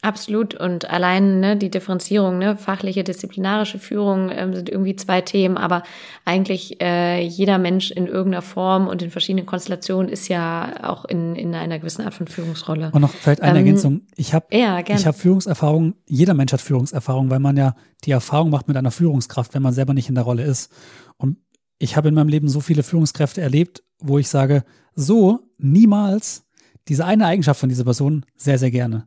Absolut. 0.00 0.54
Und 0.54 0.88
allein 0.88 1.40
ne, 1.40 1.56
die 1.56 1.70
Differenzierung, 1.70 2.38
ne, 2.38 2.56
fachliche, 2.56 3.02
disziplinarische 3.02 3.78
Führung 3.78 4.30
ähm, 4.30 4.54
sind 4.54 4.68
irgendwie 4.68 4.94
zwei 4.94 5.20
Themen, 5.20 5.56
aber 5.56 5.82
eigentlich 6.24 6.80
äh, 6.80 7.20
jeder 7.20 7.58
Mensch 7.58 7.90
in 7.90 8.06
irgendeiner 8.06 8.42
Form 8.42 8.86
und 8.86 9.02
in 9.02 9.10
verschiedenen 9.10 9.46
Konstellationen 9.46 10.08
ist 10.08 10.28
ja 10.28 10.84
auch 10.84 11.04
in, 11.04 11.34
in 11.34 11.54
einer 11.54 11.78
gewissen 11.78 12.04
Art 12.04 12.14
von 12.14 12.28
Führungsrolle. 12.28 12.90
Und 12.92 13.00
noch 13.00 13.10
vielleicht 13.10 13.42
eine 13.42 13.58
ähm, 13.58 13.66
Ergänzung. 13.66 14.02
Ich 14.14 14.34
habe 14.34 14.46
ja, 14.56 14.78
ich 14.80 15.06
hab 15.06 15.16
Führungserfahrung, 15.16 15.94
jeder 16.06 16.34
Mensch 16.34 16.52
hat 16.52 16.60
Führungserfahrung, 16.60 17.30
weil 17.30 17.40
man 17.40 17.56
ja 17.56 17.74
die 18.04 18.12
Erfahrung 18.12 18.50
macht 18.50 18.68
mit 18.68 18.76
einer 18.76 18.92
Führungskraft, 18.92 19.54
wenn 19.54 19.62
man 19.62 19.72
selber 19.72 19.94
nicht 19.94 20.08
in 20.08 20.14
der 20.14 20.24
Rolle 20.24 20.44
ist. 20.44 20.70
Und 21.16 21.38
ich 21.78 21.96
habe 21.96 22.08
in 22.08 22.14
meinem 22.14 22.28
Leben 22.28 22.48
so 22.48 22.60
viele 22.60 22.82
Führungskräfte 22.82 23.40
erlebt, 23.40 23.82
wo 24.00 24.18
ich 24.18 24.28
sage, 24.28 24.64
so 24.94 25.40
niemals 25.58 26.44
diese 26.88 27.04
eine 27.04 27.26
Eigenschaft 27.26 27.60
von 27.60 27.68
dieser 27.68 27.84
Person 27.84 28.24
sehr, 28.36 28.58
sehr 28.58 28.70
gerne. 28.70 29.06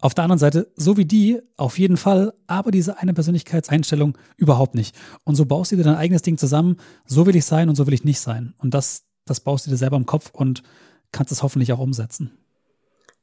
Auf 0.00 0.14
der 0.14 0.24
anderen 0.24 0.38
Seite, 0.38 0.70
so 0.76 0.96
wie 0.96 1.04
die, 1.04 1.40
auf 1.56 1.78
jeden 1.78 1.96
Fall, 1.96 2.32
aber 2.46 2.70
diese 2.70 2.98
eine 2.98 3.14
Persönlichkeitseinstellung 3.14 4.16
überhaupt 4.36 4.76
nicht. 4.76 4.94
Und 5.24 5.34
so 5.34 5.44
baust 5.44 5.72
du 5.72 5.76
dir 5.76 5.82
dein 5.82 5.96
eigenes 5.96 6.22
Ding 6.22 6.38
zusammen, 6.38 6.76
so 7.04 7.26
will 7.26 7.34
ich 7.34 7.44
sein 7.44 7.68
und 7.68 7.74
so 7.74 7.86
will 7.86 7.94
ich 7.94 8.04
nicht 8.04 8.20
sein. 8.20 8.54
Und 8.58 8.74
das, 8.74 9.06
das 9.24 9.40
baust 9.40 9.66
du 9.66 9.70
dir 9.70 9.76
selber 9.76 9.96
im 9.96 10.06
Kopf 10.06 10.30
und 10.32 10.62
kannst 11.10 11.32
es 11.32 11.42
hoffentlich 11.42 11.72
auch 11.72 11.80
umsetzen. 11.80 12.30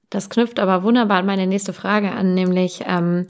Das 0.10 0.30
knüpft 0.30 0.60
aber 0.60 0.84
wunderbar 0.84 1.20
an 1.20 1.26
meine 1.26 1.48
nächste 1.48 1.72
Frage 1.72 2.12
an, 2.12 2.34
nämlich 2.34 2.82
ähm, 2.86 3.26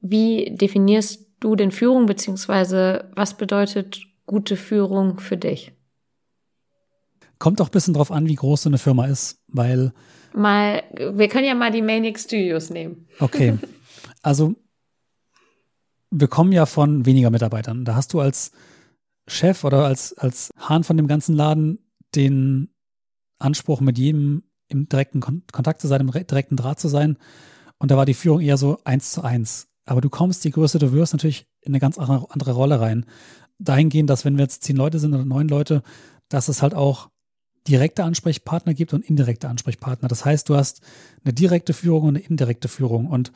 wie 0.00 0.54
definierst 0.56 1.26
du 1.40 1.56
denn 1.56 1.72
Führung, 1.72 2.06
beziehungsweise 2.06 3.10
was 3.14 3.34
bedeutet 3.34 4.06
gute 4.26 4.56
Führung 4.56 5.18
für 5.18 5.36
dich? 5.36 5.72
Kommt 7.38 7.60
auch 7.60 7.68
ein 7.68 7.72
bisschen 7.72 7.94
drauf 7.94 8.10
an, 8.10 8.26
wie 8.26 8.34
groß 8.34 8.62
so 8.62 8.70
eine 8.70 8.78
Firma 8.78 9.06
ist, 9.06 9.42
weil 9.48 9.92
mal, 10.34 10.82
wir 10.94 11.28
können 11.28 11.46
ja 11.46 11.54
mal 11.54 11.70
die 11.70 11.82
Manic 11.82 12.18
Studios 12.18 12.70
nehmen. 12.70 13.06
Okay. 13.18 13.58
Also, 14.22 14.54
wir 16.10 16.28
kommen 16.28 16.52
ja 16.52 16.66
von 16.66 17.06
weniger 17.06 17.30
Mitarbeitern. 17.30 17.84
Da 17.84 17.94
hast 17.94 18.12
du 18.12 18.20
als 18.20 18.52
Chef 19.26 19.64
oder 19.64 19.84
als, 19.84 20.16
als 20.16 20.50
Hahn 20.58 20.84
von 20.84 20.96
dem 20.96 21.06
ganzen 21.06 21.34
Laden 21.34 21.78
den 22.14 22.70
Anspruch, 23.38 23.80
mit 23.80 23.98
jedem 23.98 24.44
im 24.68 24.88
direkten 24.88 25.20
Kontakt 25.20 25.80
zu 25.80 25.86
sein, 25.86 26.00
im 26.00 26.10
direkten 26.10 26.56
Draht 26.56 26.80
zu 26.80 26.88
sein. 26.88 27.18
Und 27.78 27.90
da 27.90 27.96
war 27.96 28.06
die 28.06 28.14
Führung 28.14 28.40
eher 28.40 28.56
so 28.56 28.78
eins 28.84 29.12
zu 29.12 29.22
eins. 29.22 29.68
Aber 29.84 30.00
du 30.00 30.10
kommst, 30.10 30.44
je 30.44 30.50
größer 30.50 30.78
du 30.78 30.92
wirst, 30.92 31.14
natürlich 31.14 31.46
in 31.62 31.72
eine 31.72 31.80
ganz 31.80 31.98
andere 31.98 32.52
Rolle 32.52 32.80
rein. 32.80 33.06
Dahingehend, 33.58 34.10
dass 34.10 34.24
wenn 34.24 34.36
wir 34.36 34.42
jetzt 34.42 34.62
zehn 34.64 34.76
Leute 34.76 34.98
sind 34.98 35.14
oder 35.14 35.24
neun 35.24 35.48
Leute, 35.48 35.82
dass 36.28 36.48
es 36.48 36.62
halt 36.62 36.74
auch 36.74 37.10
direkte 37.68 38.04
Ansprechpartner 38.04 38.74
gibt 38.74 38.94
und 38.94 39.04
indirekte 39.04 39.48
Ansprechpartner. 39.48 40.08
Das 40.08 40.24
heißt, 40.24 40.48
du 40.48 40.56
hast 40.56 40.80
eine 41.24 41.34
direkte 41.34 41.72
Führung 41.72 42.02
und 42.02 42.16
eine 42.16 42.24
indirekte 42.24 42.68
Führung. 42.68 43.06
Und 43.06 43.32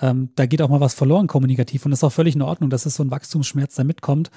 ähm, 0.00 0.30
da 0.34 0.46
geht 0.46 0.60
auch 0.62 0.68
mal 0.68 0.80
was 0.80 0.94
verloren 0.94 1.26
kommunikativ. 1.26 1.84
Und 1.84 1.90
das 1.92 2.00
ist 2.00 2.04
auch 2.04 2.12
völlig 2.12 2.34
in 2.34 2.42
Ordnung, 2.42 2.70
dass 2.70 2.86
es 2.86 2.96
so 2.96 3.04
ein 3.04 3.10
Wachstumsschmerz 3.10 3.74
da 3.76 3.84
mitkommt. 3.84 4.30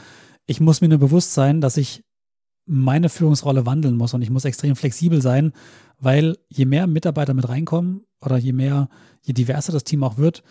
Ich 0.46 0.60
muss 0.60 0.82
mir 0.82 0.90
nur 0.90 1.00
bewusst 1.00 1.34
sein, 1.34 1.62
dass 1.62 1.78
ich 1.78 2.04
meine 2.66 3.10
Führungsrolle 3.10 3.66
wandeln 3.66 3.98
muss 3.98 4.14
und 4.14 4.22
ich 4.22 4.30
muss 4.30 4.46
extrem 4.46 4.76
flexibel 4.76 5.22
sein, 5.22 5.54
weil 6.00 6.38
je 6.50 6.66
mehr 6.66 6.86
Mitarbeiter 6.86 7.34
mit 7.34 7.50
reinkommen 7.50 8.06
oder 8.22 8.38
je 8.38 8.54
mehr, 8.54 8.90
je 9.24 9.34
diverser 9.34 9.74
das 9.74 9.84
Team 9.84 10.04
auch 10.04 10.18
wird, 10.18 10.44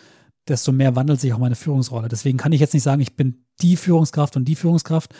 desto 0.47 0.71
mehr 0.71 0.95
wandelt 0.95 1.21
sich 1.21 1.31
auch 1.33 1.37
meine 1.37 1.55
Führungsrolle. 1.55 2.09
Deswegen 2.09 2.37
kann 2.37 2.51
ich 2.51 2.59
jetzt 2.59 2.73
nicht 2.73 2.83
sagen, 2.83 3.01
ich 3.01 3.15
bin 3.15 3.45
die 3.61 3.77
Führungskraft 3.77 4.35
und 4.35 4.45
die 4.45 4.55
Führungskraft. 4.55 5.13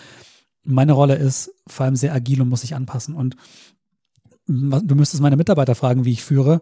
Meine 0.63 0.93
Rolle 0.93 1.15
ist 1.15 1.52
vor 1.67 1.86
allem 1.86 1.95
sehr 1.95 2.13
agil 2.13 2.41
und 2.41 2.50
muss 2.50 2.62
sich 2.62 2.76
anpassen. 2.76 3.15
Und 3.15 3.36
du 4.45 4.95
müsstest 4.95 5.22
meine 5.22 5.38
Mitarbeiter 5.38 5.76
fragen, 5.76 6.06
wie 6.06 6.12
ich 6.12 6.24
führe. 6.24 6.62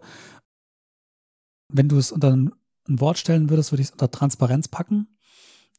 Wenn 1.68 1.88
du 1.88 1.98
es 1.98 2.12
unter 2.12 2.32
ein 2.34 2.52
Wort 2.86 3.18
stellen 3.18 3.50
würdest, 3.50 3.72
würde 3.72 3.82
ich 3.82 3.88
es 3.88 3.92
unter 3.92 4.10
Transparenz 4.10 4.68
packen. 4.68 5.18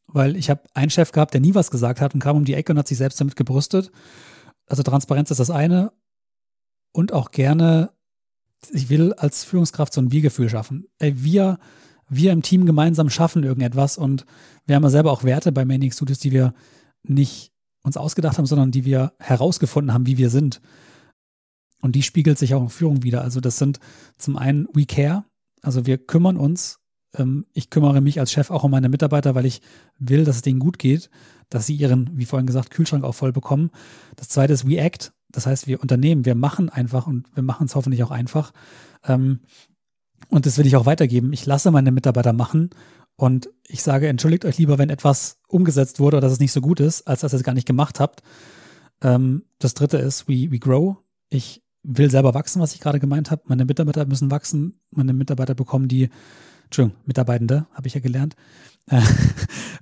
Weil 0.08 0.36
ich 0.36 0.50
habe 0.50 0.64
einen 0.74 0.90
Chef 0.90 1.12
gehabt, 1.12 1.34
der 1.34 1.42
nie 1.42 1.56
was 1.56 1.72
gesagt 1.72 2.02
hat 2.02 2.14
und 2.14 2.20
kam 2.20 2.38
um 2.38 2.46
die 2.46 2.56
Ecke 2.56 2.72
und 2.72 2.80
hat 2.80 2.88
sich 2.88 2.98
selbst 2.98 3.20
damit 3.22 3.36
gebrüstet. 3.36 3.92
Also 4.66 4.84
Transparenz 4.84 5.32
ist 5.32 5.40
das 5.40 5.52
eine. 5.52 5.92
Und 6.92 7.14
auch 7.14 7.32
gerne, 7.32 7.92
ich 8.72 8.90
will 8.90 9.14
als 9.14 9.44
Führungskraft 9.44 9.94
so 9.94 10.02
ein 10.02 10.12
Wir-Gefühl 10.12 10.50
schaffen. 10.50 10.88
Ey, 10.98 11.24
wir, 11.24 11.60
wir 12.10 12.32
im 12.32 12.42
Team 12.42 12.66
gemeinsam 12.66 13.10
schaffen 13.10 13.44
irgendetwas 13.44 13.98
und 13.98 14.26
wir 14.66 14.76
haben 14.76 14.84
ja 14.84 14.90
selber 14.90 15.12
auch 15.12 15.24
Werte 15.24 15.52
bei 15.52 15.66
Maniac 15.66 15.94
Studios, 15.94 16.18
die 16.18 16.32
wir 16.32 16.54
nicht 17.04 17.49
uns 17.84 17.98
ausgedacht 17.98 18.38
haben, 18.38 18.46
sondern 18.46 18.72
die 18.72 18.86
wir 18.86 19.14
herausgefunden 19.20 19.94
haben, 19.94 20.06
wie 20.06 20.18
wir 20.18 20.30
sind. 20.30 20.62
Und 21.82 21.96
die 21.96 22.04
spiegelt 22.04 22.38
sich 22.38 22.54
auch 22.54 22.62
in 22.62 22.70
Führung 22.70 23.04
wieder. 23.04 23.22
Also 23.22 23.40
das 23.40 23.58
sind 23.58 23.80
zum 24.18 24.38
einen 24.38 24.68
We 24.74 24.86
Care, 24.86 25.26
also 25.62 25.86
wir 25.86 25.98
kümmern 25.98 26.38
uns. 26.38 26.80
Ähm, 27.16 27.46
ich 27.54 27.70
kümmere 27.70 28.02
mich 28.02 28.20
als 28.20 28.32
Chef 28.32 28.52
auch 28.52 28.64
um 28.64 28.72
meine 28.72 28.90
Mitarbeiter, 28.90 29.36
weil 29.36 29.46
ich 29.46 29.62
will, 29.98 30.26
dass 30.26 30.38
es 30.38 30.42
denen 30.42 30.60
gut 30.60 30.78
geht, 30.78 31.10
dass 31.50 31.66
sie 31.66 31.76
ihren, 31.76 32.10
wie 32.18 32.26
vorhin 32.26 32.48
gesagt, 32.48 32.72
Kühlschrank 32.72 33.04
auch 33.04 33.16
voll 33.16 33.32
bekommen. 33.32 33.72
Das 34.16 34.30
zweite 34.30 34.54
ist 34.54 34.68
We 34.68 34.78
Act, 34.78 35.14
das 35.32 35.46
heißt, 35.46 35.68
wir 35.68 35.82
unternehmen, 35.82 36.26
wir 36.26 36.36
machen 36.36 36.70
einfach 36.70 37.08
und 37.08 37.28
wir 37.36 37.44
machen 37.44 37.66
es 37.66 37.76
hoffentlich 37.76 38.04
auch 38.04 38.12
einfach. 38.12 38.52
Ähm, 39.04 39.40
und 40.28 40.46
das 40.46 40.58
will 40.58 40.68
ich 40.68 40.76
auch 40.76 40.86
weitergeben. 40.86 41.34
Ich 41.34 41.46
lasse 41.46 41.72
meine 41.72 41.92
Mitarbeiter 41.92 42.34
machen 42.34 42.72
und 43.20 43.50
ich 43.68 43.84
sage, 43.84 44.08
entschuldigt 44.08 44.46
euch 44.46 44.58
lieber, 44.58 44.78
wenn 44.78 44.90
etwas 44.90 45.40
umgesetzt 45.50 46.00
wurde 46.00 46.16
oder 46.16 46.22
dass 46.26 46.32
es 46.32 46.40
nicht 46.40 46.54
so 46.54 46.62
gut 46.62 46.80
ist, 46.80 47.06
als 47.06 47.20
dass 47.20 47.34
ihr 47.34 47.38
es 47.38 47.44
gar 47.44 47.54
nicht 47.54 47.68
gemacht 47.68 48.00
habt. 48.00 48.24
Ähm, 49.02 49.44
das 49.60 49.74
dritte 49.74 49.98
ist 49.98 50.30
We, 50.30 50.50
we 50.50 50.58
Grow. 50.58 50.96
Ich 51.30 51.62
will 51.84 52.10
selber 52.10 52.34
wachsen, 52.34 52.62
was 52.62 52.74
ich 52.74 52.80
gerade 52.80 52.98
gemeint 52.98 53.30
habe. 53.30 53.42
Meine 53.48 53.66
Mitarbeiter 53.66 54.06
müssen 54.06 54.32
wachsen. 54.32 54.80
Meine 54.92 55.12
Mitarbeiter 55.12 55.54
bekommen 55.54 55.90
die, 55.90 56.10
Entschuldigung, 56.64 56.98
Mitarbeitende, 57.04 57.68
habe 57.74 57.88
ich 57.88 57.94
ja 57.94 58.00
gelernt, 58.00 58.38
äh, 58.90 59.02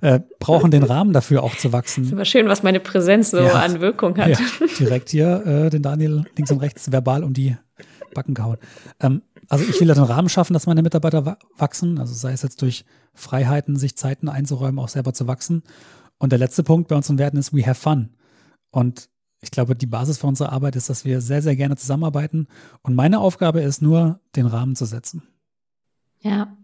äh, 0.00 0.20
brauchen 0.40 0.72
den 0.72 0.82
Rahmen 0.82 1.12
dafür 1.12 1.44
auch 1.44 1.54
zu 1.54 1.72
wachsen. 1.72 2.02
ist 2.02 2.12
aber 2.12 2.24
schön, 2.24 2.48
was 2.48 2.64
meine 2.64 2.80
Präsenz 2.80 3.30
so 3.30 3.38
ja, 3.38 3.52
an 3.52 3.80
Wirkung 3.80 4.18
hat. 4.18 4.30
Ja, 4.30 4.38
direkt 4.80 5.10
hier 5.10 5.46
äh, 5.46 5.70
den 5.70 5.82
Daniel 5.82 6.24
links 6.34 6.50
und 6.50 6.58
rechts 6.58 6.90
verbal 6.90 7.22
um 7.22 7.34
die 7.34 7.56
Backen 8.14 8.34
gehauen. 8.34 8.58
Ähm, 8.98 9.22
also 9.48 9.64
ich 9.64 9.80
will 9.80 9.88
ja 9.88 9.94
den 9.94 10.04
Rahmen 10.04 10.28
schaffen, 10.28 10.52
dass 10.52 10.66
meine 10.66 10.82
Mitarbeiter 10.82 11.38
wachsen. 11.56 11.98
Also 11.98 12.14
sei 12.14 12.32
es 12.32 12.42
jetzt 12.42 12.60
durch 12.62 12.84
Freiheiten, 13.14 13.76
sich 13.76 13.96
Zeiten 13.96 14.28
einzuräumen, 14.28 14.78
auch 14.78 14.88
selber 14.88 15.14
zu 15.14 15.26
wachsen. 15.26 15.62
Und 16.18 16.32
der 16.32 16.38
letzte 16.38 16.62
Punkt 16.62 16.88
bei 16.88 16.96
unseren 16.96 17.18
Werten 17.18 17.38
ist 17.38 17.54
We 17.54 17.66
have 17.66 17.80
fun. 17.80 18.10
Und 18.70 19.08
ich 19.40 19.50
glaube, 19.50 19.76
die 19.76 19.86
Basis 19.86 20.18
für 20.18 20.26
unsere 20.26 20.52
Arbeit 20.52 20.76
ist, 20.76 20.90
dass 20.90 21.04
wir 21.04 21.20
sehr, 21.20 21.42
sehr 21.42 21.56
gerne 21.56 21.76
zusammenarbeiten. 21.76 22.48
Und 22.82 22.94
meine 22.94 23.20
Aufgabe 23.20 23.60
ist 23.60 23.80
nur, 23.80 24.20
den 24.36 24.46
Rahmen 24.46 24.76
zu 24.76 24.84
setzen. 24.84 25.22
Ja. 26.20 26.56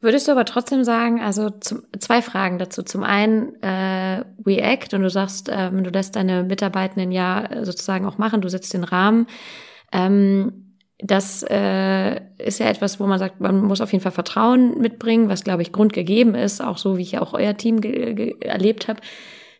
Würdest 0.00 0.28
du 0.28 0.32
aber 0.32 0.44
trotzdem 0.44 0.84
sagen, 0.84 1.22
also 1.22 1.48
zum, 1.48 1.84
zwei 1.98 2.20
Fragen 2.20 2.58
dazu. 2.58 2.82
Zum 2.82 3.04
einen 3.04 3.54
äh, 3.62 4.24
React 4.44 4.96
und 4.96 5.02
du 5.02 5.08
sagst, 5.08 5.48
ähm, 5.50 5.82
du 5.82 5.90
lässt 5.90 6.16
deine 6.16 6.42
Mitarbeitenden 6.44 7.10
ja 7.10 7.64
sozusagen 7.64 8.04
auch 8.04 8.18
machen, 8.18 8.42
du 8.42 8.50
setzt 8.50 8.74
den 8.74 8.84
Rahmen. 8.84 9.26
Ähm, 9.92 10.63
das 11.06 11.44
äh, 11.50 12.18
ist 12.38 12.60
ja 12.60 12.66
etwas, 12.66 12.98
wo 12.98 13.06
man 13.06 13.18
sagt, 13.18 13.38
man 13.38 13.62
muss 13.62 13.82
auf 13.82 13.92
jeden 13.92 14.02
Fall 14.02 14.10
Vertrauen 14.10 14.80
mitbringen, 14.80 15.28
was, 15.28 15.44
glaube 15.44 15.60
ich, 15.60 15.70
grundgegeben 15.70 16.34
ist, 16.34 16.62
auch 16.62 16.78
so, 16.78 16.96
wie 16.96 17.02
ich 17.02 17.12
ja 17.12 17.20
auch 17.20 17.34
euer 17.34 17.54
Team 17.58 17.82
erlebt 18.40 18.88
habe. 18.88 19.00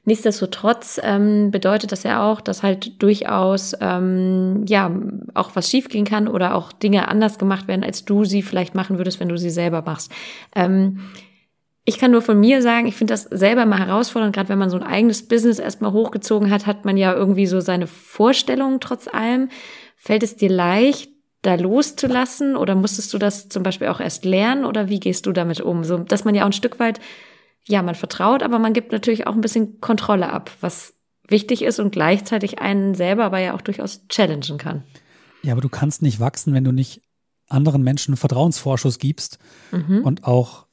Nichtsdestotrotz 0.06 0.98
ähm, 1.02 1.50
bedeutet 1.50 1.92
das 1.92 2.02
ja 2.02 2.24
auch, 2.24 2.40
dass 2.40 2.62
halt 2.62 3.02
durchaus 3.02 3.76
ähm, 3.82 4.64
ja 4.66 4.90
auch 5.34 5.50
was 5.54 5.68
schiefgehen 5.68 6.06
kann 6.06 6.28
oder 6.28 6.54
auch 6.54 6.72
Dinge 6.72 7.08
anders 7.08 7.38
gemacht 7.38 7.68
werden, 7.68 7.84
als 7.84 8.06
du 8.06 8.24
sie 8.24 8.40
vielleicht 8.40 8.74
machen 8.74 8.96
würdest, 8.96 9.20
wenn 9.20 9.28
du 9.28 9.36
sie 9.36 9.50
selber 9.50 9.82
machst. 9.82 10.10
Ähm, 10.56 11.00
ich 11.84 11.98
kann 11.98 12.10
nur 12.10 12.22
von 12.22 12.40
mir 12.40 12.62
sagen, 12.62 12.86
ich 12.86 12.96
finde 12.96 13.12
das 13.12 13.24
selber 13.24 13.66
mal 13.66 13.86
herausfordernd, 13.86 14.34
gerade 14.34 14.48
wenn 14.48 14.58
man 14.58 14.70
so 14.70 14.78
ein 14.78 14.82
eigenes 14.82 15.28
Business 15.28 15.58
erstmal 15.58 15.92
hochgezogen 15.92 16.50
hat, 16.50 16.66
hat 16.66 16.86
man 16.86 16.96
ja 16.96 17.12
irgendwie 17.12 17.46
so 17.46 17.60
seine 17.60 17.86
Vorstellungen 17.86 18.80
trotz 18.80 19.08
allem. 19.08 19.50
Fällt 19.96 20.22
es 20.22 20.36
dir 20.36 20.48
leicht, 20.48 21.13
da 21.44 21.54
loszulassen 21.54 22.56
oder 22.56 22.74
musstest 22.74 23.12
du 23.12 23.18
das 23.18 23.48
zum 23.48 23.62
Beispiel 23.62 23.88
auch 23.88 24.00
erst 24.00 24.24
lernen 24.24 24.64
oder 24.64 24.88
wie 24.88 25.00
gehst 25.00 25.26
du 25.26 25.32
damit 25.32 25.60
um? 25.60 25.84
So, 25.84 25.98
dass 25.98 26.24
man 26.24 26.34
ja 26.34 26.42
auch 26.42 26.48
ein 26.48 26.52
Stück 26.52 26.78
weit 26.80 27.00
ja, 27.66 27.82
man 27.82 27.94
vertraut, 27.94 28.42
aber 28.42 28.58
man 28.58 28.72
gibt 28.72 28.92
natürlich 28.92 29.26
auch 29.26 29.34
ein 29.34 29.40
bisschen 29.40 29.80
Kontrolle 29.80 30.30
ab, 30.30 30.50
was 30.60 30.94
wichtig 31.26 31.62
ist 31.62 31.78
und 31.78 31.92
gleichzeitig 31.92 32.58
einen 32.58 32.94
selber 32.94 33.24
aber 33.24 33.38
ja 33.38 33.54
auch 33.54 33.62
durchaus 33.62 34.06
challengen 34.08 34.58
kann. 34.58 34.82
Ja, 35.42 35.52
aber 35.52 35.62
du 35.62 35.68
kannst 35.68 36.02
nicht 36.02 36.20
wachsen, 36.20 36.52
wenn 36.52 36.64
du 36.64 36.72
nicht 36.72 37.02
anderen 37.48 37.82
Menschen 37.82 38.16
Vertrauensvorschuss 38.16 38.98
gibst 38.98 39.38
mhm. 39.72 40.02
und 40.02 40.24
auch, 40.24 40.66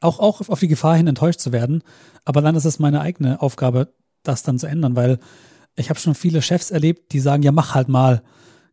auch, 0.00 0.18
auch 0.18 0.48
auf 0.48 0.60
die 0.60 0.68
Gefahr 0.68 0.96
hin 0.96 1.06
enttäuscht 1.06 1.40
zu 1.40 1.52
werden. 1.52 1.82
Aber 2.24 2.42
dann 2.42 2.54
ist 2.54 2.64
es 2.64 2.78
meine 2.78 3.00
eigene 3.00 3.40
Aufgabe, 3.40 3.94
das 4.22 4.42
dann 4.42 4.58
zu 4.58 4.66
ändern, 4.66 4.96
weil 4.96 5.18
ich 5.76 5.90
habe 5.90 6.00
schon 6.00 6.14
viele 6.14 6.42
Chefs 6.42 6.70
erlebt, 6.70 7.12
die 7.12 7.20
sagen, 7.20 7.42
ja, 7.42 7.52
mach 7.52 7.74
halt 7.74 7.88
mal, 7.88 8.22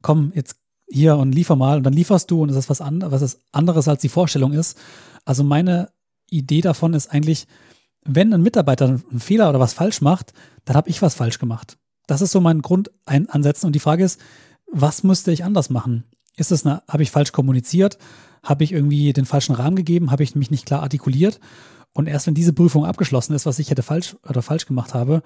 komm 0.02 0.32
jetzt 0.36 0.61
hier 0.92 1.18
und 1.18 1.34
liefer 1.34 1.56
mal 1.56 1.78
und 1.78 1.84
dann 1.84 1.94
lieferst 1.94 2.30
du 2.30 2.42
und 2.44 2.50
es 2.50 2.56
ist 2.56 2.70
was, 2.70 2.82
anderes, 2.82 3.22
was 3.22 3.40
anderes 3.52 3.88
als 3.88 4.02
die 4.02 4.10
Vorstellung 4.10 4.54
ist. 4.54 4.78
Also 5.26 5.44
meine 5.44 5.90
Idee 6.30 6.62
davon 6.62 6.94
ist 6.94 7.12
eigentlich, 7.12 7.48
wenn 8.04 8.34
ein 8.34 8.42
Mitarbeiter 8.42 8.86
einen 8.86 9.20
Fehler 9.20 9.50
oder 9.50 9.60
was 9.60 9.74
falsch 9.74 10.02
macht, 10.02 10.34
dann 10.66 10.76
habe 10.76 10.90
ich 10.90 11.02
was 11.02 11.16
falsch 11.16 11.40
gemacht. 11.40 11.78
Das 12.08 12.22
ist 12.22 12.32
so 12.32 12.42
mein 12.42 12.62
Grundansetzen. 12.62 13.68
Und 13.68 13.74
die 13.74 13.80
Frage 13.80 14.04
ist, 14.04 14.20
was 14.72 15.04
müsste 15.04 15.32
ich 15.32 15.44
anders 15.44 15.70
machen? 15.70 16.06
Ist 16.36 16.52
es 16.52 16.66
eine, 16.66 16.82
habe 16.88 17.04
ich 17.04 17.12
falsch 17.12 17.32
kommuniziert? 17.32 17.98
Habe 18.44 18.64
ich 18.64 18.72
irgendwie 18.72 19.14
den 19.14 19.26
falschen 19.26 19.54
Rahmen 19.54 19.76
gegeben? 19.76 20.12
Habe 20.12 20.24
ich 20.24 20.36
mich 20.36 20.50
nicht 20.50 20.66
klar 20.66 20.82
artikuliert? 20.82 21.40
Und 21.94 22.08
erst 22.08 22.28
wenn 22.28 22.34
diese 22.34 22.54
Prüfung 22.54 22.86
abgeschlossen 22.86 23.34
ist, 23.34 23.46
was 23.46 23.60
ich 23.60 23.70
hätte 23.70 23.84
falsch 23.84 24.16
oder 24.28 24.42
falsch 24.42 24.66
gemacht 24.66 24.94
habe, 24.94 25.22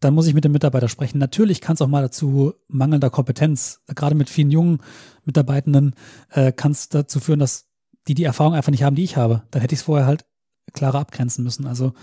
dann 0.00 0.14
muss 0.14 0.26
ich 0.26 0.34
mit 0.34 0.44
dem 0.44 0.52
Mitarbeiter 0.52 0.88
sprechen. 0.88 1.18
Natürlich 1.18 1.60
kann 1.60 1.74
es 1.74 1.82
auch 1.82 1.88
mal 1.88 2.02
dazu 2.02 2.54
mangelnder 2.68 3.10
Kompetenz, 3.10 3.80
gerade 3.86 4.14
mit 4.14 4.28
vielen 4.28 4.50
jungen 4.50 4.78
Mitarbeitenden, 5.24 5.94
äh, 6.30 6.52
kann 6.52 6.72
es 6.72 6.88
dazu 6.88 7.20
führen, 7.20 7.38
dass 7.38 7.66
die 8.06 8.14
die 8.14 8.24
Erfahrung 8.24 8.54
einfach 8.54 8.70
nicht 8.70 8.82
haben, 8.82 8.96
die 8.96 9.04
ich 9.04 9.16
habe. 9.16 9.42
Dann 9.50 9.62
hätte 9.62 9.74
ich 9.74 9.80
es 9.80 9.84
vorher 9.84 10.06
halt 10.06 10.26
klarer 10.72 10.98
abgrenzen 11.00 11.44
müssen. 11.44 11.66
Also 11.66 11.94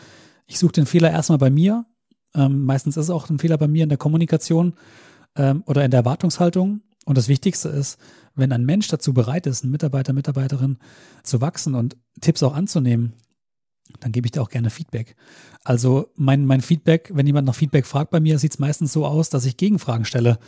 ich 0.47 0.57
suche 0.57 0.73
den 0.73 0.85
Fehler 0.85 1.11
erstmal 1.11 1.37
bei 1.37 1.49
mir. 1.49 1.85
Ähm, 2.33 2.65
meistens 2.65 2.97
ist 2.97 3.05
es 3.05 3.09
auch 3.09 3.29
ein 3.29 3.39
Fehler 3.39 3.57
bei 3.57 3.67
mir 3.67 3.83
in 3.83 3.89
der 3.89 3.97
Kommunikation 3.97 4.73
ähm, 5.35 5.63
oder 5.65 5.85
in 5.85 5.91
der 5.91 5.99
Erwartungshaltung. 5.99 6.81
Und 7.05 7.17
das 7.17 7.27
Wichtigste 7.27 7.69
ist, 7.69 7.99
wenn 8.35 8.51
ein 8.51 8.65
Mensch 8.65 8.87
dazu 8.87 9.13
bereit 9.13 9.47
ist, 9.47 9.63
ein 9.63 9.71
Mitarbeiter, 9.71 10.13
Mitarbeiterin 10.13 10.77
zu 11.23 11.41
wachsen 11.41 11.75
und 11.75 11.97
Tipps 12.21 12.43
auch 12.43 12.53
anzunehmen, 12.53 13.13
dann 13.99 14.11
gebe 14.11 14.27
ich 14.27 14.31
dir 14.31 14.41
auch 14.41 14.49
gerne 14.49 14.69
Feedback. 14.69 15.15
Also 15.63 16.07
mein, 16.15 16.45
mein 16.45 16.61
Feedback, 16.61 17.11
wenn 17.13 17.27
jemand 17.27 17.47
nach 17.47 17.55
Feedback 17.55 17.85
fragt 17.85 18.11
bei 18.11 18.19
mir, 18.19 18.39
sieht 18.39 18.53
es 18.53 18.59
meistens 18.59 18.93
so 18.93 19.05
aus, 19.05 19.29
dass 19.29 19.45
ich 19.45 19.57
Gegenfragen 19.57 20.05
stelle. 20.05 20.39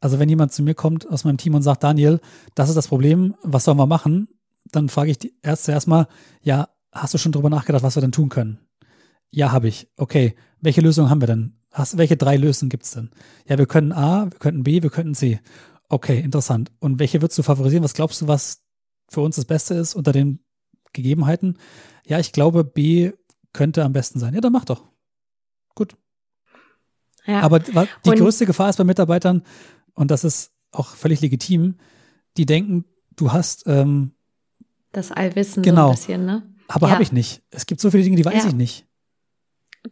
Also 0.00 0.18
wenn 0.18 0.28
jemand 0.28 0.52
zu 0.52 0.62
mir 0.62 0.74
kommt 0.74 1.08
aus 1.08 1.24
meinem 1.24 1.36
Team 1.36 1.54
und 1.54 1.62
sagt, 1.62 1.82
Daniel, 1.82 2.20
das 2.54 2.68
ist 2.68 2.74
das 2.76 2.88
Problem, 2.88 3.34
was 3.42 3.64
sollen 3.64 3.78
wir 3.78 3.86
machen? 3.86 4.28
Dann 4.70 4.88
frage 4.88 5.10
ich 5.10 5.18
die 5.18 5.34
Ärzte 5.42 5.72
erstmal, 5.72 6.06
ja, 6.42 6.68
Hast 6.92 7.14
du 7.14 7.18
schon 7.18 7.32
drüber 7.32 7.48
nachgedacht, 7.48 7.82
was 7.82 7.96
wir 7.96 8.02
denn 8.02 8.12
tun 8.12 8.28
können? 8.28 8.58
Ja, 9.30 9.50
habe 9.50 9.66
ich. 9.66 9.88
Okay, 9.96 10.36
welche 10.60 10.82
Lösung 10.82 11.08
haben 11.08 11.22
wir 11.22 11.26
denn? 11.26 11.56
Hast, 11.70 11.96
welche 11.96 12.18
drei 12.18 12.36
Lösungen 12.36 12.68
gibt 12.68 12.84
es 12.84 12.90
denn? 12.90 13.10
Ja, 13.48 13.56
wir 13.56 13.66
können 13.66 13.92
A, 13.92 14.30
wir 14.30 14.38
könnten 14.38 14.62
B, 14.62 14.82
wir 14.82 14.90
könnten 14.90 15.14
C. 15.14 15.40
Okay, 15.88 16.20
interessant. 16.20 16.70
Und 16.80 16.98
welche 16.98 17.22
würdest 17.22 17.38
du 17.38 17.42
favorisieren? 17.42 17.82
Was 17.82 17.94
glaubst 17.94 18.20
du, 18.20 18.28
was 18.28 18.62
für 19.08 19.22
uns 19.22 19.36
das 19.36 19.46
Beste 19.46 19.74
ist 19.74 19.94
unter 19.94 20.12
den 20.12 20.40
Gegebenheiten? 20.92 21.56
Ja, 22.06 22.18
ich 22.18 22.32
glaube, 22.32 22.62
B 22.62 23.12
könnte 23.52 23.84
am 23.84 23.92
besten 23.92 24.18
sein. 24.18 24.34
Ja, 24.34 24.40
dann 24.40 24.52
mach 24.52 24.64
doch. 24.64 24.84
Gut. 25.74 25.96
Ja. 27.26 27.40
Aber 27.40 27.60
die 27.60 27.72
und 28.04 28.18
größte 28.18 28.46
Gefahr 28.46 28.70
ist 28.70 28.76
bei 28.76 28.84
Mitarbeitern, 28.84 29.42
und 29.94 30.10
das 30.10 30.24
ist 30.24 30.52
auch 30.72 30.88
völlig 30.88 31.20
legitim, 31.20 31.76
die 32.36 32.46
denken, 32.46 32.84
du 33.16 33.32
hast 33.32 33.64
ähm, 33.66 34.12
das 34.92 35.12
Allwissen 35.12 35.62
genau. 35.62 35.86
so 35.86 35.90
ein 35.90 35.96
bisschen, 35.96 36.26
ne? 36.26 36.54
Aber 36.68 36.86
ja. 36.86 36.94
habe 36.94 37.02
ich 37.02 37.12
nicht. 37.12 37.42
Es 37.50 37.66
gibt 37.66 37.80
so 37.80 37.90
viele 37.90 38.02
Dinge, 38.02 38.16
die 38.16 38.24
weiß 38.24 38.44
ja. 38.44 38.48
ich 38.48 38.54
nicht. 38.54 38.86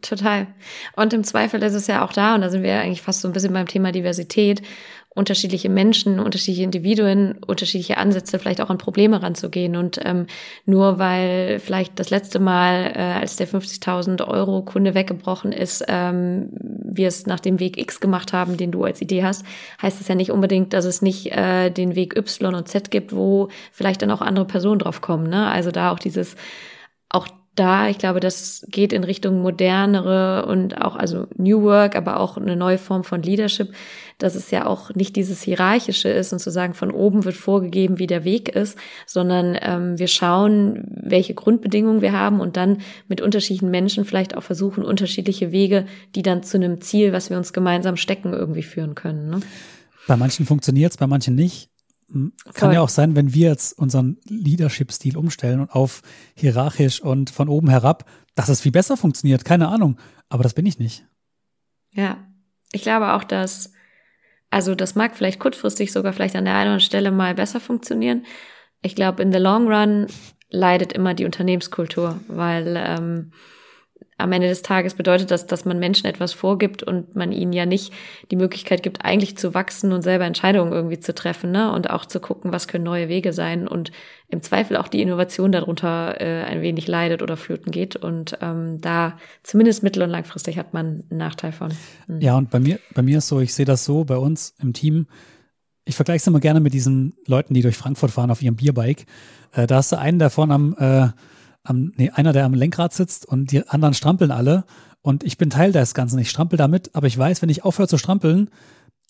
Total. 0.01 0.47
Und 0.95 1.13
im 1.13 1.23
Zweifel 1.23 1.61
ist 1.63 1.73
es 1.73 1.87
ja 1.87 2.05
auch 2.05 2.13
da, 2.13 2.35
und 2.35 2.41
da 2.41 2.49
sind 2.49 2.63
wir 2.63 2.79
eigentlich 2.79 3.01
fast 3.01 3.21
so 3.21 3.27
ein 3.27 3.33
bisschen 3.33 3.53
beim 3.53 3.67
Thema 3.67 3.91
Diversität, 3.91 4.61
unterschiedliche 5.13 5.67
Menschen, 5.67 6.19
unterschiedliche 6.21 6.63
Individuen, 6.63 7.37
unterschiedliche 7.45 7.97
Ansätze, 7.97 8.39
vielleicht 8.39 8.61
auch 8.61 8.69
an 8.69 8.77
Probleme 8.77 9.21
ranzugehen. 9.21 9.75
Und 9.75 9.99
ähm, 10.05 10.25
nur 10.65 10.99
weil 10.99 11.59
vielleicht 11.59 11.99
das 11.99 12.11
letzte 12.11 12.39
Mal, 12.39 12.93
äh, 12.95 13.19
als 13.19 13.35
der 13.35 13.47
50.000 13.47 14.25
Euro 14.25 14.61
Kunde 14.61 14.93
weggebrochen 14.93 15.51
ist, 15.51 15.83
ähm, 15.89 16.49
wir 16.53 17.09
es 17.09 17.25
nach 17.25 17.41
dem 17.41 17.59
Weg 17.59 17.77
X 17.77 17.99
gemacht 17.99 18.31
haben, 18.31 18.55
den 18.55 18.71
du 18.71 18.85
als 18.85 19.01
Idee 19.01 19.23
hast, 19.25 19.45
heißt 19.81 19.99
das 19.99 20.07
ja 20.07 20.15
nicht 20.15 20.31
unbedingt, 20.31 20.71
dass 20.71 20.85
es 20.85 21.01
nicht 21.01 21.33
äh, 21.33 21.69
den 21.69 21.95
Weg 21.95 22.15
Y 22.15 22.55
und 22.55 22.69
Z 22.69 22.89
gibt, 22.89 23.13
wo 23.13 23.49
vielleicht 23.73 24.01
dann 24.01 24.11
auch 24.11 24.21
andere 24.21 24.45
Personen 24.45 24.79
drauf 24.79 25.01
kommen. 25.01 25.29
Ne? 25.29 25.47
Also 25.47 25.71
da 25.71 25.91
auch 25.91 25.99
dieses 25.99 26.37
auch 27.09 27.27
da, 27.55 27.89
ich 27.89 27.97
glaube, 27.97 28.21
das 28.21 28.65
geht 28.69 28.93
in 28.93 29.03
Richtung 29.03 29.41
modernere 29.41 30.45
und 30.45 30.81
auch, 30.81 30.95
also 30.95 31.27
New 31.35 31.63
Work, 31.63 31.97
aber 31.97 32.19
auch 32.19 32.37
eine 32.37 32.55
neue 32.55 32.77
Form 32.77 33.03
von 33.03 33.21
Leadership, 33.21 33.73
dass 34.19 34.35
es 34.35 34.51
ja 34.51 34.65
auch 34.65 34.93
nicht 34.95 35.17
dieses 35.17 35.41
Hierarchische 35.41 36.07
ist 36.07 36.31
und 36.31 36.39
zu 36.39 36.49
sagen, 36.49 36.73
von 36.73 36.91
oben 36.91 37.25
wird 37.25 37.35
vorgegeben, 37.35 37.99
wie 37.99 38.07
der 38.07 38.23
Weg 38.23 38.49
ist, 38.49 38.77
sondern 39.05 39.57
ähm, 39.61 39.99
wir 39.99 40.07
schauen, 40.07 40.85
welche 41.03 41.33
Grundbedingungen 41.33 42.01
wir 42.01 42.13
haben 42.13 42.39
und 42.39 42.55
dann 42.55 42.77
mit 43.09 43.19
unterschiedlichen 43.19 43.69
Menschen 43.69 44.05
vielleicht 44.05 44.37
auch 44.37 44.43
versuchen, 44.43 44.85
unterschiedliche 44.85 45.51
Wege, 45.51 45.85
die 46.15 46.21
dann 46.21 46.43
zu 46.43 46.57
einem 46.57 46.79
Ziel, 46.79 47.11
was 47.11 47.29
wir 47.29 47.37
uns 47.37 47.51
gemeinsam 47.51 47.97
stecken, 47.97 48.31
irgendwie 48.31 48.63
führen 48.63 48.95
können. 48.95 49.29
Ne? 49.29 49.39
Bei 50.07 50.15
manchen 50.15 50.45
funktioniert 50.45 50.91
es, 50.91 50.97
bei 50.97 51.07
manchen 51.07 51.35
nicht. 51.35 51.70
Kann 52.11 52.31
Voll. 52.53 52.73
ja 52.73 52.81
auch 52.81 52.89
sein, 52.89 53.15
wenn 53.15 53.33
wir 53.33 53.49
jetzt 53.49 53.77
unseren 53.79 54.17
Leadership-Stil 54.27 55.17
umstellen 55.17 55.61
und 55.61 55.71
auf 55.71 56.01
hierarchisch 56.35 57.01
und 57.01 57.29
von 57.29 57.47
oben 57.49 57.69
herab, 57.69 58.05
dass 58.35 58.49
es 58.49 58.61
viel 58.61 58.71
besser 58.71 58.97
funktioniert. 58.97 59.45
Keine 59.45 59.69
Ahnung. 59.69 59.97
Aber 60.29 60.43
das 60.43 60.53
bin 60.53 60.65
ich 60.65 60.79
nicht. 60.79 61.05
Ja. 61.91 62.17
Ich 62.73 62.83
glaube 62.83 63.13
auch, 63.13 63.23
dass 63.23 63.73
Also 64.49 64.75
das 64.75 64.95
mag 64.95 65.15
vielleicht 65.15 65.39
kurzfristig 65.39 65.91
sogar 65.91 66.13
vielleicht 66.13 66.35
an 66.35 66.45
der 66.45 66.53
einen 66.53 66.63
oder 66.63 66.71
anderen 66.73 66.85
Stelle 66.85 67.11
mal 67.11 67.33
besser 67.35 67.59
funktionieren. 67.59 68.25
Ich 68.81 68.95
glaube, 68.95 69.23
in 69.23 69.31
the 69.31 69.39
long 69.39 69.67
run 69.71 70.07
leidet 70.49 70.91
immer 70.91 71.13
die 71.13 71.25
Unternehmenskultur, 71.25 72.19
weil 72.27 72.75
ähm, 72.77 73.31
am 74.21 74.31
Ende 74.31 74.47
des 74.47 74.61
Tages 74.61 74.93
bedeutet 74.93 75.31
das, 75.31 75.47
dass 75.47 75.65
man 75.65 75.79
Menschen 75.79 76.07
etwas 76.07 76.33
vorgibt 76.33 76.83
und 76.83 77.15
man 77.15 77.31
ihnen 77.31 77.53
ja 77.53 77.65
nicht 77.65 77.93
die 78.31 78.35
Möglichkeit 78.35 78.83
gibt, 78.83 79.03
eigentlich 79.03 79.37
zu 79.37 79.53
wachsen 79.53 79.91
und 79.91 80.01
selber 80.01 80.25
Entscheidungen 80.25 80.71
irgendwie 80.71 80.99
zu 80.99 81.13
treffen, 81.13 81.51
ne? 81.51 81.71
Und 81.71 81.89
auch 81.89 82.05
zu 82.05 82.19
gucken, 82.19 82.53
was 82.53 82.67
können 82.67 82.83
neue 82.83 83.09
Wege 83.09 83.33
sein 83.33 83.67
und 83.67 83.91
im 84.31 84.41
Zweifel 84.41 84.77
auch 84.77 84.87
die 84.87 85.01
Innovation 85.01 85.51
darunter 85.51 86.19
äh, 86.21 86.43
ein 86.43 86.61
wenig 86.61 86.87
leidet 86.87 87.21
oder 87.21 87.35
flöten 87.37 87.71
geht. 87.71 87.97
Und 87.97 88.37
ähm, 88.41 88.79
da 88.79 89.17
zumindest 89.43 89.83
mittel- 89.83 90.03
und 90.03 90.09
langfristig 90.09 90.57
hat 90.57 90.73
man 90.73 91.03
einen 91.09 91.17
Nachteil 91.17 91.51
von. 91.51 91.73
Mhm. 92.07 92.21
Ja, 92.21 92.37
und 92.37 92.49
bei 92.49 92.59
mir, 92.59 92.79
bei 92.93 93.01
mir 93.01 93.17
ist 93.17 93.27
so, 93.27 93.39
ich 93.41 93.53
sehe 93.53 93.65
das 93.65 93.83
so 93.83 94.05
bei 94.05 94.17
uns 94.17 94.55
im 94.61 94.73
Team. 94.73 95.07
Ich 95.83 95.95
vergleiche 95.95 96.21
es 96.21 96.27
immer 96.27 96.39
gerne 96.39 96.61
mit 96.61 96.73
diesen 96.73 97.13
Leuten, 97.25 97.53
die 97.53 97.61
durch 97.61 97.75
Frankfurt 97.75 98.11
fahren 98.11 98.31
auf 98.31 98.41
ihrem 98.41 98.55
Bierbike. 98.55 99.05
Äh, 99.53 99.67
da 99.67 99.75
hast 99.75 99.91
du 99.91 99.99
einen, 99.99 100.19
der 100.19 100.29
vorne 100.29 100.53
am 100.53 100.75
äh, 100.79 101.09
am, 101.63 101.91
nee, 101.95 102.09
einer, 102.09 102.33
der 102.33 102.45
am 102.45 102.53
Lenkrad 102.53 102.93
sitzt 102.93 103.25
und 103.25 103.51
die 103.51 103.67
anderen 103.67 103.93
strampeln 103.93 104.31
alle. 104.31 104.65
Und 105.01 105.23
ich 105.23 105.37
bin 105.37 105.49
Teil 105.49 105.71
des 105.71 105.93
Ganzen. 105.93 106.19
Ich 106.19 106.29
strampel 106.29 106.57
damit, 106.57 106.91
aber 106.93 107.07
ich 107.07 107.17
weiß, 107.17 107.41
wenn 107.41 107.49
ich 107.49 107.63
aufhöre 107.63 107.87
zu 107.87 107.97
strampeln, 107.97 108.49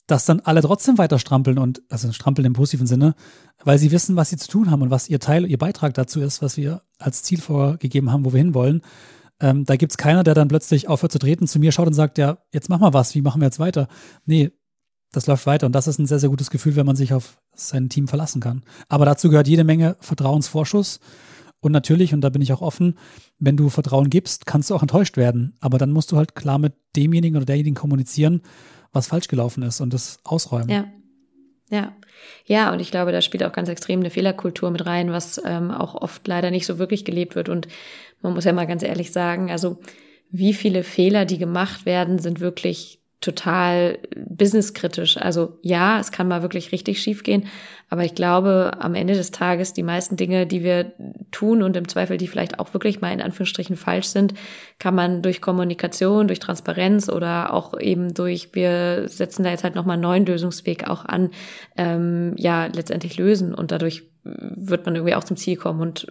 dass 0.08 0.26
dann 0.26 0.42
alle 0.42 0.62
trotzdem 0.62 0.98
weiter 0.98 1.20
strampeln 1.20 1.58
und, 1.58 1.82
also 1.90 2.12
strampeln 2.12 2.46
im 2.46 2.54
positiven 2.54 2.88
Sinne, 2.88 3.16
weil 3.64 3.78
sie 3.78 3.92
wissen, 3.92 4.16
was 4.16 4.30
sie 4.30 4.38
zu 4.38 4.50
tun 4.50 4.72
haben 4.72 4.82
und 4.82 4.92
was 4.92 5.10
ihr 5.10 5.20
Teil, 5.20 5.46
ihr 5.46 5.58
Beitrag 5.58 5.94
dazu 5.94 6.20
ist, 6.20 6.42
was 6.42 6.58
wir 6.58 6.82
als 7.00 7.24
Ziel 7.24 7.40
vorgegeben 7.40 8.12
haben, 8.12 8.26
wo 8.26 8.34
wir 8.34 8.40
hinwollen. 8.40 8.82
Ähm, 9.40 9.66
da 9.66 9.76
gibt 9.76 9.94
es 9.94 9.98
keiner, 9.98 10.24
der 10.24 10.34
dann 10.34 10.48
plötzlich 10.48 10.90
aufhört 10.90 11.12
zu 11.12 11.20
treten, 11.20 11.48
zu 11.48 11.60
mir 11.60 11.72
schaut 11.72 11.88
und 11.88 11.94
sagt, 11.94 12.18
ja, 12.18 12.40
jetzt 12.52 12.70
mach 12.70 12.80
mal 12.80 12.94
was, 12.94 13.16
wie 13.16 13.22
machen 13.22 13.42
wir 13.42 13.46
jetzt 13.46 13.60
weiter? 13.60 13.88
Nee, 14.26 14.52
das 15.12 15.28
läuft 15.28 15.46
weiter 15.46 15.66
und 15.66 15.74
das 15.74 15.88
ist 15.88 16.00
ein 16.00 16.08
sehr, 16.08 16.20
sehr 16.20 16.30
gutes 16.30 16.50
Gefühl, 16.50 16.76
wenn 16.76 16.86
man 16.86 16.96
sich 16.96 17.14
auf 17.14 17.38
sein 17.54 17.90
Team 17.90 18.08
verlassen 18.08 18.42
kann. 18.42 18.64
Aber 18.88 19.06
dazu 19.06 19.30
gehört 19.30 19.48
jede 19.48 19.64
Menge 19.64 19.98
Vertrauensvorschuss 20.00 21.00
und 21.62 21.72
natürlich, 21.72 22.14
und 22.14 22.22
da 22.22 22.30
bin 22.30 22.42
ich 22.42 22.52
auch 22.52 22.62
offen, 22.62 22.98
wenn 23.40 23.56
du 23.56 23.70
Vertrauen 23.70 24.10
gibst, 24.10 24.46
kannst 24.46 24.70
du 24.70 24.76
auch 24.76 24.82
enttäuscht 24.82 25.16
werden. 25.16 25.56
Aber 25.60 25.78
dann 25.78 25.92
musst 25.92 26.12
du 26.12 26.18
halt 26.18 26.36
klar 26.36 26.58
mit 26.58 26.74
demjenigen 26.96 27.38
oder 27.38 27.46
derjenigen 27.46 27.76
kommunizieren, 27.76 28.42
was 28.92 29.08
falsch 29.08 29.28
gelaufen 29.28 29.64
ist 29.64 29.80
und 29.80 29.94
das 29.94 30.20
ausräumen. 30.24 30.70
Ja. 30.70 30.86
Ja. 31.70 31.96
Ja, 32.46 32.74
und 32.74 32.80
ich 32.80 32.92
glaube, 32.92 33.12
da 33.12 33.22
spielt 33.22 33.44
auch 33.44 33.54
ganz 33.54 33.70
extrem 33.70 34.02
eine 34.02 34.10
Fehlerkultur 34.10 34.70
mit 34.72 34.86
rein, 34.86 35.12
was 35.12 35.42
ähm, 35.44 35.72
auch 35.72 35.96
oft 35.96 36.28
leider 36.28 36.52
nicht 36.52 36.66
so 36.66 36.78
wirklich 36.78 37.06
gelebt 37.06 37.36
wird. 37.36 37.48
Und 37.48 37.68
man 38.22 38.34
muss 38.34 38.44
ja 38.44 38.54
mal 38.54 38.68
ganz 38.68 38.84
ehrlich 38.84 39.12
sagen, 39.12 39.50
also 39.50 39.80
wie 40.30 40.54
viele 40.54 40.84
Fehler, 40.84 41.26
die 41.26 41.38
gemacht 41.38 41.86
werden, 41.86 42.20
sind 42.20 42.40
wirklich 42.40 43.01
total 43.22 44.00
businesskritisch. 44.16 45.18
Also 45.18 45.60
ja, 45.62 46.00
es 46.00 46.12
kann 46.12 46.28
mal 46.28 46.42
wirklich 46.42 46.72
richtig 46.72 47.02
schief 47.02 47.22
gehen, 47.22 47.46
aber 47.90 48.04
ich 48.04 48.16
glaube, 48.16 48.72
am 48.80 48.96
Ende 48.96 49.14
des 49.14 49.30
Tages 49.30 49.74
die 49.74 49.84
meisten 49.84 50.18
Dinge, 50.18 50.48
die 50.48 50.64
wir 50.64 50.94
tun 51.30 51.62
und 51.62 51.78
im 51.78 51.88
Zweifel, 51.88 52.18
die 52.18 52.28
vielleicht 52.28 52.60
auch 52.60 52.74
wirklich 52.74 53.00
mal 53.00 53.14
in 53.14 53.22
Anführungsstrichen 53.22 53.76
falsch 53.76 54.08
sind, 54.08 54.34
kann 54.80 54.96
man 54.96 55.22
durch 55.22 55.40
Kommunikation, 55.40 56.28
durch 56.28 56.40
Transparenz 56.40 57.10
oder 57.10 57.54
auch 57.54 57.80
eben 57.80 58.14
durch, 58.16 58.50
wir 58.54 59.08
setzen 59.08 59.44
da 59.44 59.52
jetzt 59.52 59.64
halt 59.64 59.76
nochmal 59.76 59.96
einen 59.96 60.04
neuen 60.04 60.26
Lösungsweg 60.26 60.90
auch 60.90 61.06
an, 61.06 61.30
ähm, 61.78 62.34
ja, 62.38 62.66
letztendlich 62.66 63.18
lösen 63.18 63.54
und 63.54 63.72
dadurch 63.72 64.04
wird 64.24 64.86
man 64.86 64.96
irgendwie 64.96 65.16
auch 65.16 65.24
zum 65.24 65.38
Ziel 65.38 65.58
kommen 65.58 65.82
und 65.82 66.08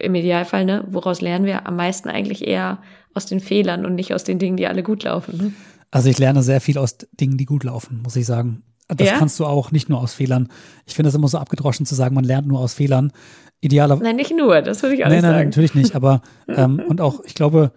im 0.00 0.14
Idealfall, 0.14 0.64
ne, 0.64 0.84
woraus 0.88 1.20
lernen 1.20 1.44
wir 1.44 1.66
am 1.66 1.76
meisten 1.76 2.08
eigentlich 2.08 2.46
eher 2.46 2.78
aus 3.14 3.26
den 3.26 3.40
Fehlern 3.40 3.84
und 3.84 3.94
nicht 3.94 4.14
aus 4.14 4.24
den 4.24 4.38
Dingen, 4.38 4.56
die 4.56 4.66
alle 4.66 4.82
gut 4.82 5.04
laufen. 5.04 5.36
Ne? 5.36 5.52
Also 5.90 6.08
ich 6.08 6.18
lerne 6.18 6.42
sehr 6.42 6.60
viel 6.60 6.78
aus 6.78 6.96
Dingen, 7.12 7.38
die 7.38 7.44
gut 7.44 7.64
laufen, 7.64 8.02
muss 8.02 8.16
ich 8.16 8.26
sagen. 8.26 8.62
Das 8.88 9.08
ja? 9.08 9.18
kannst 9.18 9.38
du 9.40 9.46
auch 9.46 9.72
nicht 9.72 9.88
nur 9.88 10.00
aus 10.00 10.14
Fehlern. 10.14 10.48
Ich 10.84 10.94
finde 10.94 11.08
es 11.08 11.14
immer 11.14 11.28
so 11.28 11.38
abgedroschen 11.38 11.86
zu 11.86 11.94
sagen, 11.94 12.14
man 12.14 12.24
lernt 12.24 12.46
nur 12.46 12.60
aus 12.60 12.74
Fehlern. 12.74 13.12
Idealerweise. 13.60 14.04
Nein, 14.04 14.16
nicht 14.16 14.36
nur, 14.36 14.60
das 14.62 14.82
würde 14.82 14.94
ich 14.94 15.04
auch 15.04 15.08
nein, 15.08 15.16
nicht 15.16 15.22
nein, 15.22 15.30
sagen. 15.30 15.38
Nein, 15.38 15.48
natürlich 15.48 15.74
nicht. 15.74 15.96
Aber 15.96 16.22
ähm, 16.48 16.82
und 16.86 17.00
auch, 17.00 17.24
ich 17.24 17.34
glaube, 17.34 17.72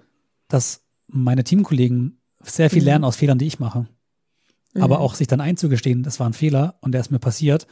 dass 0.47 0.81
meine 1.07 1.43
Teamkollegen 1.43 2.21
sehr 2.43 2.69
viel 2.69 2.81
mhm. 2.81 2.85
lernen 2.85 3.05
aus 3.05 3.15
Fehlern, 3.15 3.37
die 3.37 3.47
ich 3.47 3.59
mache. 3.59 3.87
Mhm. 4.73 4.83
Aber 4.83 4.99
auch 4.99 5.15
sich 5.15 5.27
dann 5.27 5.41
einzugestehen, 5.41 6.03
das 6.03 6.19
war 6.19 6.27
ein 6.27 6.33
Fehler 6.33 6.75
und 6.81 6.91
der 6.91 7.01
ist 7.01 7.11
mir 7.11 7.19
passiert. 7.19 7.65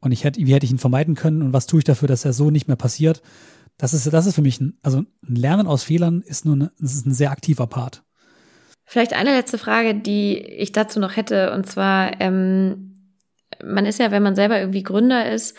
Und 0.00 0.12
ich 0.12 0.24
hätte, 0.24 0.40
wie 0.40 0.54
hätte 0.54 0.64
ich 0.64 0.72
ihn 0.72 0.78
vermeiden 0.78 1.14
können 1.14 1.42
und 1.42 1.52
was 1.52 1.66
tue 1.66 1.80
ich 1.80 1.84
dafür, 1.84 2.08
dass 2.08 2.24
er 2.24 2.32
so 2.32 2.50
nicht 2.50 2.68
mehr 2.68 2.76
passiert? 2.76 3.20
Das 3.76 3.94
ist, 3.94 4.10
das 4.12 4.26
ist 4.26 4.34
für 4.34 4.42
mich 4.42 4.60
ein, 4.60 4.78
also 4.82 4.98
ein 4.98 5.34
Lernen 5.34 5.66
aus 5.66 5.82
Fehlern 5.82 6.22
ist 6.22 6.44
nur 6.44 6.54
eine, 6.54 6.72
ist 6.78 7.06
ein 7.06 7.14
sehr 7.14 7.30
aktiver 7.30 7.66
Part. 7.66 8.04
Vielleicht 8.90 9.12
eine 9.12 9.36
letzte 9.36 9.56
Frage, 9.56 9.94
die 9.94 10.36
ich 10.36 10.72
dazu 10.72 10.98
noch 10.98 11.14
hätte, 11.14 11.52
und 11.52 11.64
zwar, 11.64 12.20
ähm, 12.20 12.96
man 13.62 13.86
ist 13.86 14.00
ja, 14.00 14.10
wenn 14.10 14.24
man 14.24 14.34
selber 14.34 14.58
irgendwie 14.58 14.82
Gründer 14.82 15.30
ist 15.30 15.56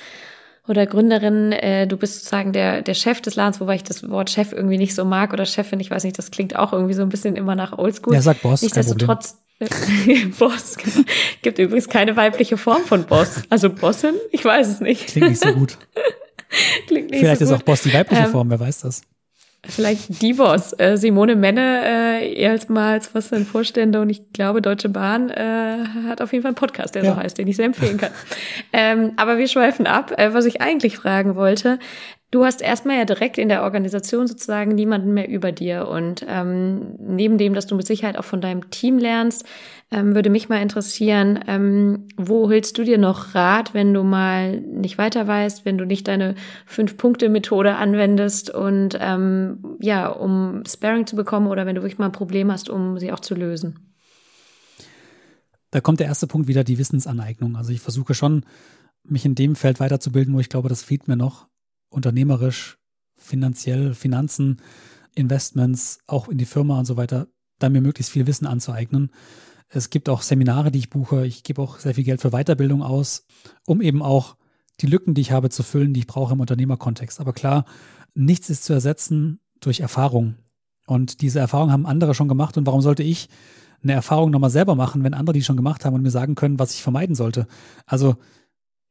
oder 0.68 0.86
Gründerin, 0.86 1.54
äh, 1.54 1.88
du 1.88 1.96
bist 1.96 2.16
sozusagen 2.16 2.52
der, 2.52 2.82
der 2.82 2.94
Chef 2.94 3.22
des 3.22 3.36
Ladens, 3.36 3.62
wobei 3.62 3.76
ich 3.76 3.86
das 3.86 4.10
Wort 4.10 4.32
Chef 4.32 4.52
irgendwie 4.52 4.78
nicht 4.78 4.94
so 4.96 5.06
mag 5.06 5.32
oder 5.32 5.46
Chefin, 5.46 5.80
ich 5.80 5.90
weiß 5.90 6.04
nicht, 6.04 6.18
das 6.18 6.30
klingt 6.30 6.58
auch 6.58 6.74
irgendwie 6.74 6.94
so 6.94 7.04
ein 7.04 7.08
bisschen 7.08 7.38
immer 7.38 7.56
nach 7.56 7.78
Oldschool. 7.78 8.16
Ja, 8.16 8.22
sag 8.22 8.42
Boss. 8.42 8.64
Nichtsdestotrotz. 8.64 9.38
Boss. 10.38 10.76
Genau. 10.76 11.06
Gibt 11.42 11.58
übrigens 11.58 11.88
keine 11.88 12.18
weibliche 12.18 12.58
Form 12.58 12.84
von 12.84 13.06
Boss. 13.06 13.44
Also 13.50 13.70
Bossin? 13.70 14.16
Ich 14.32 14.44
weiß 14.44 14.68
es 14.68 14.82
nicht. 14.82 15.08
Klingt 15.08 15.30
nicht 15.30 15.42
so 15.42 15.54
gut. 15.54 15.78
Klingt 16.88 17.12
nicht 17.12 17.22
Vielleicht 17.22 17.40
so 17.40 17.46
ist 17.46 17.52
gut. 17.52 17.60
auch 17.60 17.64
Boss 17.64 17.84
die 17.84 17.94
weibliche 17.94 18.24
ähm, 18.24 18.32
Form, 18.32 18.50
wer 18.50 18.60
weiß 18.60 18.82
das. 18.82 19.04
Vielleicht 19.64 20.22
die 20.24 20.34
Boss. 20.34 20.74
Äh, 20.80 20.98
Simone 20.98 21.36
Menne, 21.36 21.84
äh, 21.86 22.34
erstmals 22.34 23.14
was 23.14 23.30
denn 23.30 23.46
Vorstände 23.46 24.02
und 24.02 24.10
ich 24.10 24.34
glaube 24.34 24.62
Deutsche 24.62 24.90
Bahn 24.90 25.30
äh, 25.30 25.86
hat 26.08 26.20
auf 26.20 26.34
jeden 26.34 26.42
Fall 26.42 26.50
einen 26.50 26.56
Podcast, 26.56 26.96
der 26.96 27.04
ja. 27.04 27.14
so 27.14 27.18
heißt, 27.18 27.38
den 27.38 27.48
ich 27.48 27.58
sehr 27.58 27.66
empfehlen 27.66 27.98
kann. 27.98 28.12
ähm, 28.74 29.14
aber 29.18 29.38
wir 29.38 29.48
schweifen 29.48 29.86
ab. 29.86 30.18
Äh, 30.18 30.34
was 30.34 30.46
ich 30.46 30.62
eigentlich 30.62 30.98
fragen 30.98 31.36
wollte, 31.36 31.78
Du 32.32 32.46
hast 32.46 32.62
erstmal 32.62 32.98
ja 32.98 33.04
direkt 33.04 33.38
in 33.38 33.50
der 33.50 33.64
Organisation 33.64 34.26
sozusagen 34.26 34.74
niemanden 34.74 35.14
mehr 35.14 35.28
über 35.28 35.52
dir. 35.52 35.90
Und 35.90 36.26
ähm, 36.30 36.96
neben 36.98 37.38
dem, 37.38 37.54
dass 37.54 37.68
du 37.68 37.76
mit 37.76 37.86
Sicherheit 37.86 38.18
auch 38.18 38.24
von 38.24 38.40
deinem 38.40 38.72
Team 38.72 38.98
lernst, 38.98 39.46
ähm, 39.92 40.16
würde 40.16 40.30
mich 40.30 40.48
mal 40.48 40.62
interessieren, 40.62 41.40
ähm, 41.48 42.08
wo 42.16 42.50
hältst 42.50 42.78
du 42.78 42.84
dir 42.84 42.98
noch 42.98 43.36
Rat, 43.36 43.74
wenn 43.74 43.94
du 43.94 44.04
mal 44.04 44.62
nicht 44.62 44.98
weiter 44.98 45.28
weißt, 45.28 45.66
wenn 45.66 45.78
du 45.78 45.86
nicht 45.86 46.08
deine 46.08 46.36
Fünf-Punkte-Methode 46.66 47.76
anwendest 47.76 48.50
und 48.50 48.98
ähm, 49.00 49.78
ja, 49.82 50.08
um 50.08 50.64
Sparing 50.66 51.08
zu 51.08 51.18
bekommen 51.18 51.48
oder 51.48 51.66
wenn 51.66 51.76
du 51.76 51.82
wirklich 51.82 52.00
mal 52.00 52.06
ein 52.06 52.14
Problem 52.14 52.52
hast, 52.52 52.70
um 52.70 52.98
sie 52.98 53.12
auch 53.12 53.20
zu 53.20 53.36
lösen? 53.36 53.92
Da 55.72 55.82
kommt 55.82 56.00
der 56.00 56.08
erste 56.08 56.28
Punkt 56.28 56.48
wieder, 56.48 56.64
die 56.64 56.78
Wissensaneignung. 56.78 57.56
Also 57.56 57.72
ich 57.72 57.82
versuche 57.82 58.14
schon, 58.14 58.46
mich 59.04 59.26
in 59.26 59.36
dem 59.36 59.56
Feld 59.56 59.80
weiterzubilden, 59.80 60.34
wo 60.34 60.40
ich 60.40 60.50
glaube, 60.50 60.70
das 60.70 60.84
fehlt 60.84 61.08
mir 61.08 61.18
noch 61.18 61.48
unternehmerisch, 61.90 62.78
finanziell, 63.18 63.94
Finanzen, 63.94 64.62
Investments, 65.16 66.00
auch 66.08 66.30
in 66.30 66.38
die 66.38 66.46
Firma 66.46 66.80
und 66.80 66.86
so 66.86 66.98
weiter, 66.98 67.28
da 67.60 67.70
mir 67.70 67.82
möglichst 67.82 68.12
viel 68.12 68.28
Wissen 68.28 68.48
anzueignen. 68.48 69.12
Es 69.74 69.90
gibt 69.90 70.10
auch 70.10 70.22
Seminare, 70.22 70.70
die 70.70 70.80
ich 70.80 70.90
buche. 70.90 71.26
Ich 71.26 71.44
gebe 71.44 71.62
auch 71.62 71.80
sehr 71.80 71.96
viel 71.96 72.04
Geld 72.04 72.22
für 72.22 72.32
Weiterbildung 72.32 72.84
aus, 72.84 73.26
um 73.66 73.82
eben 73.82 74.02
auch 74.02 74.36
die 74.82 74.88
Lücken, 74.88 75.14
die 75.14 75.22
ich 75.22 75.32
habe, 75.32 75.50
zu 75.50 75.64
füllen, 75.64 75.94
die 75.94 76.02
ich 76.02 76.08
brauche 76.08 76.34
im 76.34 76.42
Unternehmerkontext. 76.42 77.22
Aber 77.22 77.32
klar, 77.32 77.66
nichts 78.14 78.50
ist 78.50 78.66
zu 78.66 78.74
ersetzen 78.74 79.40
durch 79.62 79.80
Erfahrung. 79.80 80.36
Und 80.88 81.22
diese 81.22 81.40
Erfahrung 81.40 81.72
haben 81.72 81.86
andere 81.86 82.14
schon 82.14 82.28
gemacht. 82.28 82.58
Und 82.58 82.66
warum 82.66 82.82
sollte 82.82 83.04
ich 83.04 83.30
eine 83.82 83.94
Erfahrung 83.94 84.30
nochmal 84.30 84.50
selber 84.50 84.76
machen, 84.76 85.06
wenn 85.06 85.14
andere 85.14 85.34
die 85.34 85.44
schon 85.44 85.56
gemacht 85.56 85.86
haben 85.86 85.96
und 85.96 86.02
mir 86.02 86.12
sagen 86.12 86.36
können, 86.36 86.60
was 86.60 86.74
ich 86.74 86.84
vermeiden 86.84 87.16
sollte? 87.16 87.48
Also 87.86 88.18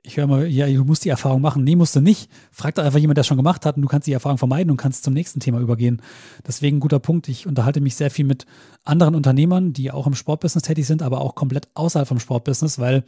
ich 0.02 0.16
höre 0.16 0.26
mal, 0.26 0.46
ja, 0.46 0.66
du 0.66 0.84
musst 0.84 1.04
die 1.04 1.08
Erfahrung 1.08 1.40
machen. 1.40 1.64
Nee, 1.64 1.76
musst 1.76 1.94
du 1.94 2.00
nicht. 2.00 2.30
Frag 2.50 2.74
doch 2.74 2.84
einfach 2.84 2.98
jemand, 2.98 3.18
der 3.18 3.22
es 3.22 3.26
schon 3.26 3.36
gemacht 3.36 3.66
hat 3.66 3.76
und 3.76 3.82
du 3.82 3.88
kannst 3.88 4.06
die 4.06 4.12
Erfahrung 4.12 4.38
vermeiden 4.38 4.70
und 4.70 4.76
kannst 4.76 5.04
zum 5.04 5.14
nächsten 5.14 5.40
Thema 5.40 5.60
übergehen. 5.60 6.00
Deswegen 6.46 6.80
guter 6.80 6.98
Punkt. 6.98 7.28
Ich 7.28 7.46
unterhalte 7.46 7.80
mich 7.80 7.96
sehr 7.96 8.10
viel 8.10 8.24
mit 8.24 8.46
anderen 8.84 9.14
Unternehmern, 9.14 9.72
die 9.72 9.90
auch 9.90 10.06
im 10.06 10.14
Sportbusiness 10.14 10.62
tätig 10.62 10.86
sind, 10.86 11.02
aber 11.02 11.20
auch 11.20 11.34
komplett 11.34 11.68
außerhalb 11.74 12.08
vom 12.08 12.18
Sportbusiness, 12.18 12.78
weil 12.78 13.04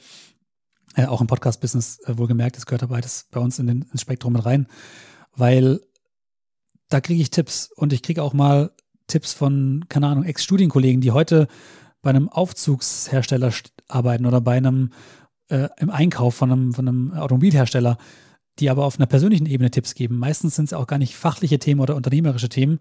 äh, 0.95 1.07
auch 1.07 1.21
im 1.21 1.27
Podcast-Business 1.27 2.01
äh, 2.05 2.19
wohlgemerkt, 2.19 2.57
es 2.59 2.67
gehört 2.67 2.83
dabei 2.83 3.01
das 3.01 3.27
bei 3.31 3.41
uns 3.41 3.59
in 3.59 3.67
den, 3.67 3.83
ins 3.91 4.03
Spektrum 4.03 4.35
mit 4.35 4.45
rein, 4.45 4.67
weil 5.35 5.81
da 6.91 7.01
kriege 7.01 7.23
ich 7.23 7.31
Tipps 7.31 7.71
und 7.75 7.95
ich 7.95 8.03
kriege 8.03 8.23
auch 8.23 8.35
mal 8.35 8.73
Tipps 9.07 9.33
von, 9.33 9.87
keine 9.89 10.09
Ahnung, 10.09 10.25
Ex-Studienkollegen, 10.25 11.01
die 11.01 11.11
heute 11.11 11.49
bei 12.03 12.11
einem 12.11 12.29
Aufzugshersteller 12.29 13.53
arbeiten 13.89 14.27
oder 14.27 14.41
bei 14.41 14.57
einem 14.57 14.91
äh, 15.53 15.69
im 15.77 15.91
Einkauf 15.91 16.35
von 16.35 16.51
einem, 16.51 16.73
von 16.73 16.89
einem 16.89 17.13
Automobilhersteller, 17.13 17.99
die 18.59 18.71
aber 18.71 18.85
auf 18.85 18.99
einer 18.99 19.07
persönlichen 19.07 19.47
Ebene 19.47 19.71
Tipps 19.71 19.95
geben. 19.95 20.19
Meistens 20.19 20.57
sind 20.57 20.67
es 20.67 20.73
auch 20.73 20.87
gar 20.87 20.99
nicht 20.99 21.15
fachliche 21.15 21.59
Themen 21.59 21.81
oder 21.81 21.95
unternehmerische 21.95 22.49
Themen. 22.49 22.79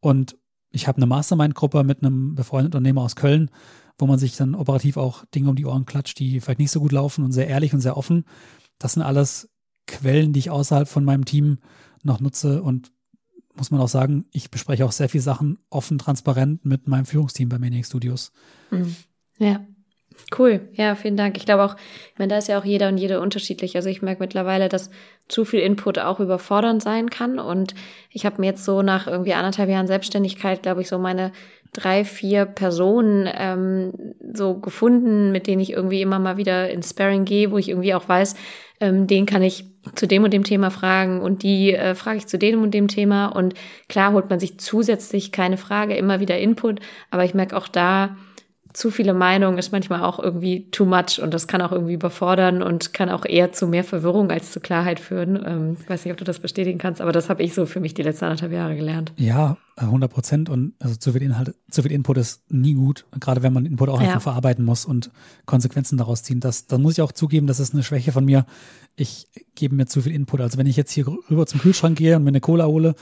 Und 0.00 0.36
ich 0.70 0.86
habe 0.86 0.98
eine 0.98 1.06
Mastermind-Gruppe 1.06 1.82
mit 1.82 2.02
einem 2.02 2.34
befreundeten 2.34 2.78
Unternehmer 2.78 3.02
aus 3.02 3.16
Köln, 3.16 3.50
wo 3.98 4.06
man 4.06 4.18
sich 4.18 4.36
dann 4.36 4.54
operativ 4.54 4.96
auch 4.96 5.24
Dinge 5.34 5.50
um 5.50 5.56
die 5.56 5.66
Ohren 5.66 5.84
klatscht, 5.84 6.18
die 6.18 6.40
vielleicht 6.40 6.60
nicht 6.60 6.70
so 6.70 6.80
gut 6.80 6.92
laufen 6.92 7.24
und 7.24 7.32
sehr 7.32 7.48
ehrlich 7.48 7.74
und 7.74 7.80
sehr 7.80 7.96
offen. 7.96 8.24
Das 8.78 8.92
sind 8.92 9.02
alles 9.02 9.48
Quellen, 9.86 10.32
die 10.32 10.40
ich 10.40 10.50
außerhalb 10.50 10.88
von 10.88 11.04
meinem 11.04 11.24
Team 11.24 11.58
noch 12.02 12.20
nutze 12.20 12.62
und 12.62 12.92
muss 13.54 13.70
man 13.70 13.80
auch 13.80 13.88
sagen, 13.88 14.26
ich 14.32 14.50
bespreche 14.50 14.84
auch 14.84 14.92
sehr 14.92 15.08
viele 15.08 15.22
Sachen 15.22 15.58
offen, 15.70 15.98
transparent 15.98 16.64
mit 16.64 16.86
meinem 16.86 17.06
Führungsteam 17.06 17.48
bei 17.48 17.58
Maniac 17.58 17.86
Studios. 17.86 18.32
Mhm. 18.70 18.94
Ja. 19.38 19.60
Cool, 20.36 20.68
ja, 20.72 20.96
vielen 20.96 21.16
Dank. 21.16 21.36
Ich 21.36 21.46
glaube 21.46 21.62
auch, 21.62 21.76
ich 22.12 22.18
meine, 22.18 22.30
da 22.30 22.38
ist 22.38 22.48
ja 22.48 22.58
auch 22.58 22.64
jeder 22.64 22.88
und 22.88 22.98
jede 22.98 23.20
unterschiedlich. 23.20 23.76
Also 23.76 23.88
ich 23.88 24.02
merke 24.02 24.22
mittlerweile, 24.22 24.68
dass 24.68 24.90
zu 25.28 25.44
viel 25.44 25.60
Input 25.60 25.98
auch 25.98 26.18
überfordernd 26.18 26.82
sein 26.82 27.10
kann. 27.10 27.38
Und 27.38 27.74
ich 28.10 28.26
habe 28.26 28.40
mir 28.40 28.48
jetzt 28.48 28.64
so 28.64 28.82
nach 28.82 29.06
irgendwie 29.06 29.34
anderthalb 29.34 29.68
Jahren 29.68 29.86
Selbstständigkeit, 29.86 30.62
glaube 30.62 30.82
ich, 30.82 30.88
so 30.88 30.98
meine 30.98 31.32
drei, 31.72 32.04
vier 32.04 32.44
Personen 32.44 33.28
ähm, 33.32 33.92
so 34.32 34.54
gefunden, 34.54 35.30
mit 35.30 35.46
denen 35.46 35.60
ich 35.60 35.72
irgendwie 35.72 36.02
immer 36.02 36.18
mal 36.18 36.36
wieder 36.36 36.70
ins 36.70 36.90
Sparring 36.90 37.24
gehe, 37.24 37.50
wo 37.50 37.58
ich 37.58 37.68
irgendwie 37.68 37.94
auch 37.94 38.08
weiß, 38.08 38.34
ähm, 38.80 39.06
den 39.06 39.26
kann 39.26 39.42
ich 39.42 39.64
zu 39.94 40.06
dem 40.06 40.24
und 40.24 40.32
dem 40.32 40.42
Thema 40.44 40.70
fragen 40.70 41.20
und 41.20 41.42
die 41.42 41.72
äh, 41.72 41.94
frage 41.94 42.18
ich 42.18 42.26
zu 42.26 42.38
dem 42.38 42.62
und 42.62 42.72
dem 42.72 42.88
Thema. 42.88 43.26
Und 43.26 43.54
klar 43.88 44.12
holt 44.12 44.30
man 44.30 44.40
sich 44.40 44.58
zusätzlich 44.58 45.32
keine 45.32 45.56
Frage, 45.56 45.96
immer 45.96 46.18
wieder 46.18 46.38
Input, 46.38 46.80
aber 47.10 47.24
ich 47.24 47.34
merke 47.34 47.56
auch 47.56 47.68
da, 47.68 48.16
zu 48.76 48.90
viele 48.90 49.14
Meinungen 49.14 49.56
ist 49.56 49.72
manchmal 49.72 50.02
auch 50.02 50.18
irgendwie 50.18 50.70
too 50.70 50.84
much 50.84 51.18
und 51.22 51.32
das 51.32 51.46
kann 51.46 51.62
auch 51.62 51.72
irgendwie 51.72 51.94
überfordern 51.94 52.62
und 52.62 52.92
kann 52.92 53.08
auch 53.08 53.24
eher 53.24 53.50
zu 53.50 53.66
mehr 53.66 53.84
Verwirrung 53.84 54.30
als 54.30 54.52
zu 54.52 54.60
Klarheit 54.60 55.00
führen. 55.00 55.42
Ähm, 55.46 55.76
ich 55.80 55.88
weiß 55.88 56.04
nicht, 56.04 56.12
ob 56.12 56.18
du 56.18 56.24
das 56.24 56.40
bestätigen 56.40 56.78
kannst, 56.78 57.00
aber 57.00 57.10
das 57.10 57.30
habe 57.30 57.42
ich 57.42 57.54
so 57.54 57.64
für 57.64 57.80
mich 57.80 57.94
die 57.94 58.02
letzten 58.02 58.26
anderthalb 58.26 58.52
Jahre 58.52 58.76
gelernt. 58.76 59.14
Ja, 59.16 59.56
100 59.76 60.12
Prozent 60.12 60.50
und 60.50 60.74
also 60.78 60.94
zu 60.94 61.12
viel 61.12 61.22
Inhalt, 61.22 61.54
zu 61.70 61.82
viel 61.82 61.92
Input 61.92 62.18
ist 62.18 62.52
nie 62.52 62.74
gut, 62.74 63.06
gerade 63.18 63.42
wenn 63.42 63.54
man 63.54 63.64
Input 63.64 63.88
auch 63.88 64.00
ja. 64.00 64.08
einfach 64.08 64.22
verarbeiten 64.22 64.62
muss 64.62 64.84
und 64.84 65.10
Konsequenzen 65.46 65.96
daraus 65.96 66.22
ziehen. 66.22 66.40
Das, 66.40 66.66
das 66.66 66.78
muss 66.78 66.92
ich 66.92 67.02
auch 67.02 67.12
zugeben, 67.12 67.46
das 67.46 67.60
ist 67.60 67.72
eine 67.72 67.82
Schwäche 67.82 68.12
von 68.12 68.26
mir. 68.26 68.44
Ich 68.94 69.26
gebe 69.54 69.74
mir 69.74 69.86
zu 69.86 70.02
viel 70.02 70.12
Input. 70.12 70.42
Also 70.42 70.58
wenn 70.58 70.66
ich 70.66 70.76
jetzt 70.76 70.92
hier 70.92 71.06
rüber 71.30 71.46
zum 71.46 71.60
Kühlschrank 71.60 71.96
gehe 71.96 72.16
und 72.16 72.24
mir 72.24 72.28
eine 72.28 72.40
Cola 72.40 72.66
hole, 72.66 72.94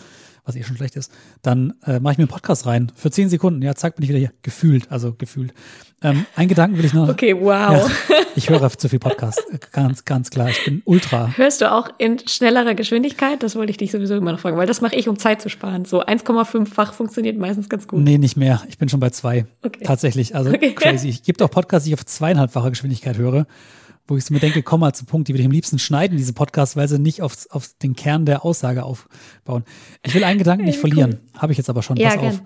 was 0.45 0.57
eh 0.57 0.63
schon 0.63 0.77
schlecht 0.77 0.97
ist, 0.97 1.11
dann 1.43 1.75
äh, 1.87 2.01
mache 2.01 2.13
ich 2.13 2.19
mir 2.19 2.25
einen 2.25 2.29
Podcast 2.29 2.67
rein 2.67 2.93
für 2.95 3.11
zehn 3.11 3.29
Sekunden. 3.29 3.63
Ja, 3.63 3.75
zack, 3.75 3.97
bin 3.97 4.05
ich 4.05 4.11
wieder 4.11 4.19
hier. 4.19 4.33
Gefühlt, 4.43 4.91
also 4.91 5.15
gefühlt. 5.15 5.55
Ähm, 6.03 6.27
ein 6.37 6.49
Gedanken 6.49 6.77
will 6.77 6.85
ich 6.85 6.93
noch. 6.93 7.09
Okay, 7.09 7.35
wow. 7.35 7.91
Ja, 8.09 8.17
ich 8.37 8.51
höre 8.51 8.69
zu 8.69 8.91
viel 8.91 8.99
Podcast, 8.99 9.43
ganz, 9.73 10.05
ganz 10.05 10.29
klar. 10.29 10.51
Ich 10.51 10.63
bin 10.65 10.83
ultra. 10.85 11.33
Hörst 11.37 11.63
du 11.63 11.73
auch 11.73 11.89
in 11.97 12.19
schnellerer 12.29 12.75
Geschwindigkeit? 12.75 13.43
Das 13.43 13.57
wollte 13.57 13.71
ich 13.71 13.79
dich 13.79 13.91
sowieso 13.91 14.15
immer 14.17 14.33
noch 14.33 14.39
fragen, 14.39 14.59
weil 14.59 14.67
das 14.67 14.83
mache 14.83 14.97
ich, 14.97 15.09
um 15.09 15.19
Zeit 15.19 15.41
zu 15.41 15.49
sparen. 15.49 15.87
So 15.87 16.05
1,5-fach 16.05 16.93
funktioniert 16.93 17.39
meistens 17.39 17.71
ganz 17.71 17.89
gut. 17.89 18.01
Nee, 18.01 18.19
nicht 18.19 18.37
mehr. 18.37 18.63
Ich 18.69 18.77
bin 18.77 18.91
schon 18.91 19.01
bei 19.01 19.11
zwei. 19.11 19.47
Okay. 19.63 19.85
Tatsächlich. 19.85 20.37
Also 20.37 20.51
okay. 20.51 20.75
crazy. 20.75 21.09
Ich 21.09 21.23
gibt 21.23 21.41
auch 21.41 21.51
Podcasts, 21.51 21.85
die 21.85 21.93
ich 21.93 21.99
auf 21.99 22.05
zweieinhalbfacher 22.05 22.69
Geschwindigkeit 22.69 23.17
höre 23.17 23.47
wo 24.07 24.17
ich 24.17 24.29
mir 24.31 24.41
denke, 24.41 24.63
komm 24.63 24.81
mal 24.81 24.93
zum 24.93 25.07
Punkt, 25.07 25.29
die 25.29 25.33
würde 25.33 25.43
ich 25.43 25.47
am 25.47 25.53
liebsten 25.53 25.79
schneiden, 25.79 26.17
diese 26.17 26.33
Podcasts, 26.33 26.77
weil 26.77 26.89
sie 26.89 26.99
nicht 26.99 27.23
auf, 27.23 27.47
auf 27.51 27.71
den 27.83 27.95
Kern 27.95 28.27
der 28.27 28.45
Aussage 28.45 28.85
aufbauen. 28.85 29.65
Ich 30.03 30.15
will 30.15 30.25
einen 30.25 30.39
Gedanken 30.39 30.65
nicht 30.65 30.79
verlieren, 30.79 31.21
cool. 31.23 31.41
habe 31.41 31.53
ich 31.53 31.59
jetzt 31.59 31.71
aber 31.71 31.83
schon. 31.83 31.97
Ja, 31.97 32.11
Pass 32.11 32.21
gern. 32.21 32.35
auf. 32.35 32.43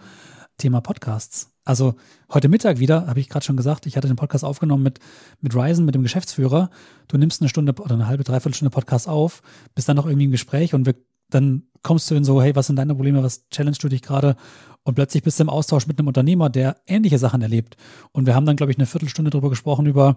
Thema 0.59 0.81
Podcasts. 0.81 1.53
Also 1.65 1.95
heute 2.33 2.49
Mittag 2.49 2.79
wieder, 2.79 3.07
habe 3.07 3.21
ich 3.21 3.29
gerade 3.29 3.45
schon 3.45 3.57
gesagt, 3.57 3.87
ich 3.87 3.97
hatte 3.97 4.09
den 4.09 4.17
Podcast 4.17 4.45
aufgenommen 4.45 4.83
mit, 4.83 4.99
mit 5.41 5.55
Ryzen, 5.55 5.85
mit 5.85 5.95
dem 5.95 6.03
Geschäftsführer. 6.03 6.71
Du 7.07 7.17
nimmst 7.17 7.41
eine 7.41 7.49
Stunde 7.49 7.75
oder 7.81 7.95
eine 7.95 8.07
halbe, 8.07 8.25
dreiviertel 8.25 8.55
Stunde 8.55 8.71
Podcast 8.71 9.09
auf, 9.09 9.43
bist 9.75 9.89
dann 9.89 9.97
noch 9.97 10.07
irgendwie 10.07 10.25
im 10.25 10.31
Gespräch 10.33 10.75
und 10.75 10.87
wir, 10.87 10.95
dann 11.31 11.65
kommst 11.83 12.11
du 12.11 12.15
in 12.15 12.25
so, 12.25 12.43
hey, 12.43 12.57
was 12.57 12.67
sind 12.67 12.77
deine 12.77 12.95
Probleme, 12.95 13.23
was 13.23 13.49
challengest 13.51 13.85
du 13.85 13.89
dich 13.89 14.03
gerade? 14.03 14.37
Und 14.83 14.95
plötzlich 14.95 15.23
bist 15.23 15.39
du 15.39 15.43
im 15.43 15.51
Austausch 15.51 15.87
mit 15.87 15.99
einem 15.99 16.09
Unternehmer, 16.09 16.49
der 16.49 16.77
ähnliche 16.87 17.19
Sachen 17.19 17.43
erlebt. 17.43 17.77
Und 18.13 18.27
wir 18.27 18.35
haben 18.35 18.47
dann, 18.47 18.57
glaube 18.57 18.73
ich, 18.73 18.79
eine 18.79 18.87
Viertelstunde 18.87 19.31
darüber 19.31 19.51
gesprochen, 19.51 19.87
über 19.87 20.17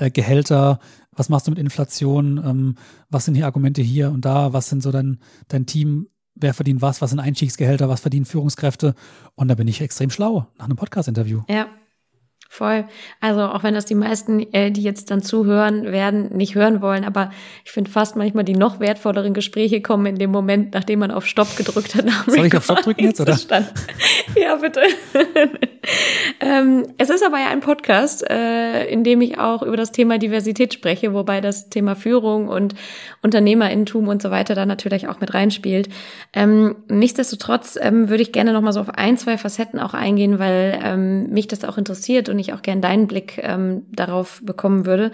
äh, 0.00 0.10
Gehälter, 0.10 0.80
was 1.12 1.28
machst 1.28 1.46
du 1.46 1.50
mit 1.50 1.58
Inflation, 1.58 2.38
ähm, 2.44 2.74
was 3.08 3.24
sind 3.26 3.34
hier 3.34 3.46
Argumente 3.46 3.82
hier 3.82 4.10
und 4.10 4.24
da, 4.24 4.52
was 4.52 4.68
sind 4.68 4.82
so 4.82 4.90
dein, 4.90 5.18
dein 5.48 5.66
Team, 5.66 6.08
wer 6.34 6.54
verdient 6.54 6.82
was, 6.82 7.02
was 7.02 7.10
sind 7.10 7.20
Einstiegsgehälter, 7.20 7.88
was 7.88 8.00
verdienen 8.00 8.24
Führungskräfte. 8.24 8.94
Und 9.34 9.48
da 9.48 9.54
bin 9.54 9.68
ich 9.68 9.80
extrem 9.80 10.10
schlau 10.10 10.46
nach 10.58 10.64
einem 10.64 10.76
Podcast-Interview. 10.76 11.42
Ja, 11.48 11.66
Voll. 12.52 12.84
Also 13.20 13.42
auch 13.42 13.62
wenn 13.62 13.74
das 13.74 13.84
die 13.84 13.94
meisten, 13.94 14.40
äh, 14.52 14.72
die 14.72 14.82
jetzt 14.82 15.12
dann 15.12 15.22
zuhören 15.22 15.84
werden, 15.84 16.36
nicht 16.36 16.56
hören 16.56 16.82
wollen, 16.82 17.04
aber 17.04 17.30
ich 17.64 17.70
finde 17.70 17.88
fast 17.88 18.16
manchmal 18.16 18.42
die 18.42 18.56
noch 18.56 18.80
wertvolleren 18.80 19.34
Gespräche 19.34 19.80
kommen 19.80 20.06
in 20.06 20.16
dem 20.16 20.32
Moment, 20.32 20.74
nachdem 20.74 20.98
man 20.98 21.12
auf 21.12 21.26
Stopp 21.26 21.56
gedrückt 21.56 21.94
hat. 21.94 22.06
Soll 22.26 22.46
ich 22.46 22.56
auf 22.56 22.64
Stopp 22.64 22.82
drücken 22.82 23.04
jetzt 23.04 23.20
oder? 23.20 23.38
ja, 24.34 24.56
bitte. 24.56 24.80
ähm, 26.40 26.88
es 26.98 27.08
ist 27.08 27.24
aber 27.24 27.38
ja 27.38 27.50
ein 27.50 27.60
Podcast, 27.60 28.28
äh, 28.28 28.84
in 28.86 29.04
dem 29.04 29.20
ich 29.20 29.38
auch 29.38 29.62
über 29.62 29.76
das 29.76 29.92
Thema 29.92 30.18
Diversität 30.18 30.74
spreche, 30.74 31.14
wobei 31.14 31.40
das 31.40 31.70
Thema 31.70 31.94
Führung 31.94 32.48
und 32.48 32.74
Unternehmerintum 33.22 34.08
und 34.08 34.20
so 34.20 34.32
weiter 34.32 34.56
da 34.56 34.66
natürlich 34.66 35.06
auch 35.06 35.20
mit 35.20 35.34
reinspielt. 35.34 35.88
Ähm, 36.32 36.74
nichtsdestotrotz 36.88 37.78
ähm, 37.80 38.08
würde 38.08 38.24
ich 38.24 38.32
gerne 38.32 38.52
noch 38.52 38.60
mal 38.60 38.72
so 38.72 38.80
auf 38.80 38.90
ein, 38.90 39.16
zwei 39.18 39.38
Facetten 39.38 39.78
auch 39.78 39.94
eingehen, 39.94 40.40
weil 40.40 40.80
ähm, 40.82 41.30
mich 41.30 41.46
das 41.46 41.62
auch 41.62 41.78
interessiert 41.78 42.28
und 42.28 42.39
ich 42.40 42.52
auch 42.52 42.62
gern 42.62 42.80
deinen 42.80 43.06
Blick 43.06 43.38
ähm, 43.42 43.86
darauf 43.92 44.40
bekommen 44.44 44.86
würde. 44.86 45.12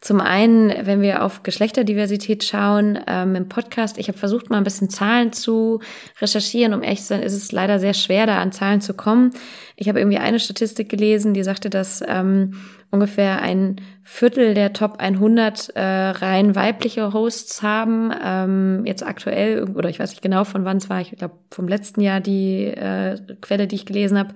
Zum 0.00 0.20
einen, 0.20 0.86
wenn 0.86 1.00
wir 1.00 1.24
auf 1.24 1.42
Geschlechterdiversität 1.42 2.44
schauen 2.44 2.98
ähm, 3.06 3.34
im 3.34 3.48
Podcast, 3.48 3.98
ich 3.98 4.08
habe 4.08 4.18
versucht, 4.18 4.48
mal 4.48 4.58
ein 4.58 4.64
bisschen 4.64 4.90
Zahlen 4.90 5.32
zu 5.32 5.80
recherchieren. 6.20 6.74
Um 6.74 6.82
ehrlich 6.82 7.00
zu 7.00 7.08
sein, 7.08 7.22
ist 7.22 7.34
es 7.34 7.52
leider 7.52 7.78
sehr 7.78 7.94
schwer, 7.94 8.26
da 8.26 8.40
an 8.40 8.52
Zahlen 8.52 8.80
zu 8.80 8.94
kommen. 8.94 9.32
Ich 9.76 9.88
habe 9.88 9.98
irgendwie 9.98 10.18
eine 10.18 10.40
Statistik 10.40 10.88
gelesen, 10.88 11.34
die 11.34 11.42
sagte, 11.42 11.70
dass 11.70 12.02
ähm, 12.06 12.54
ungefähr 12.90 13.42
ein 13.42 13.80
Viertel 14.10 14.54
der 14.54 14.72
Top 14.72 14.96
100 14.98 15.76
äh, 15.76 15.82
rein 15.82 16.56
weibliche 16.56 17.12
Hosts 17.12 17.62
haben. 17.62 18.10
Ähm, 18.24 18.86
jetzt 18.86 19.06
aktuell, 19.06 19.70
oder 19.74 19.90
ich 19.90 20.00
weiß 20.00 20.10
nicht 20.10 20.22
genau 20.22 20.44
von 20.44 20.64
wann 20.64 20.78
es 20.78 20.88
war, 20.88 21.02
ich 21.02 21.10
glaube 21.10 21.34
vom 21.50 21.68
letzten 21.68 22.00
Jahr 22.00 22.20
die 22.20 22.64
äh, 22.64 23.18
Quelle, 23.42 23.66
die 23.66 23.76
ich 23.76 23.84
gelesen 23.84 24.18
habe. 24.18 24.34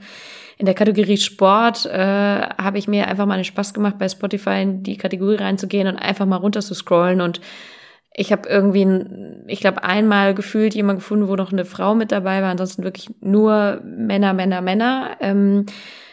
In 0.58 0.66
der 0.66 0.74
Kategorie 0.74 1.16
Sport 1.16 1.86
äh, 1.86 1.98
habe 1.98 2.76
ich 2.76 2.86
mir 2.86 3.08
einfach 3.08 3.24
mal 3.24 3.34
einen 3.34 3.44
Spaß 3.44 3.72
gemacht, 3.72 3.96
bei 3.98 4.10
Spotify 4.10 4.60
in 4.60 4.82
die 4.82 4.98
Kategorie 4.98 5.36
reinzugehen 5.36 5.88
und 5.88 5.96
einfach 5.96 6.26
mal 6.26 6.36
runter 6.36 6.60
zu 6.60 6.74
scrollen. 6.74 7.22
Und 7.22 7.40
ich 8.12 8.30
habe 8.30 8.46
irgendwie, 8.48 8.86
ich 9.46 9.60
glaube, 9.60 9.84
einmal 9.84 10.34
gefühlt 10.34 10.74
jemand 10.74 10.98
gefunden, 10.98 11.28
wo 11.28 11.34
noch 11.34 11.50
eine 11.50 11.64
Frau 11.64 11.94
mit 11.94 12.12
dabei 12.12 12.42
war. 12.42 12.50
Ansonsten 12.50 12.84
wirklich 12.84 13.08
nur 13.20 13.80
Männer, 13.82 14.34
Männer, 14.34 14.60
Männer. 14.60 15.16
Ähm, 15.20 15.64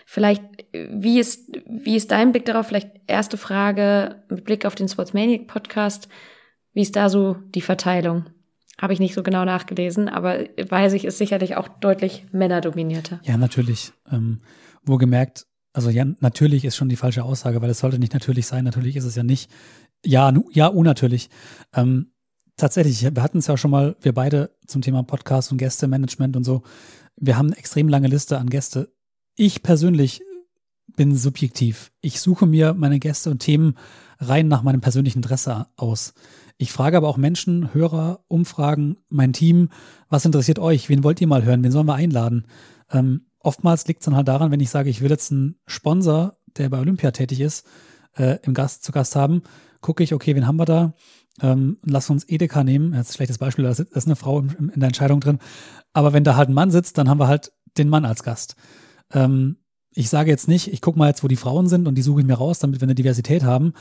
vielleicht, 0.09 0.43
wie 0.73 1.19
ist, 1.19 1.51
wie 1.67 1.95
ist 1.95 2.09
dein 2.09 2.31
Blick 2.31 2.45
darauf? 2.45 2.65
Vielleicht 2.65 2.89
erste 3.05 3.37
Frage 3.37 4.23
mit 4.27 4.43
Blick 4.43 4.65
auf 4.65 4.73
den 4.73 4.89
Sportsmaniac 4.89 5.45
Podcast. 5.45 6.09
Wie 6.73 6.81
ist 6.81 6.95
da 6.95 7.09
so 7.09 7.35
die 7.53 7.61
Verteilung? 7.61 8.25
Habe 8.81 8.93
ich 8.93 8.99
nicht 8.99 9.13
so 9.13 9.21
genau 9.21 9.45
nachgelesen, 9.45 10.09
aber 10.09 10.45
weiß 10.57 10.93
ich, 10.93 11.05
ist 11.05 11.19
sicherlich 11.19 11.57
auch 11.57 11.67
deutlich 11.67 12.25
männerdominierter. 12.31 13.19
Ja, 13.23 13.37
natürlich. 13.37 13.93
Ähm, 14.11 14.41
wo 14.83 14.97
gemerkt, 14.97 15.45
also 15.73 15.91
ja, 15.91 16.05
natürlich 16.21 16.65
ist 16.65 16.75
schon 16.75 16.89
die 16.89 16.95
falsche 16.95 17.23
Aussage, 17.23 17.61
weil 17.61 17.69
es 17.69 17.77
sollte 17.77 17.99
nicht 17.99 18.13
natürlich 18.13 18.47
sein. 18.47 18.63
Natürlich 18.63 18.95
ist 18.95 19.05
es 19.05 19.15
ja 19.15 19.21
nicht. 19.21 19.51
Ja, 20.03 20.33
ja, 20.53 20.67
unnatürlich. 20.67 21.29
Ähm, 21.75 22.13
tatsächlich, 22.57 23.03
wir 23.03 23.21
hatten 23.21 23.37
es 23.37 23.47
ja 23.47 23.57
schon 23.57 23.69
mal, 23.69 23.95
wir 24.01 24.13
beide 24.13 24.57
zum 24.65 24.81
Thema 24.81 25.03
Podcast 25.03 25.51
und 25.51 25.59
Gästemanagement 25.59 26.35
und 26.35 26.45
so. 26.45 26.63
Wir 27.15 27.37
haben 27.37 27.49
eine 27.49 27.57
extrem 27.57 27.89
lange 27.89 28.07
Liste 28.07 28.39
an 28.39 28.49
Gäste. 28.49 28.91
Ich 29.41 29.63
persönlich 29.63 30.21
bin 30.97 31.15
subjektiv. 31.15 31.93
Ich 32.01 32.19
suche 32.19 32.45
mir 32.45 32.73
meine 32.73 32.99
Gäste 32.99 33.31
und 33.31 33.39
Themen 33.39 33.77
rein 34.19 34.49
nach 34.49 34.63
meinem 34.63 34.81
persönlichen 34.81 35.19
Interesse 35.19 35.67
aus. 35.77 36.13
Ich 36.57 36.73
frage 36.73 36.97
aber 36.97 37.07
auch 37.07 37.15
Menschen, 37.15 37.73
Hörer, 37.73 38.25
Umfragen, 38.27 38.97
mein 39.07 39.31
Team, 39.31 39.69
was 40.09 40.25
interessiert 40.25 40.59
euch? 40.59 40.89
Wen 40.89 41.05
wollt 41.05 41.21
ihr 41.21 41.27
mal 41.27 41.45
hören? 41.45 41.63
Wen 41.63 41.71
sollen 41.71 41.87
wir 41.87 41.93
einladen? 41.95 42.47
Ähm, 42.91 43.27
oftmals 43.39 43.87
liegt 43.87 44.01
es 44.01 44.05
dann 44.07 44.17
halt 44.17 44.27
daran, 44.27 44.51
wenn 44.51 44.59
ich 44.59 44.71
sage, 44.71 44.89
ich 44.89 44.99
will 44.99 45.09
jetzt 45.09 45.31
einen 45.31 45.55
Sponsor, 45.67 46.37
der 46.57 46.67
bei 46.67 46.79
Olympia 46.79 47.11
tätig 47.11 47.39
ist, 47.39 47.65
äh, 48.17 48.39
im 48.43 48.53
Gast 48.53 48.83
zu 48.83 48.91
Gast 48.91 49.15
haben, 49.15 49.43
gucke 49.79 50.03
ich, 50.03 50.13
okay, 50.13 50.35
wen 50.35 50.47
haben 50.47 50.57
wir 50.57 50.65
da? 50.65 50.95
Ähm, 51.41 51.77
lass 51.85 52.09
uns 52.09 52.27
Edeka 52.27 52.65
nehmen. 52.65 52.91
Ist 52.91 53.11
ein 53.11 53.13
schlechtes 53.13 53.37
Beispiel, 53.37 53.63
da 53.63 53.71
ist 53.71 54.05
eine 54.05 54.17
Frau 54.17 54.41
in 54.41 54.73
der 54.75 54.87
Entscheidung 54.87 55.21
drin. 55.21 55.39
Aber 55.93 56.11
wenn 56.11 56.25
da 56.25 56.35
halt 56.35 56.49
ein 56.49 56.53
Mann 56.53 56.71
sitzt, 56.71 56.97
dann 56.97 57.07
haben 57.07 57.21
wir 57.21 57.29
halt 57.29 57.53
den 57.77 57.87
Mann 57.87 58.03
als 58.03 58.23
Gast. 58.23 58.57
Ähm, 59.13 59.57
ich 59.91 60.09
sage 60.09 60.29
jetzt 60.29 60.47
nicht, 60.47 60.71
ich 60.71 60.81
gucke 60.81 60.99
mal 60.99 61.07
jetzt, 61.07 61.23
wo 61.23 61.27
die 61.27 61.35
Frauen 61.35 61.67
sind 61.67 61.87
und 61.87 61.95
die 61.95 62.01
suche 62.01 62.21
ich 62.21 62.27
mir 62.27 62.35
raus, 62.35 62.59
damit 62.59 62.79
wir 62.79 62.85
eine 62.85 62.95
Diversität 62.95 63.43
haben. 63.43 63.73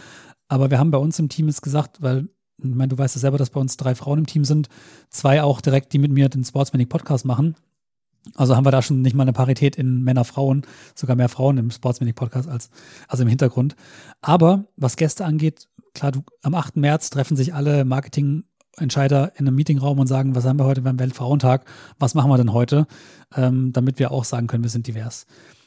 Aber 0.49 0.71
wir 0.71 0.79
haben 0.79 0.91
bei 0.91 0.99
uns 0.99 1.19
im 1.19 1.29
Team 1.29 1.49
jetzt 1.49 1.63
gesagt, 1.63 2.01
weil 2.03 2.29
ich 2.61 2.75
meine, 2.75 2.89
du 2.89 2.99
weißt 2.99 3.15
ja 3.15 3.21
selber, 3.21 3.39
dass 3.39 3.51
bei 3.51 3.61
uns 3.61 3.77
drei 3.77 3.95
Frauen 3.95 4.19
im 4.19 4.27
Team 4.27 4.45
sind, 4.45 4.69
zwei 5.11 5.43
auch 5.43 5.61
direkt, 5.61 5.93
die 5.93 5.99
mit 5.99 6.11
mir 6.11 6.29
den 6.29 6.45
Sportsmanic 6.45 6.89
Podcast 6.89 7.25
machen. 7.25 7.55
Also 8.35 8.57
haben 8.57 8.67
wir 8.67 8.73
da 8.73 8.83
schon 8.83 9.01
nicht 9.01 9.15
mal 9.15 9.23
eine 9.23 9.33
Parität 9.33 9.77
in 9.77 10.03
Männer-Frauen, 10.03 10.63
sogar 10.95 11.17
mehr 11.17 11.29
Frauen 11.29 11.57
im 11.57 11.71
Sportsmanic 11.71 12.17
Podcast 12.17 12.49
als, 12.49 12.71
also 13.07 13.23
im 13.23 13.29
Hintergrund. 13.29 13.77
Aber 14.21 14.65
was 14.77 14.97
Gäste 14.97 15.25
angeht, 15.25 15.69
klar, 15.95 16.13
du, 16.13 16.23
am 16.43 16.55
8. 16.55 16.77
März 16.77 17.11
treffen 17.11 17.37
sich 17.37 17.55
alle 17.55 17.85
Marketingentscheider 18.79 19.33
in 19.37 19.47
einem 19.47 19.57
Meetingraum 19.57 19.99
und 19.99 20.07
sagen, 20.07 20.35
was 20.35 20.45
haben 20.45 20.59
wir 20.59 20.65
heute 20.65 20.83
beim 20.83 20.99
Weltfrauentag, 20.99 21.65
was 21.99 22.15
machen 22.15 22.31
wir 22.31 22.37
denn 22.37 22.53
heute, 22.53 22.87
ähm, 23.35 23.73
damit 23.73 23.99
wir 23.99 24.11
auch 24.11 24.25
sagen 24.25 24.47
können, 24.47 24.63
wir 24.63 24.71
sind 24.71 24.87
divers. 24.87 25.27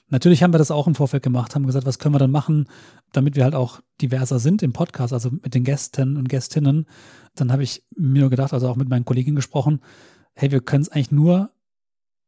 Natürlich 0.10 0.44
haben 0.44 0.54
wir 0.54 0.58
das 0.58 0.72
auch 0.72 0.88
im 0.88 0.96
Vorfeld 0.96 1.24
gemacht, 1.24 1.56
haben 1.56 1.66
gesagt, 1.66 1.86
was 1.86 2.00
können 2.00 2.16
wir 2.16 2.20
dann 2.20 2.32
machen, 2.32 2.68
damit 3.14 3.36
wir 3.36 3.44
halt 3.44 3.56
auch 3.56 3.80
diverser 4.02 4.40
sind 4.40 4.62
im 4.62 4.74
Podcast, 4.74 5.14
also 5.14 5.30
mit 5.30 5.54
den 5.54 5.64
Gästen 5.64 6.18
und 6.18 6.28
Gästinnen. 6.28 6.86
Dann 7.36 7.52
habe 7.52 7.64
ich 7.64 7.84
mir 7.96 8.30
gedacht, 8.30 8.54
also 8.54 8.68
auch 8.68 8.76
mit 8.76 8.90
meinen 8.90 9.06
Kolleginnen 9.06 9.38
gesprochen, 9.38 9.82
hey, 10.34 10.52
wir 10.52 10.62
können 10.62 10.82
es 10.82 10.90
eigentlich 10.90 11.12
nur 11.12 11.52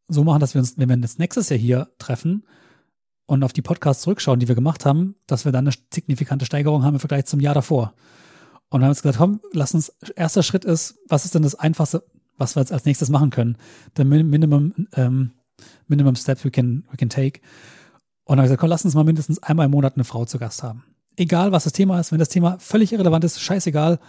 so 0.07 0.23
machen, 0.23 0.39
dass 0.39 0.53
wir 0.53 0.59
uns, 0.59 0.77
wenn 0.77 0.88
wir 0.88 0.95
uns 0.95 1.17
nächstes 1.17 1.49
Jahr 1.49 1.59
hier 1.59 1.89
treffen, 1.97 2.43
und 3.25 3.43
auf 3.43 3.53
die 3.53 3.61
Podcasts 3.61 4.03
zurückschauen, 4.03 4.39
die 4.39 4.49
wir 4.49 4.55
gemacht 4.55 4.86
haben, 4.86 5.15
dass 5.27 5.45
wir 5.45 5.51
dann 5.53 5.65
eine 5.65 5.75
signifikante 5.93 6.45
Steigerung 6.45 6.84
haben 6.84 6.95
im 6.95 6.99
Vergleich 6.99 7.25
zum 7.25 7.39
Jahr 7.39 7.53
davor. 7.53 7.93
Und 8.74 8.82
haben 8.82 8.88
wir 8.88 8.89
uns 8.89 9.03
gesagt, 9.03 9.19
komm, 9.19 9.39
lass 9.51 9.76
uns, 9.76 9.89
erster 10.15 10.41
Schritt 10.41 10.65
ist, 10.65 10.97
was 11.07 11.26
ist 11.26 11.36
denn 11.36 11.43
das 11.43 11.53
Einfachste, 11.53 12.03
was 12.39 12.55
wir 12.55 12.61
jetzt 12.61 12.71
als 12.71 12.86
nächstes 12.86 13.09
machen 13.09 13.30
können? 13.30 13.55
Der 13.97 14.03
Minimum, 14.03 14.88
ähm, 14.93 15.30
Minimum 15.88 16.15
Steps 16.15 16.43
we 16.43 16.49
can, 16.49 16.84
we 16.89 16.97
can 16.97 17.07
take. 17.07 17.39
Und 18.24 18.39
haben 18.39 18.45
gesagt, 18.45 18.59
komm, 18.59 18.71
lass 18.71 18.84
uns 18.84 18.95
mal 18.95 19.03
mindestens 19.03 19.38
einmal 19.43 19.67
im 19.67 19.71
Monat 19.74 19.93
eine 19.93 20.05
Frau 20.05 20.26
zu 20.26 20.39
Gast 20.39 20.63
haben. 20.63 20.86
Egal, 21.17 21.51
was 21.51 21.65
das 21.65 21.74
Thema 21.74 21.99
ist, 21.99 22.11
wenn 22.11 22.17
das 22.17 22.30
Thema 22.30 22.57
völlig 22.57 22.91
irrelevant 22.91 23.24
ist, 23.24 23.39
scheißegal, 23.39 23.99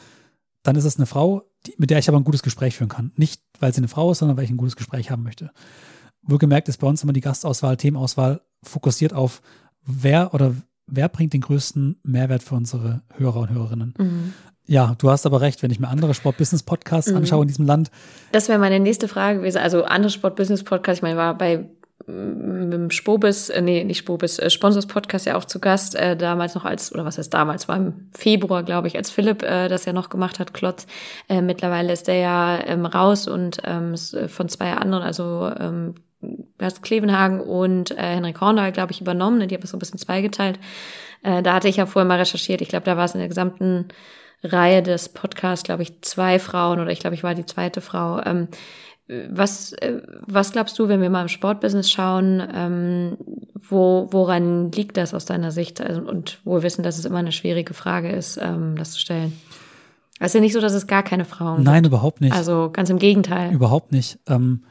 dann 0.63 0.77
ist 0.77 0.85
es 0.87 0.97
eine 0.97 1.05
Frau, 1.05 1.43
die, 1.67 1.75
mit 1.77 1.91
der 1.91 1.99
ich 1.99 2.09
aber 2.09 2.17
ein 2.17 2.25
gutes 2.25 2.43
Gespräch 2.43 2.77
führen 2.77 2.89
kann. 2.89 3.13
Nicht, 3.17 3.43
weil 3.61 3.75
sie 3.75 3.81
eine 3.81 3.89
Frau 3.89 4.13
ist, 4.13 4.21
sondern 4.21 4.39
weil 4.39 4.45
ich 4.45 4.51
ein 4.51 4.57
gutes 4.57 4.77
Gespräch 4.77 5.11
haben 5.11 5.25
möchte. 5.25 5.51
Wohlgemerkt 6.23 6.71
ist 6.71 6.79
bei 6.79 6.87
uns 6.87 7.03
immer 7.03 7.13
die 7.13 7.21
Gastauswahl, 7.21 7.77
Themenauswahl 7.77 8.41
fokussiert 8.63 9.13
auf, 9.13 9.43
wer 9.85 10.33
oder 10.33 10.55
wer 10.87 11.11
bringt 11.11 11.35
den 11.35 11.43
größten 11.43 11.97
Mehrwert 12.03 12.43
für 12.43 12.55
unsere 12.55 13.03
Hörer 13.15 13.41
und 13.41 13.51
Hörerinnen. 13.51 13.95
Mhm. 13.99 14.33
Ja, 14.67 14.95
du 14.99 15.11
hast 15.11 15.27
aber 15.27 15.41
recht, 15.41 15.63
wenn 15.63 15.71
ich 15.71 15.79
mir 15.79 15.89
andere 15.89 16.15
Sport-Business-Podcasts 16.15 17.11
mhm. 17.11 17.19
anschaue 17.19 17.43
in 17.43 17.49
diesem 17.49 17.67
Land. 17.67 17.91
Das 18.33 18.49
wäre 18.49 18.59
meine 18.59 18.81
nächste 18.81 19.09
Frage 19.09 19.41
gewesen. 19.41 19.59
Also 19.59 19.85
andere 19.85 20.11
Sport-Business-Podcasts, 20.11 20.99
ich 20.99 21.03
meine, 21.03 21.17
war 21.17 21.37
bei 21.37 21.67
mit 22.07 22.73
dem 22.73 22.91
Spobis, 22.91 23.49
äh, 23.49 23.63
nee, 23.63 23.83
nicht 23.85 23.99
Spobis, 23.99 24.39
äh, 24.39 24.51
Sponsors 24.51 24.87
Podcast 24.87 25.27
ja 25.27 25.37
auch 25.37 25.45
zu 25.45 25.59
Gast, 25.59 25.95
äh, 25.95 26.17
damals 26.17 26.55
noch 26.55 26.65
als, 26.65 26.93
oder 26.93 27.05
was 27.05 27.19
heißt 27.19 27.33
damals, 27.33 27.69
war 27.69 27.77
im 27.77 28.09
Februar, 28.13 28.63
glaube 28.63 28.89
ich, 28.89 28.97
als 28.97 29.11
Philipp 29.11 29.43
äh, 29.43 29.69
das 29.69 29.85
ja 29.85 29.93
noch 29.93 30.11
gemacht 30.11 30.39
hat, 30.39 30.53
Klotz. 30.53 30.87
Äh, 31.29 31.41
mittlerweile 31.41 31.93
ist 31.93 32.07
der 32.09 32.17
ja 32.17 32.59
ähm, 32.67 32.85
raus 32.85 33.27
und 33.27 33.63
ähm, 33.65 33.95
äh, 33.95 34.29
von 34.29 34.49
zwei 34.49 34.73
anderen, 34.75 35.03
also 35.03 35.51
ähm, 35.59 35.95
Gast 36.59 36.83
Klevenhagen 36.83 37.41
und 37.41 37.93
äh, 37.93 38.17
Henrik 38.17 38.41
Horndahl, 38.41 38.73
glaube 38.73 38.93
ich, 38.93 39.01
übernommen. 39.01 39.39
Ne? 39.39 39.47
Die 39.47 39.55
haben 39.55 39.63
es 39.63 39.71
so 39.71 39.77
ein 39.77 39.81
bisschen 39.81 39.99
zweigeteilt. 39.99 40.59
Äh, 41.23 41.43
da 41.43 41.55
hatte 41.55 41.69
ich 41.69 41.77
ja 41.77 41.87
vorher 41.87 42.09
mal 42.09 42.19
recherchiert. 42.19 42.61
Ich 42.61 42.69
glaube, 42.69 42.85
da 42.85 42.97
war 42.97 43.05
es 43.05 43.15
in 43.15 43.21
der 43.21 43.29
gesamten 43.29 43.89
Reihe 44.45 44.83
des 44.83 45.09
Podcasts, 45.09 45.65
glaube 45.65 45.83
ich, 45.83 46.03
zwei 46.03 46.39
Frauen 46.39 46.81
oder 46.81 46.91
ich 46.91 47.01
glaube, 47.01 47.15
ich 47.15 47.23
war 47.25 47.35
die 47.35 47.47
zweite 47.47 47.81
Frau. 47.81 48.21
Ähm, 48.25 48.49
was, 49.07 49.73
äh, 49.75 50.01
was 50.27 50.53
glaubst 50.53 50.79
du, 50.79 50.89
wenn 50.89 51.03
wir 51.03 51.11
mal 51.11 51.23
im 51.23 51.29
Sportbusiness 51.29 51.91
schauen, 51.91 52.43
ähm, 52.55 53.17
wo, 53.69 54.09
woran 54.11 54.73
liegt 54.73 54.97
das 54.97 55.13
aus 55.13 55.27
deiner 55.27 55.51
Sicht? 55.51 55.81
Also, 55.81 56.01
und 56.03 56.41
wo 56.45 56.55
wir 56.55 56.63
wissen, 56.63 56.83
dass 56.83 56.99
es 56.99 57.05
immer 57.05 57.19
eine 57.19 57.33
schwierige 57.33 57.75
Frage 57.75 58.11
ist, 58.11 58.39
ähm, 58.41 58.77
das 58.77 58.93
zu 58.93 59.01
stellen. 59.01 59.33
Es 60.21 60.29
ist 60.29 60.35
ja 60.35 60.41
nicht 60.41 60.53
so, 60.53 60.61
dass 60.61 60.73
es 60.73 60.87
gar 60.87 61.03
keine 61.03 61.25
Frauen 61.25 61.63
Nein, 61.65 61.83
gibt. 61.83 61.93
überhaupt 61.93 62.21
nicht. 62.21 62.35
Also 62.35 62.71
ganz 62.73 62.89
im 62.89 62.99
Gegenteil. 62.99 63.53
Überhaupt 63.53 63.93
nicht. 63.93 64.19
Ähm, 64.29 64.65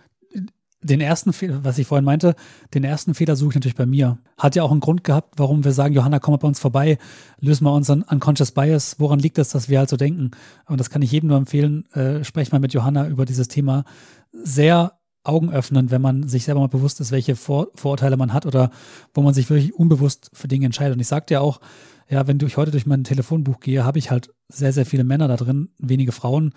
den 0.84 1.02
ersten 1.02 1.34
Fehler, 1.34 1.64
was 1.64 1.78
ich 1.78 1.88
vorhin 1.88 2.06
meinte, 2.06 2.36
den 2.74 2.84
ersten 2.84 3.14
Fehler 3.14 3.36
suche 3.36 3.50
ich 3.50 3.56
natürlich 3.56 3.76
bei 3.76 3.86
mir. 3.86 4.18
Hat 4.38 4.56
ja 4.56 4.64
auch 4.64 4.72
einen 4.72 4.80
Grund 4.80 5.04
gehabt, 5.04 5.36
warum 5.38 5.64
wir 5.64 5.72
sagen, 5.72 5.94
Johanna, 5.94 6.20
komm 6.20 6.34
mal 6.34 6.38
bei 6.38 6.48
uns 6.48 6.60
vorbei, 6.60 6.98
lösen 7.40 7.66
wir 7.66 7.74
unseren 7.74 8.04
Unconscious 8.04 8.52
Bias. 8.52 9.00
Woran 9.00 9.20
liegt 9.20 9.38
es, 9.38 9.50
dass 9.50 9.70
wir 9.70 9.80
halt 9.80 9.90
so 9.90 9.98
denken? 9.98 10.32
Und 10.66 10.80
das 10.80 10.90
kann 10.90 11.02
ich 11.02 11.12
jedem 11.12 11.30
nur 11.30 11.38
empfehlen. 11.38 11.86
Äh, 11.94 12.24
sprech 12.24 12.52
mal 12.52 12.60
mit 12.60 12.74
Johanna 12.74 13.08
über 13.08 13.26
dieses 13.26 13.48
Thema 13.48 13.86
sehr 14.32 14.94
augenöffnend, 15.24 15.92
wenn 15.92 16.02
man 16.02 16.28
sich 16.28 16.44
selber 16.44 16.60
mal 16.62 16.68
bewusst 16.68 17.00
ist, 17.00 17.12
welche 17.12 17.36
Vor 17.36 17.68
Vorurteile 17.76 18.18
man 18.18 18.34
hat 18.34 18.46
oder 18.46 18.72
wo 19.14 19.22
man 19.22 19.34
sich 19.34 19.50
wirklich 19.50 19.74
unbewusst 19.74 20.30
für 20.34 20.48
Dinge 20.48 20.66
entscheidet. 20.66 20.96
Und 20.96 21.00
ich 21.00 21.08
sagte 21.08 21.36
ja 21.36 21.40
auch, 21.40 21.62
ja, 22.10 22.28
wenn 22.28 22.40
ich 22.40 22.58
heute 22.58 22.72
durch 22.72 22.86
mein 22.86 23.04
Telefonbuch 23.06 23.60
gehe, 23.60 23.86
habe 23.86 24.00
ich 24.00 24.12
halt 24.12 24.34
sehr, 24.50 24.74
sehr 24.74 24.86
viele 24.86 25.04
Männer 25.04 25.28
da 25.28 25.38
drin, 25.38 25.70
wenige 25.78 26.12
Frauen. 26.12 26.54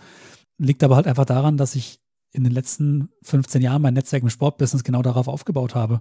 Liegt 0.59 0.83
aber 0.83 0.97
halt 0.97 1.07
einfach 1.07 1.25
daran, 1.25 1.57
dass 1.57 1.77
ich 1.77 2.01
in 2.37 2.45
den 2.45 2.53
letzten 2.53 3.09
15 3.23 3.63
Jahren 3.63 3.83
mein 3.83 3.95
Netzwerk 3.95 4.23
im 4.23 4.31
Sportbusiness 4.31 4.85
genau 4.85 5.03
darauf 5.03 5.29
aufgebaut 5.29 5.75
habe. 5.75 6.01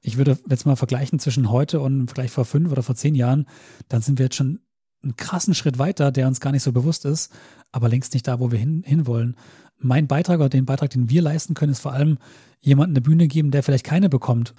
Ich 0.00 0.16
würde 0.16 0.38
jetzt 0.48 0.66
mal 0.66 0.76
vergleichen 0.76 1.18
zwischen 1.18 1.50
heute 1.50 1.80
und 1.80 2.08
vielleicht 2.10 2.32
vor 2.32 2.44
fünf 2.44 2.70
oder 2.70 2.82
vor 2.82 2.94
zehn 2.94 3.14
Jahren, 3.14 3.46
dann 3.88 4.02
sind 4.02 4.18
wir 4.18 4.26
jetzt 4.26 4.36
schon 4.36 4.60
einen 5.02 5.16
krassen 5.16 5.54
Schritt 5.54 5.78
weiter, 5.78 6.12
der 6.12 6.28
uns 6.28 6.40
gar 6.40 6.52
nicht 6.52 6.62
so 6.62 6.72
bewusst 6.72 7.04
ist, 7.04 7.32
aber 7.72 7.88
längst 7.88 8.14
nicht 8.14 8.28
da, 8.28 8.38
wo 8.38 8.52
wir 8.52 8.58
hin, 8.58 8.82
hinwollen 8.86 9.36
mein 9.82 10.06
Beitrag 10.06 10.40
oder 10.40 10.48
den 10.48 10.66
Beitrag, 10.66 10.90
den 10.90 11.10
wir 11.10 11.22
leisten 11.22 11.54
können, 11.54 11.72
ist 11.72 11.80
vor 11.80 11.92
allem 11.92 12.18
jemanden 12.60 12.94
eine 12.94 13.02
Bühne 13.02 13.28
geben, 13.28 13.50
der 13.50 13.62
vielleicht 13.62 13.84
keine 13.84 14.08
bekommt. 14.08 14.54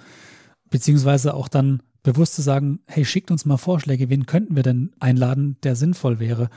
Beziehungsweise 0.70 1.34
auch 1.34 1.48
dann 1.48 1.82
bewusst 2.02 2.34
zu 2.34 2.42
sagen, 2.42 2.80
hey, 2.86 3.04
schickt 3.04 3.30
uns 3.30 3.44
mal 3.44 3.56
Vorschläge, 3.56 4.10
wen 4.10 4.26
könnten 4.26 4.56
wir 4.56 4.62
denn 4.62 4.92
einladen, 5.00 5.56
der 5.62 5.76
sinnvoll 5.76 6.18
wäre. 6.18 6.50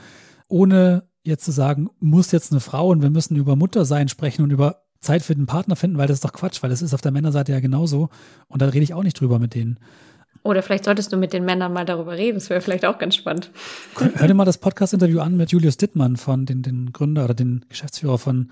Ohne 0.48 1.08
jetzt 1.28 1.44
zu 1.44 1.52
sagen, 1.52 1.88
muss 2.00 2.32
jetzt 2.32 2.52
eine 2.52 2.60
Frau 2.60 2.88
und 2.88 3.02
wir 3.02 3.10
müssen 3.10 3.36
über 3.36 3.56
Muttersein 3.56 4.08
sprechen 4.08 4.42
und 4.42 4.50
über 4.50 4.82
Zeit 5.00 5.22
für 5.22 5.34
den 5.34 5.46
Partner 5.46 5.76
finden, 5.76 5.98
weil 5.98 6.08
das 6.08 6.16
ist 6.16 6.24
doch 6.24 6.32
Quatsch, 6.32 6.62
weil 6.62 6.70
das 6.70 6.82
ist 6.82 6.94
auf 6.94 7.00
der 7.00 7.12
Männerseite 7.12 7.52
ja 7.52 7.60
genauso. 7.60 8.08
Und 8.48 8.62
da 8.62 8.66
rede 8.66 8.82
ich 8.82 8.94
auch 8.94 9.02
nicht 9.02 9.20
drüber 9.20 9.38
mit 9.38 9.54
denen. 9.54 9.78
Oder 10.42 10.62
vielleicht 10.62 10.84
solltest 10.84 11.12
du 11.12 11.16
mit 11.16 11.32
den 11.32 11.44
Männern 11.44 11.72
mal 11.72 11.84
darüber 11.84 12.12
reden. 12.12 12.36
Das 12.36 12.50
wäre 12.50 12.60
vielleicht 12.60 12.84
auch 12.84 12.98
ganz 12.98 13.16
spannend. 13.16 13.50
Hör 13.96 14.26
dir 14.26 14.34
mal 14.34 14.44
das 14.44 14.58
Podcast-Interview 14.58 15.20
an 15.20 15.36
mit 15.36 15.52
Julius 15.52 15.76
Dittmann 15.76 16.16
von 16.16 16.46
den, 16.46 16.62
den 16.62 16.92
Gründer 16.92 17.24
oder 17.24 17.34
den 17.34 17.64
Geschäftsführer 17.68 18.18
von, 18.18 18.50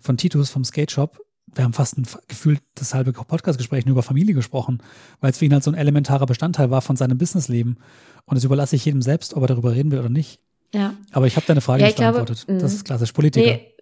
von 0.00 0.16
Titus 0.16 0.50
vom 0.50 0.64
Skate 0.64 0.90
Shop. 0.90 1.18
Wir 1.54 1.64
haben 1.64 1.72
fast 1.72 1.98
ein 1.98 2.06
gefühlt 2.28 2.60
das 2.74 2.94
halbe 2.94 3.12
Podcast-Gespräch 3.12 3.84
nur 3.84 3.92
über 3.92 4.02
Familie 4.02 4.34
gesprochen, 4.34 4.82
weil 5.20 5.30
es 5.30 5.38
für 5.38 5.44
ihn 5.44 5.52
halt 5.52 5.64
so 5.64 5.70
ein 5.70 5.76
elementarer 5.76 6.26
Bestandteil 6.26 6.70
war 6.70 6.80
von 6.80 6.96
seinem 6.96 7.18
Businessleben. 7.18 7.78
Und 8.24 8.36
das 8.36 8.44
überlasse 8.44 8.76
ich 8.76 8.84
jedem 8.84 9.02
selbst, 9.02 9.34
ob 9.34 9.42
er 9.42 9.48
darüber 9.48 9.72
reden 9.72 9.90
will 9.90 9.98
oder 9.98 10.08
nicht. 10.08 10.40
Ja. 10.72 10.94
Aber 11.12 11.26
ich 11.26 11.36
habe 11.36 11.46
deine 11.46 11.60
Frage 11.60 11.82
ja, 11.82 11.88
nicht 11.88 11.98
beantwortet. 11.98 12.46
Glaube, 12.46 12.60
das 12.60 12.74
ist 12.74 12.84
klassisch 12.84 13.12
Politiker. 13.12 13.46
Nee, 13.46 13.74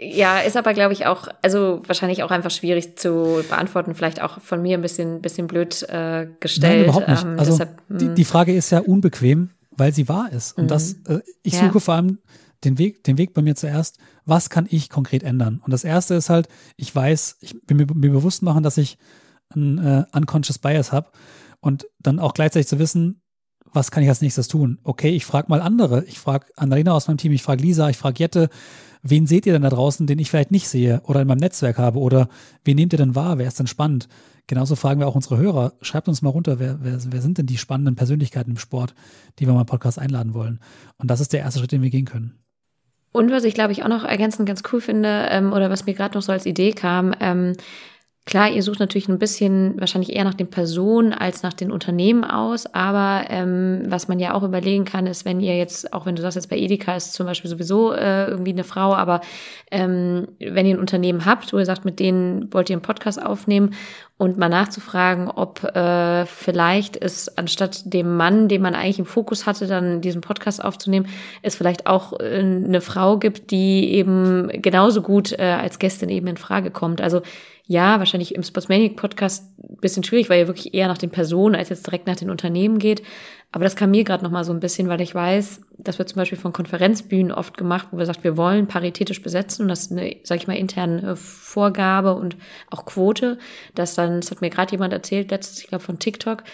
ja, 0.00 0.38
ist 0.38 0.56
aber, 0.56 0.74
glaube 0.74 0.92
ich, 0.92 1.06
auch, 1.06 1.28
also 1.42 1.82
wahrscheinlich 1.86 2.22
auch 2.22 2.30
einfach 2.30 2.52
schwierig 2.52 2.96
zu 2.96 3.42
beantworten, 3.48 3.94
vielleicht 3.94 4.22
auch 4.22 4.40
von 4.40 4.62
mir 4.62 4.78
ein 4.78 4.82
bisschen, 4.82 5.20
bisschen 5.20 5.48
blöd 5.48 5.82
äh, 5.88 6.28
gestellt. 6.38 6.72
Nein, 6.72 6.84
überhaupt 6.84 7.08
nicht. 7.08 7.24
Ähm, 7.24 7.38
also 7.38 7.52
deshalb, 7.52 7.82
die, 7.88 8.06
hm. 8.06 8.14
die, 8.14 8.24
Frage 8.24 8.54
ist 8.54 8.70
ja 8.70 8.78
unbequem, 8.78 9.50
weil 9.72 9.92
sie 9.92 10.08
wahr 10.08 10.30
ist. 10.32 10.56
Und 10.56 10.64
mhm. 10.64 10.68
das, 10.68 10.92
äh, 11.06 11.20
ich 11.42 11.54
ja. 11.54 11.66
suche 11.66 11.80
vor 11.80 11.94
allem 11.94 12.18
den 12.64 12.78
Weg, 12.78 13.04
den 13.04 13.18
Weg 13.18 13.34
bei 13.34 13.42
mir 13.42 13.56
zuerst, 13.56 13.98
was 14.24 14.50
kann 14.50 14.66
ich 14.70 14.88
konkret 14.88 15.22
ändern? 15.22 15.60
Und 15.64 15.72
das 15.72 15.84
erste 15.84 16.14
ist 16.14 16.30
halt, 16.30 16.48
ich 16.76 16.94
weiß, 16.94 17.38
ich 17.40 17.60
bin 17.66 17.76
mir, 17.76 17.86
mir 17.92 18.10
bewusst 18.10 18.42
machen, 18.42 18.62
dass 18.62 18.78
ich 18.78 18.98
ein 19.54 19.78
äh, 19.78 20.04
unconscious 20.12 20.58
bias 20.58 20.92
habe 20.92 21.10
und 21.60 21.88
dann 21.98 22.18
auch 22.18 22.34
gleichzeitig 22.34 22.68
zu 22.68 22.78
wissen, 22.78 23.22
was 23.72 23.90
kann 23.90 24.02
ich 24.02 24.08
als 24.08 24.22
nächstes 24.22 24.48
tun? 24.48 24.78
Okay, 24.84 25.10
ich 25.10 25.24
frage 25.24 25.48
mal 25.48 25.60
andere. 25.60 26.04
Ich 26.04 26.18
frage 26.18 26.46
Annalena 26.56 26.92
aus 26.92 27.08
meinem 27.08 27.18
Team, 27.18 27.32
ich 27.32 27.42
frage 27.42 27.62
Lisa, 27.62 27.88
ich 27.88 27.96
frage 27.96 28.18
Jette, 28.18 28.48
wen 29.02 29.26
seht 29.26 29.46
ihr 29.46 29.52
denn 29.52 29.62
da 29.62 29.68
draußen, 29.68 30.06
den 30.06 30.18
ich 30.18 30.30
vielleicht 30.30 30.50
nicht 30.50 30.68
sehe 30.68 31.00
oder 31.04 31.20
in 31.20 31.28
meinem 31.28 31.38
Netzwerk 31.38 31.78
habe 31.78 31.98
oder 31.98 32.28
wen 32.64 32.76
nehmt 32.76 32.92
ihr 32.92 32.98
denn 32.98 33.14
wahr, 33.14 33.38
wer 33.38 33.48
ist 33.48 33.58
denn 33.58 33.66
spannend? 33.66 34.08
Genauso 34.46 34.76
fragen 34.76 34.98
wir 34.98 35.06
auch 35.06 35.14
unsere 35.14 35.36
Hörer. 35.36 35.74
Schreibt 35.82 36.08
uns 36.08 36.22
mal 36.22 36.30
runter, 36.30 36.58
wer, 36.58 36.78
wer, 36.80 36.98
wer 37.06 37.20
sind 37.20 37.36
denn 37.36 37.46
die 37.46 37.58
spannenden 37.58 37.96
Persönlichkeiten 37.96 38.52
im 38.52 38.58
Sport, 38.58 38.94
die 39.38 39.46
wir 39.46 39.52
mal 39.52 39.60
im 39.60 39.66
Podcast 39.66 39.98
einladen 39.98 40.32
wollen. 40.32 40.58
Und 40.96 41.10
das 41.10 41.20
ist 41.20 41.34
der 41.34 41.40
erste 41.40 41.60
Schritt, 41.60 41.72
den 41.72 41.82
wir 41.82 41.90
gehen 41.90 42.06
können. 42.06 42.38
Und 43.12 43.30
was 43.30 43.44
ich, 43.44 43.54
glaube 43.54 43.72
ich, 43.72 43.82
auch 43.82 43.88
noch 43.88 44.04
ergänzend 44.04 44.48
ganz 44.48 44.62
cool 44.72 44.80
finde, 44.80 45.28
ähm, 45.30 45.52
oder 45.52 45.70
was 45.70 45.86
mir 45.86 45.94
gerade 45.94 46.14
noch 46.14 46.22
so 46.22 46.32
als 46.32 46.46
Idee 46.46 46.72
kam, 46.72 47.14
ähm, 47.20 47.54
Klar, 48.28 48.50
ihr 48.50 48.62
sucht 48.62 48.78
natürlich 48.78 49.08
ein 49.08 49.18
bisschen 49.18 49.80
wahrscheinlich 49.80 50.14
eher 50.14 50.24
nach 50.24 50.34
den 50.34 50.50
Personen 50.50 51.14
als 51.14 51.42
nach 51.42 51.54
den 51.54 51.72
Unternehmen 51.72 52.24
aus, 52.24 52.66
aber 52.66 53.24
ähm, 53.30 53.84
was 53.86 54.06
man 54.06 54.18
ja 54.18 54.34
auch 54.34 54.42
überlegen 54.42 54.84
kann, 54.84 55.06
ist, 55.06 55.24
wenn 55.24 55.40
ihr 55.40 55.56
jetzt, 55.56 55.94
auch 55.94 56.04
wenn 56.04 56.14
du 56.14 56.20
sagst, 56.20 56.36
jetzt 56.36 56.50
bei 56.50 56.58
Edeka 56.58 56.94
ist 56.94 57.14
zum 57.14 57.24
Beispiel 57.24 57.48
sowieso 57.48 57.94
äh, 57.94 58.26
irgendwie 58.26 58.52
eine 58.52 58.64
Frau, 58.64 58.94
aber 58.94 59.22
ähm, 59.70 60.28
wenn 60.40 60.66
ihr 60.66 60.74
ein 60.74 60.78
Unternehmen 60.78 61.24
habt, 61.24 61.54
wo 61.54 61.58
ihr 61.58 61.64
sagt, 61.64 61.86
mit 61.86 62.00
denen 62.00 62.52
wollt 62.52 62.68
ihr 62.68 62.76
einen 62.76 62.82
Podcast 62.82 63.22
aufnehmen 63.22 63.70
und 64.18 64.36
mal 64.36 64.48
nachzufragen, 64.48 65.28
ob 65.28 65.62
äh, 65.62 66.26
vielleicht 66.26 66.96
es 66.96 67.38
anstatt 67.38 67.92
dem 67.94 68.16
Mann, 68.16 68.48
den 68.48 68.60
man 68.60 68.74
eigentlich 68.74 68.98
im 68.98 69.06
Fokus 69.06 69.46
hatte, 69.46 69.68
dann 69.68 70.00
diesen 70.00 70.20
Podcast 70.20 70.62
aufzunehmen, 70.62 71.06
es 71.42 71.54
vielleicht 71.54 71.86
auch 71.86 72.18
äh, 72.18 72.40
eine 72.40 72.80
Frau 72.80 73.18
gibt, 73.18 73.52
die 73.52 73.92
eben 73.94 74.48
genauso 74.60 75.02
gut 75.02 75.32
äh, 75.38 75.42
als 75.42 75.78
Gästin 75.78 76.08
eben 76.08 76.26
in 76.26 76.36
Frage 76.36 76.72
kommt. 76.72 77.00
Also 77.00 77.22
ja, 77.68 77.98
wahrscheinlich 77.98 78.34
im 78.34 78.42
Sportsmanic 78.42 78.96
Podcast 78.96 79.44
bisschen 79.80 80.02
schwierig, 80.02 80.30
weil 80.30 80.40
ihr 80.40 80.46
wirklich 80.48 80.74
eher 80.74 80.88
nach 80.88 80.98
den 80.98 81.10
Personen 81.10 81.54
als 81.54 81.68
jetzt 81.68 81.86
direkt 81.86 82.06
nach 82.06 82.16
den 82.16 82.30
Unternehmen 82.30 82.78
geht. 82.78 83.02
Aber 83.50 83.64
das 83.64 83.76
kam 83.76 83.92
mir 83.92 84.04
gerade 84.04 84.22
noch 84.24 84.30
mal 84.30 84.44
so 84.44 84.52
ein 84.52 84.60
bisschen, 84.60 84.88
weil 84.88 85.00
ich 85.00 85.14
weiß, 85.14 85.62
das 85.78 85.98
wird 85.98 86.10
zum 86.10 86.16
Beispiel 86.16 86.36
von 86.36 86.52
Konferenzbühnen 86.52 87.32
oft 87.32 87.56
gemacht, 87.56 87.88
wo 87.90 87.98
wir 87.98 88.04
sagt, 88.04 88.22
wir 88.22 88.36
wollen 88.36 88.66
paritätisch 88.66 89.22
besetzen 89.22 89.62
und 89.62 89.68
das 89.68 89.82
ist 89.82 89.92
eine, 89.92 90.16
sag 90.22 90.36
ich 90.36 90.46
mal, 90.46 90.56
interne 90.56 91.16
Vorgabe 91.16 92.14
und 92.14 92.36
auch 92.70 92.84
Quote, 92.84 93.38
dass 93.74 93.94
dann, 93.94 94.20
das 94.20 94.30
hat 94.30 94.42
mir 94.42 94.50
gerade 94.50 94.72
jemand 94.72 94.92
erzählt, 94.92 95.30
letztes, 95.30 95.60
ich 95.60 95.68
glaube 95.68 95.84
von 95.84 95.98
TikTok, 95.98 96.44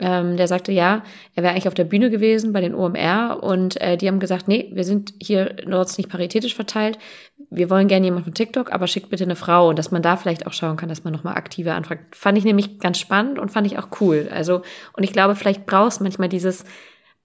ähm, 0.00 0.36
der 0.36 0.46
sagte, 0.48 0.72
ja, 0.72 1.02
er 1.34 1.42
wäre 1.42 1.52
eigentlich 1.52 1.68
auf 1.68 1.74
der 1.74 1.84
Bühne 1.84 2.08
gewesen 2.08 2.52
bei 2.52 2.60
den 2.60 2.74
OMR 2.74 3.40
und 3.42 3.80
äh, 3.80 3.96
die 3.96 4.06
haben 4.06 4.20
gesagt, 4.20 4.48
nee, 4.48 4.70
wir 4.72 4.84
sind 4.84 5.12
hier 5.20 5.56
dort 5.66 5.96
nicht 5.98 6.08
paritätisch 6.08 6.54
verteilt. 6.54 6.98
Wir 7.50 7.70
wollen 7.70 7.88
gerne 7.88 8.04
jemanden 8.04 8.24
von 8.24 8.34
TikTok, 8.34 8.72
aber 8.72 8.86
schickt 8.86 9.08
bitte 9.08 9.24
eine 9.24 9.36
Frau 9.36 9.68
und 9.68 9.78
dass 9.78 9.90
man 9.90 10.02
da 10.02 10.16
vielleicht 10.16 10.46
auch 10.46 10.52
schauen 10.52 10.76
kann, 10.76 10.88
dass 10.88 11.04
man 11.04 11.12
nochmal 11.12 11.36
aktiver 11.36 11.74
anfragt. 11.74 12.14
Fand 12.14 12.36
ich 12.36 12.44
nämlich 12.44 12.78
ganz 12.78 12.98
spannend 12.98 13.38
und 13.38 13.50
fand 13.50 13.66
ich 13.66 13.78
auch 13.78 13.88
cool. 14.00 14.28
Also, 14.30 14.62
und 14.92 15.02
ich 15.02 15.12
glaube, 15.12 15.34
vielleicht 15.34 15.64
brauchst 15.64 16.00
manchmal 16.00 16.28
dieses 16.28 16.64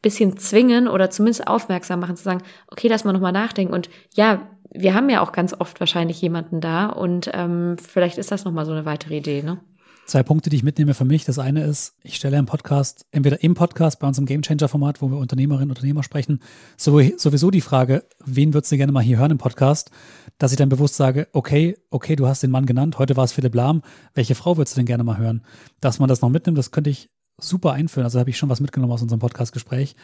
bisschen 0.02 0.38
zwingen 0.38 0.88
oder 0.88 1.10
zumindest 1.10 1.48
aufmerksam 1.48 2.00
machen, 2.00 2.16
zu 2.16 2.24
sagen, 2.24 2.44
okay, 2.68 2.88
lass 2.88 3.06
mal 3.06 3.14
nochmal 3.14 3.32
nachdenken. 3.32 3.74
Und 3.74 3.90
ja, 4.14 4.48
wir 4.72 4.94
haben 4.94 5.10
ja 5.10 5.22
auch 5.22 5.32
ganz 5.32 5.54
oft 5.60 5.80
wahrscheinlich 5.80 6.22
jemanden 6.22 6.62
da 6.62 6.88
und 6.88 7.30
ähm, 7.34 7.78
vielleicht 7.78 8.18
ist 8.18 8.32
das 8.32 8.44
nochmal 8.44 8.66
so 8.66 8.72
eine 8.72 8.86
weitere 8.86 9.18
Idee, 9.18 9.42
ne? 9.44 9.60
Zwei 10.06 10.22
Punkte, 10.22 10.50
die 10.50 10.58
ich 10.58 10.64
mitnehme 10.64 10.94
für 10.94 11.06
mich. 11.06 11.24
Das 11.24 11.40
eine 11.40 11.64
ist, 11.64 11.96
ich 12.04 12.16
stelle 12.16 12.38
im 12.38 12.46
Podcast, 12.46 13.06
entweder 13.12 13.42
im 13.42 13.54
Podcast 13.54 14.00
bei 14.00 14.08
unserem 14.08 14.26
Gamechanger-Format, 14.26 15.02
wo 15.02 15.10
wir 15.10 15.18
Unternehmerinnen 15.18 15.70
und 15.70 15.78
Unternehmer 15.78 16.04
sprechen, 16.04 16.42
sowieso 16.76 17.52
die 17.52 17.62
Frage, 17.62 18.04
wen 18.24 18.54
würdest 18.54 18.72
du 18.72 18.78
gerne 18.78 18.92
mal 18.92 19.02
hier 19.02 19.18
hören 19.18 19.32
im 19.32 19.38
Podcast, 19.38 19.92
dass 20.38 20.52
ich 20.52 20.58
dann 20.58 20.68
bewusst 20.68 20.96
sage, 20.96 21.30
okay, 21.32 21.78
okay, 21.90 22.18
du 22.18 22.28
hast 22.28 22.44
den 22.44 22.52
Mann 22.52 22.66
genannt, 22.66 23.00
heute 23.00 23.16
war 23.16 23.24
es 23.24 23.32
Philipp 23.32 23.56
Lahm, 23.56 23.82
welche 24.14 24.36
Frau 24.36 24.58
würdest 24.58 24.76
du 24.76 24.80
denn 24.80 24.86
gerne 24.86 25.06
mal 25.06 25.18
hören? 25.18 25.42
Dass 25.80 26.00
man 26.00 26.10
das 26.10 26.22
noch 26.22 26.30
mitnimmt, 26.30 26.58
das 26.58 26.72
könnte 26.72 26.90
ich 26.90 27.10
super 27.40 27.72
einführen. 27.72 28.04
Also 28.04 28.20
habe 28.20 28.30
ich 28.30 28.38
schon 28.38 28.50
was 28.50 28.60
mitgenommen 28.60 28.92
aus 28.92 29.02
unserem 29.02 29.20
Podcast-Gespräch. 29.20 29.96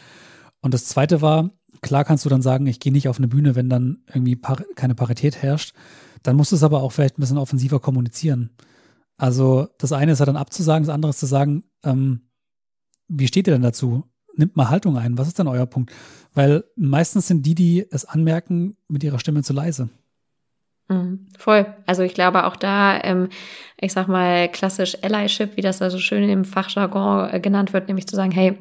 Und 0.62 0.72
das 0.72 0.86
zweite 0.86 1.20
war, 1.20 1.50
klar 1.82 2.04
kannst 2.04 2.24
du 2.24 2.30
dann 2.30 2.42
sagen, 2.42 2.66
ich 2.66 2.80
gehe 2.80 2.92
nicht 2.92 3.08
auf 3.08 3.18
eine 3.18 3.28
Bühne, 3.28 3.54
wenn 3.54 3.68
dann 3.68 3.98
irgendwie 4.08 4.40
keine 4.74 4.94
Parität 4.94 5.42
herrscht. 5.42 5.74
Dann 6.22 6.36
musst 6.36 6.52
du 6.52 6.56
es 6.56 6.62
aber 6.62 6.82
auch 6.82 6.92
vielleicht 6.92 7.18
ein 7.18 7.20
bisschen 7.20 7.38
offensiver 7.38 7.80
kommunizieren. 7.80 8.50
Also 9.20 9.68
das 9.76 9.92
eine 9.92 10.12
ist 10.12 10.20
ja 10.20 10.24
dann 10.24 10.38
abzusagen, 10.38 10.86
das 10.86 10.94
andere 10.94 11.10
ist 11.10 11.20
zu 11.20 11.26
sagen, 11.26 11.64
ähm, 11.84 12.22
wie 13.06 13.26
steht 13.26 13.46
ihr 13.46 13.52
denn 13.52 13.60
dazu? 13.60 14.04
Nimmt 14.34 14.56
mal 14.56 14.70
Haltung 14.70 14.96
ein. 14.96 15.18
Was 15.18 15.28
ist 15.28 15.38
denn 15.38 15.46
euer 15.46 15.66
Punkt? 15.66 15.92
Weil 16.32 16.64
meistens 16.74 17.26
sind 17.26 17.44
die, 17.44 17.54
die 17.54 17.86
es 17.90 18.06
anmerken, 18.06 18.78
mit 18.88 19.04
ihrer 19.04 19.18
Stimme 19.18 19.42
zu 19.42 19.52
leise. 19.52 19.90
Mhm, 20.90 21.28
voll. 21.38 21.66
Also 21.86 22.02
ich 22.02 22.14
glaube 22.14 22.46
auch 22.46 22.56
da, 22.56 22.98
ähm, 23.04 23.28
ich 23.80 23.92
sag 23.92 24.08
mal 24.08 24.48
klassisch 24.48 24.98
Allyship, 25.02 25.56
wie 25.56 25.60
das 25.60 25.78
da 25.78 25.88
so 25.88 25.98
schön 25.98 26.28
im 26.28 26.44
Fachjargon 26.44 27.30
äh, 27.30 27.38
genannt 27.38 27.72
wird, 27.72 27.86
nämlich 27.86 28.08
zu 28.08 28.16
sagen, 28.16 28.32
hey, 28.32 28.58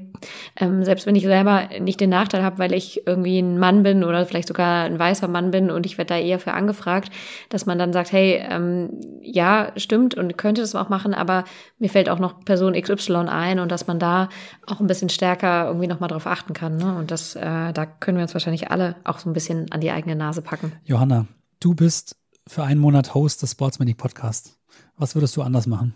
ähm, 0.55 0.83
selbst 0.85 1.07
wenn 1.07 1.15
ich 1.15 1.23
selber 1.23 1.69
nicht 1.79 1.99
den 1.99 2.11
Nachteil 2.11 2.43
habe, 2.43 2.59
weil 2.59 2.73
ich 2.73 3.07
irgendwie 3.07 3.39
ein 3.39 3.57
Mann 3.57 3.81
bin 3.81 4.03
oder 4.03 4.27
vielleicht 4.27 4.47
sogar 4.47 4.83
ein 4.83 4.99
weißer 4.99 5.27
Mann 5.27 5.49
bin 5.49 5.71
und 5.71 5.87
ich 5.87 5.97
werde 5.97 6.13
da 6.13 6.19
eher 6.19 6.37
für 6.37 6.53
angefragt, 6.53 7.11
dass 7.49 7.65
man 7.65 7.79
dann 7.79 7.93
sagt, 7.93 8.11
hey, 8.11 8.45
ähm, 8.47 8.91
ja, 9.23 9.71
stimmt 9.75 10.13
und 10.13 10.37
könnte 10.37 10.61
das 10.61 10.75
auch 10.75 10.89
machen, 10.89 11.15
aber 11.15 11.45
mir 11.79 11.89
fällt 11.89 12.09
auch 12.09 12.19
noch 12.19 12.45
Person 12.45 12.79
XY 12.79 13.27
ein 13.27 13.59
und 13.59 13.71
dass 13.71 13.87
man 13.87 13.97
da 13.97 14.29
auch 14.67 14.79
ein 14.79 14.87
bisschen 14.87 15.09
stärker 15.09 15.65
irgendwie 15.65 15.87
nochmal 15.87 16.09
drauf 16.09 16.27
achten 16.27 16.53
kann. 16.53 16.77
Ne? 16.77 16.95
Und 16.95 17.09
das, 17.09 17.35
äh, 17.35 17.73
da 17.73 17.87
können 17.87 18.17
wir 18.17 18.21
uns 18.23 18.35
wahrscheinlich 18.35 18.69
alle 18.69 18.97
auch 19.03 19.17
so 19.17 19.27
ein 19.27 19.33
bisschen 19.33 19.71
an 19.71 19.81
die 19.81 19.89
eigene 19.89 20.15
Nase 20.15 20.43
packen. 20.43 20.73
Johanna, 20.85 21.25
du 21.59 21.73
bist 21.73 22.18
für 22.49 22.63
einen 22.63 22.81
Monat 22.81 23.13
Host 23.13 23.43
des 23.43 23.51
Sportsmanic 23.51 23.97
Podcasts. 23.97 24.57
Was 24.97 25.15
würdest 25.15 25.37
du 25.37 25.43
anders 25.43 25.67
machen? 25.67 25.93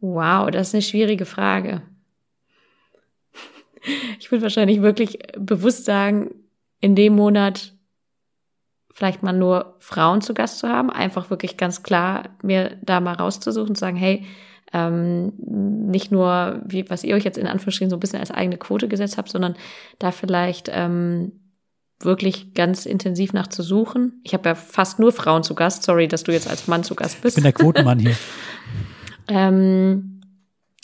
Wow, 0.00 0.50
das 0.50 0.68
ist 0.68 0.74
eine 0.74 0.82
schwierige 0.82 1.24
Frage. 1.24 1.82
Ich 4.18 4.30
würde 4.32 4.42
wahrscheinlich 4.42 4.82
wirklich 4.82 5.18
bewusst 5.38 5.84
sagen, 5.84 6.34
in 6.80 6.96
dem 6.96 7.14
Monat 7.14 7.74
vielleicht 8.92 9.22
mal 9.22 9.32
nur 9.32 9.76
Frauen 9.78 10.20
zu 10.20 10.34
Gast 10.34 10.58
zu 10.58 10.68
haben, 10.68 10.90
einfach 10.90 11.30
wirklich 11.30 11.56
ganz 11.56 11.82
klar 11.82 12.30
mir 12.42 12.76
da 12.82 13.00
mal 13.00 13.14
rauszusuchen 13.14 13.70
und 13.70 13.78
sagen, 13.78 13.96
hey, 13.96 14.24
ähm, 14.72 15.32
nicht 15.36 16.10
nur, 16.10 16.60
wie, 16.64 16.90
was 16.90 17.04
ihr 17.04 17.14
euch 17.14 17.24
jetzt 17.24 17.38
in 17.38 17.46
Anführungsstrichen 17.46 17.90
so 17.90 17.96
ein 17.96 18.00
bisschen 18.00 18.20
als 18.20 18.32
eigene 18.32 18.56
Quote 18.56 18.88
gesetzt 18.88 19.16
habt, 19.16 19.28
sondern 19.28 19.54
da 19.98 20.10
vielleicht 20.10 20.68
ähm, 20.72 21.43
wirklich 22.00 22.54
ganz 22.54 22.86
intensiv 22.86 23.32
nach 23.32 23.46
zu 23.46 23.62
suchen. 23.62 24.20
Ich 24.24 24.34
habe 24.34 24.48
ja 24.48 24.54
fast 24.54 24.98
nur 24.98 25.12
Frauen 25.12 25.42
zu 25.42 25.54
Gast. 25.54 25.84
Sorry, 25.84 26.08
dass 26.08 26.24
du 26.24 26.32
jetzt 26.32 26.48
als 26.48 26.66
Mann 26.66 26.84
zu 26.84 26.94
Gast 26.94 27.22
bist. 27.22 27.38
Ich 27.38 27.42
bin 27.42 27.44
der 27.44 27.52
Quotenmann 27.52 27.98
hier. 27.98 28.16
ähm, 29.28 30.20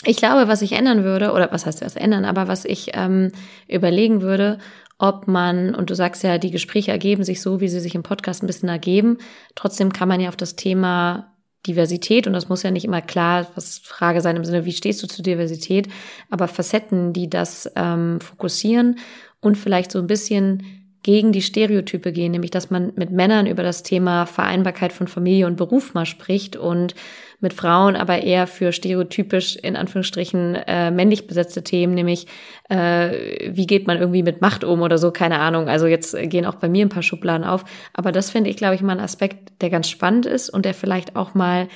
ich 0.04 0.16
glaube, 0.16 0.48
was 0.48 0.62
ich 0.62 0.72
ändern 0.72 1.04
würde, 1.04 1.32
oder 1.32 1.52
was 1.52 1.66
heißt 1.66 1.82
das 1.82 1.96
ändern, 1.96 2.24
aber 2.24 2.48
was 2.48 2.64
ich 2.64 2.92
ähm, 2.94 3.32
überlegen 3.68 4.22
würde, 4.22 4.58
ob 4.98 5.28
man, 5.28 5.74
und 5.74 5.90
du 5.90 5.94
sagst 5.94 6.22
ja, 6.22 6.38
die 6.38 6.50
Gespräche 6.50 6.90
ergeben 6.90 7.24
sich 7.24 7.40
so, 7.42 7.60
wie 7.60 7.68
sie 7.68 7.80
sich 7.80 7.94
im 7.94 8.02
Podcast 8.02 8.42
ein 8.42 8.46
bisschen 8.46 8.68
ergeben. 8.68 9.18
Trotzdem 9.54 9.92
kann 9.92 10.08
man 10.08 10.20
ja 10.20 10.28
auf 10.28 10.36
das 10.36 10.56
Thema 10.56 11.34
Diversität, 11.66 12.26
und 12.26 12.32
das 12.32 12.48
muss 12.48 12.62
ja 12.62 12.70
nicht 12.70 12.84
immer 12.84 13.02
klar 13.02 13.46
was 13.54 13.78
Frage 13.78 14.22
sein 14.22 14.36
im 14.36 14.44
Sinne, 14.44 14.64
wie 14.64 14.72
stehst 14.72 15.02
du 15.02 15.06
zu 15.06 15.22
Diversität, 15.22 15.88
aber 16.30 16.48
Facetten, 16.48 17.12
die 17.12 17.28
das 17.28 17.70
ähm, 17.76 18.20
fokussieren 18.20 18.98
und 19.40 19.58
vielleicht 19.58 19.92
so 19.92 19.98
ein 19.98 20.06
bisschen 20.06 20.79
gegen 21.02 21.32
die 21.32 21.42
Stereotype 21.42 22.12
gehen, 22.12 22.32
nämlich 22.32 22.50
dass 22.50 22.70
man 22.70 22.92
mit 22.96 23.10
Männern 23.10 23.46
über 23.46 23.62
das 23.62 23.82
Thema 23.82 24.26
Vereinbarkeit 24.26 24.92
von 24.92 25.08
Familie 25.08 25.46
und 25.46 25.56
Beruf 25.56 25.94
mal 25.94 26.06
spricht 26.06 26.56
und 26.56 26.94
mit 27.40 27.54
Frauen 27.54 27.96
aber 27.96 28.22
eher 28.22 28.46
für 28.46 28.72
stereotypisch 28.72 29.56
in 29.56 29.76
Anführungsstrichen 29.76 30.56
äh, 30.56 30.90
männlich 30.90 31.26
besetzte 31.26 31.64
Themen, 31.64 31.94
nämlich 31.94 32.26
äh, 32.68 33.50
wie 33.50 33.66
geht 33.66 33.86
man 33.86 33.98
irgendwie 33.98 34.22
mit 34.22 34.42
Macht 34.42 34.62
um 34.62 34.82
oder 34.82 34.98
so, 34.98 35.10
keine 35.10 35.38
Ahnung. 35.38 35.68
Also 35.68 35.86
jetzt 35.86 36.14
gehen 36.28 36.44
auch 36.44 36.56
bei 36.56 36.68
mir 36.68 36.84
ein 36.84 36.90
paar 36.90 37.02
Schubladen 37.02 37.46
auf, 37.46 37.64
aber 37.94 38.12
das 38.12 38.30
finde 38.30 38.50
ich, 38.50 38.56
glaube 38.56 38.74
ich, 38.74 38.82
mal 38.82 38.92
ein 38.92 39.00
Aspekt, 39.00 39.52
der 39.62 39.70
ganz 39.70 39.88
spannend 39.88 40.26
ist 40.26 40.50
und 40.50 40.66
der 40.66 40.74
vielleicht 40.74 41.16
auch 41.16 41.34
mal 41.34 41.68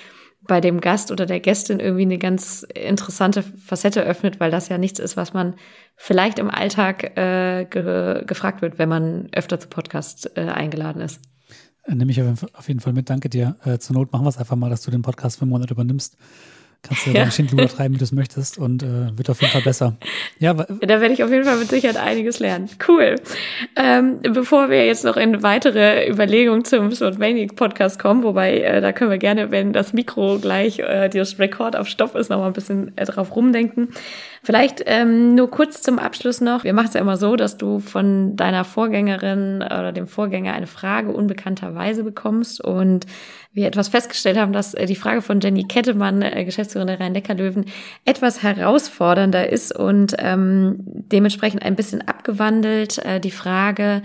bei 0.46 0.60
dem 0.60 0.80
Gast 0.80 1.10
oder 1.10 1.26
der 1.26 1.40
Gästin 1.40 1.80
irgendwie 1.80 2.02
eine 2.02 2.18
ganz 2.18 2.62
interessante 2.74 3.42
Facette 3.42 4.02
öffnet, 4.02 4.40
weil 4.40 4.50
das 4.50 4.68
ja 4.68 4.78
nichts 4.78 4.98
ist, 4.98 5.16
was 5.16 5.32
man 5.32 5.54
vielleicht 5.96 6.38
im 6.38 6.50
Alltag 6.50 7.16
äh, 7.16 7.64
ge 7.64 8.24
gefragt 8.26 8.62
wird, 8.62 8.78
wenn 8.78 8.88
man 8.88 9.28
öfter 9.32 9.58
zu 9.58 9.68
Podcast 9.68 10.36
äh, 10.36 10.42
eingeladen 10.42 11.00
ist. 11.00 11.20
Äh, 11.84 11.94
nehme 11.94 12.10
ich 12.10 12.22
auf 12.22 12.68
jeden 12.68 12.80
Fall 12.80 12.92
mit. 12.92 13.10
Danke 13.10 13.28
dir. 13.28 13.56
Äh, 13.64 13.78
zur 13.78 13.94
Not 13.94 14.12
machen 14.12 14.24
wir 14.24 14.30
es 14.30 14.38
einfach 14.38 14.56
mal, 14.56 14.70
dass 14.70 14.82
du 14.82 14.90
den 14.90 15.02
Podcast 15.02 15.38
für 15.38 15.42
einen 15.42 15.50
Monat 15.50 15.70
übernimmst. 15.70 16.16
Kannst 16.86 17.06
du 17.06 17.10
ja, 17.10 17.14
deinen 17.20 17.32
Schindluder 17.32 17.68
treiben, 17.68 17.94
wie 17.94 17.98
du 17.98 18.04
es 18.04 18.12
möchtest 18.12 18.58
und 18.58 18.82
äh, 18.82 19.16
wird 19.16 19.30
auf 19.30 19.40
jeden 19.40 19.52
Fall 19.52 19.62
besser. 19.62 19.96
Ja, 20.38 20.54
da 20.54 21.00
werde 21.00 21.12
ich 21.12 21.24
auf 21.24 21.30
jeden 21.30 21.44
Fall 21.44 21.56
mit 21.56 21.68
Sicherheit 21.68 21.96
einiges 21.96 22.38
lernen. 22.38 22.68
Cool. 22.86 23.16
Ähm, 23.76 24.20
bevor 24.22 24.70
wir 24.70 24.86
jetzt 24.86 25.04
noch 25.04 25.16
in 25.16 25.42
weitere 25.42 26.08
Überlegungen 26.08 26.64
zum 26.64 26.90
Swordmaniac 26.92 27.56
Podcast 27.56 27.98
kommen, 27.98 28.22
wobei 28.22 28.58
äh, 28.60 28.80
da 28.80 28.92
können 28.92 29.10
wir 29.10 29.18
gerne, 29.18 29.50
wenn 29.50 29.72
das 29.72 29.92
Mikro 29.92 30.38
gleich 30.38 30.78
äh, 30.78 31.08
das 31.08 31.38
Rekord 31.38 31.76
auf 31.76 31.88
Stopp 31.88 32.14
ist, 32.14 32.30
noch 32.30 32.38
mal 32.38 32.46
ein 32.46 32.52
bisschen 32.52 32.96
äh, 32.96 33.04
drauf 33.04 33.34
rumdenken. 33.34 33.88
Vielleicht 34.44 34.82
ähm, 34.84 35.34
nur 35.34 35.50
kurz 35.50 35.80
zum 35.80 35.98
Abschluss 35.98 36.42
noch. 36.42 36.64
Wir 36.64 36.74
machen 36.74 36.88
es 36.88 36.94
ja 36.94 37.00
immer 37.00 37.16
so, 37.16 37.34
dass 37.34 37.56
du 37.56 37.78
von 37.78 38.36
deiner 38.36 38.64
Vorgängerin 38.64 39.62
oder 39.62 39.90
dem 39.90 40.06
Vorgänger 40.06 40.52
eine 40.52 40.66
Frage 40.66 41.12
unbekannterweise 41.12 42.04
bekommst 42.04 42.62
und 42.62 43.06
wir 43.54 43.66
etwas 43.66 43.88
festgestellt 43.88 44.36
haben, 44.36 44.52
dass 44.52 44.74
äh, 44.74 44.84
die 44.84 44.96
Frage 44.96 45.22
von 45.22 45.40
Jenny 45.40 45.64
Kettemann, 45.64 46.20
äh, 46.20 46.44
Geschäftsführerin 46.44 46.88
der 46.88 47.00
Rhein-Neckar-Löwen, 47.00 47.64
etwas 48.04 48.42
herausfordernder 48.42 49.50
ist 49.50 49.74
und 49.74 50.14
ähm, 50.18 50.76
dementsprechend 50.84 51.62
ein 51.62 51.74
bisschen 51.74 52.06
abgewandelt. 52.06 52.98
Äh, 52.98 53.20
die 53.20 53.30
Frage, 53.30 54.02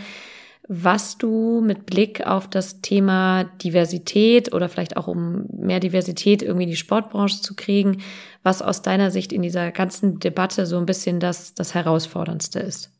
was 0.72 1.17
du 1.17 1.61
mit 1.61 1.88
Blick 1.88 2.28
auf 2.28 2.47
das 2.47 2.80
Thema 2.82 3.43
Diversität 3.43 4.53
oder 4.53 4.70
vielleicht 4.70 4.97
auch 4.97 5.07
um 5.07 5.47
mehr 5.51 5.80
Diversität 5.80 6.43
irgendwie 6.43 6.65
in 6.65 6.70
die 6.70 6.76
Sportbranche 6.76 7.41
zu 7.41 7.55
kriegen, 7.55 8.01
was 8.43 8.61
aus 8.61 8.84
deiner 8.84 9.09
Sicht 9.09 9.34
in 9.34 9.41
dieser 9.41 9.72
ganzen 9.72 10.20
Debatte 10.20 10.67
so 10.67 10.78
ein 10.78 10.86
bisschen 10.86 11.20
das, 11.20 11.55
das 11.55 11.74
Herausforderndste 11.74 12.59
ist. 12.59 12.91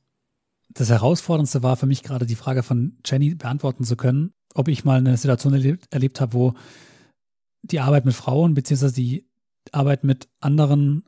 Das 0.70 0.90
Herausforderndste 0.90 1.62
war 1.62 1.78
für 1.78 1.86
mich 1.86 2.02
gerade 2.02 2.26
die 2.26 2.36
Frage 2.36 2.64
von 2.64 2.98
Jenny 3.06 3.36
beantworten 3.36 3.84
zu 3.84 3.96
können, 3.96 4.34
ob 4.56 4.68
ich 4.68 4.84
mal 4.84 4.98
eine 4.98 5.16
Situation 5.16 5.54
erlebt, 5.54 5.86
erlebt 5.92 6.22
habe, 6.22 6.34
wo 6.34 6.54
die 7.62 7.82
Arbeit 7.82 8.04
mit 8.04 8.16
Frauen 8.16 8.56
beziehungsweise 8.56 8.96
die 8.96 9.28
Arbeit 9.72 10.04
mit 10.04 10.28
anderen 10.40 11.04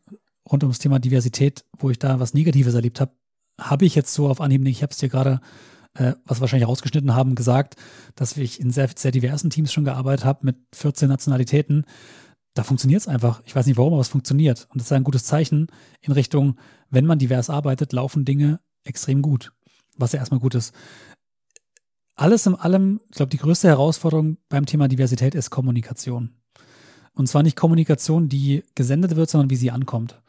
rund 0.52 0.62
ums 0.64 0.78
Thema 0.78 1.00
Diversität, 1.00 1.66
wo 1.80 1.90
ich 1.90 1.98
da 1.98 2.20
was 2.20 2.36
Negatives 2.36 2.76
erlebt 2.76 3.02
habe, 3.02 3.14
habe 3.60 3.86
ich 3.86 3.96
jetzt 3.96 4.14
so 4.14 4.28
auf 4.28 4.42
Anhieb 4.42 4.62
nicht. 4.62 4.78
Ich 4.78 4.84
habe 4.84 4.92
es 4.92 4.98
dir 4.98 5.10
gerade, 5.10 5.42
äh, 5.96 6.14
was 6.26 6.42
wahrscheinlich 6.42 6.68
rausgeschnitten 6.68 7.16
haben, 7.16 7.36
gesagt, 7.36 7.76
dass 8.16 8.38
ich 8.38 8.60
in 8.60 8.72
sehr, 8.72 8.90
sehr 8.96 9.12
diversen 9.12 9.50
Teams 9.50 9.72
schon 9.74 9.86
gearbeitet 9.86 10.26
habe 10.26 10.46
mit 10.46 10.58
14 10.74 11.10
Nationalitäten. 11.10 11.86
Da 12.54 12.64
funktioniert 12.64 13.02
es 13.02 13.08
einfach. 13.08 13.42
Ich 13.46 13.56
weiß 13.56 13.66
nicht 13.66 13.78
warum, 13.78 13.94
aber 13.94 14.02
es 14.02 14.10
funktioniert. 14.10 14.68
Und 14.70 14.80
das 14.80 14.88
ist 14.88 14.92
ein 14.92 15.04
gutes 15.04 15.24
Zeichen 15.24 15.68
in 16.02 16.12
Richtung, 16.12 16.58
wenn 16.90 17.06
man 17.06 17.20
divers 17.20 17.50
arbeitet, 17.50 17.94
laufen 17.94 18.26
Dinge 18.26 18.60
extrem 18.84 19.22
gut. 19.22 19.54
Was 19.98 20.12
ja 20.12 20.20
erstmal 20.20 20.40
gut 20.40 20.56
ist 20.56 20.74
alles 22.22 22.46
in 22.46 22.54
allem, 22.56 23.00
ich 23.10 23.18
glaube, 23.18 23.32
die 23.32 23.38
größte 23.38 23.68
Herausforderung 23.68 24.38
beim 24.48 24.68
Thema 24.68 24.88
Diversität 24.88 25.34
ist 25.34 25.50
Kommunikation. 25.50 26.36
Und 27.14 27.28
zwar 27.28 27.42
nicht 27.42 27.58
Kommunikation, 27.58 28.30
die 28.30 28.64
gesendet 28.76 29.16
wird, 29.16 29.30
sondern 29.30 29.50
wie 29.50 29.56
sie 29.56 29.72
ankommt. 29.72 30.22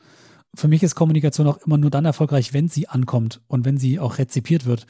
Für 0.54 0.68
mich 0.68 0.82
ist 0.82 0.94
Kommunikation 0.94 1.46
auch 1.46 1.58
immer 1.58 1.76
nur 1.76 1.90
dann 1.90 2.06
erfolgreich, 2.06 2.54
wenn 2.54 2.68
sie 2.68 2.88
ankommt 2.88 3.42
und 3.46 3.66
wenn 3.66 3.76
sie 3.76 4.00
auch 4.00 4.16
rezipiert 4.16 4.64
wird. 4.64 4.86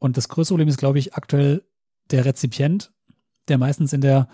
Und 0.00 0.16
das 0.16 0.28
größte 0.28 0.52
Problem 0.52 0.66
ist, 0.66 0.78
glaube 0.78 0.98
ich, 0.98 1.14
aktuell 1.14 1.62
der 2.10 2.24
Rezipient, 2.24 2.90
der 3.48 3.58
meistens 3.58 3.92
in 3.92 4.00
der, 4.00 4.26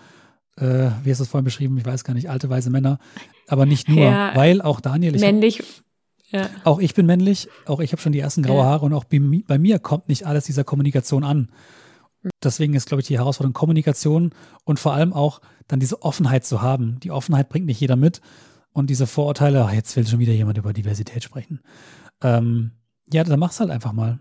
äh, 0.55 0.89
wie 1.03 1.11
ist 1.11 1.21
das 1.21 1.27
vorhin 1.27 1.45
beschrieben, 1.45 1.77
ich 1.77 1.85
weiß 1.85 2.03
gar 2.03 2.15
nicht, 2.15 2.29
alte, 2.29 2.49
weise 2.49 2.71
Männer, 2.71 2.97
aber 3.47 3.67
nicht 3.67 3.87
nur, 3.87 4.03
ja, 4.03 4.35
weil 4.35 4.61
auch 4.61 4.79
Daniel. 4.79 5.13
Ich 5.15 5.21
männlich. 5.21 5.83
Ja. 6.29 6.49
Auch 6.63 6.79
ich 6.79 6.93
bin 6.93 7.05
männlich, 7.05 7.47
auch 7.65 7.79
ich 7.79 7.91
habe 7.91 8.01
schon 8.01 8.11
die 8.11 8.19
ersten 8.19 8.43
graue 8.43 8.63
Haare 8.63 8.85
und 8.85 8.93
auch 8.93 9.05
bei, 9.05 9.19
bei 9.19 9.57
mir 9.57 9.79
kommt 9.79 10.09
nicht 10.09 10.25
alles 10.25 10.45
dieser 10.45 10.63
Kommunikation 10.63 11.23
an. 11.23 11.49
Deswegen 12.43 12.73
ist, 12.73 12.87
glaube 12.87 13.01
ich, 13.01 13.07
die 13.07 13.17
Herausforderung 13.17 13.53
Kommunikation 13.53 14.31
und 14.65 14.79
vor 14.79 14.93
allem 14.93 15.13
auch 15.13 15.39
dann 15.67 15.79
diese 15.79 16.01
Offenheit 16.01 16.45
zu 16.45 16.61
haben. 16.61 16.99
Die 17.01 17.11
Offenheit 17.11 17.47
bringt 17.47 17.65
nicht 17.65 17.79
jeder 17.79 17.95
mit 17.95 18.21
und 18.73 18.89
diese 18.89 19.07
Vorurteile, 19.07 19.63
ach, 19.63 19.71
jetzt 19.71 19.95
will 19.95 20.05
schon 20.05 20.19
wieder 20.19 20.33
jemand 20.33 20.57
über 20.57 20.73
Diversität 20.73 21.23
sprechen. 21.23 21.61
Ähm, 22.21 22.71
ja, 23.11 23.23
dann 23.23 23.39
mach's 23.39 23.59
halt 23.59 23.69
einfach 23.69 23.93
mal. 23.93 24.19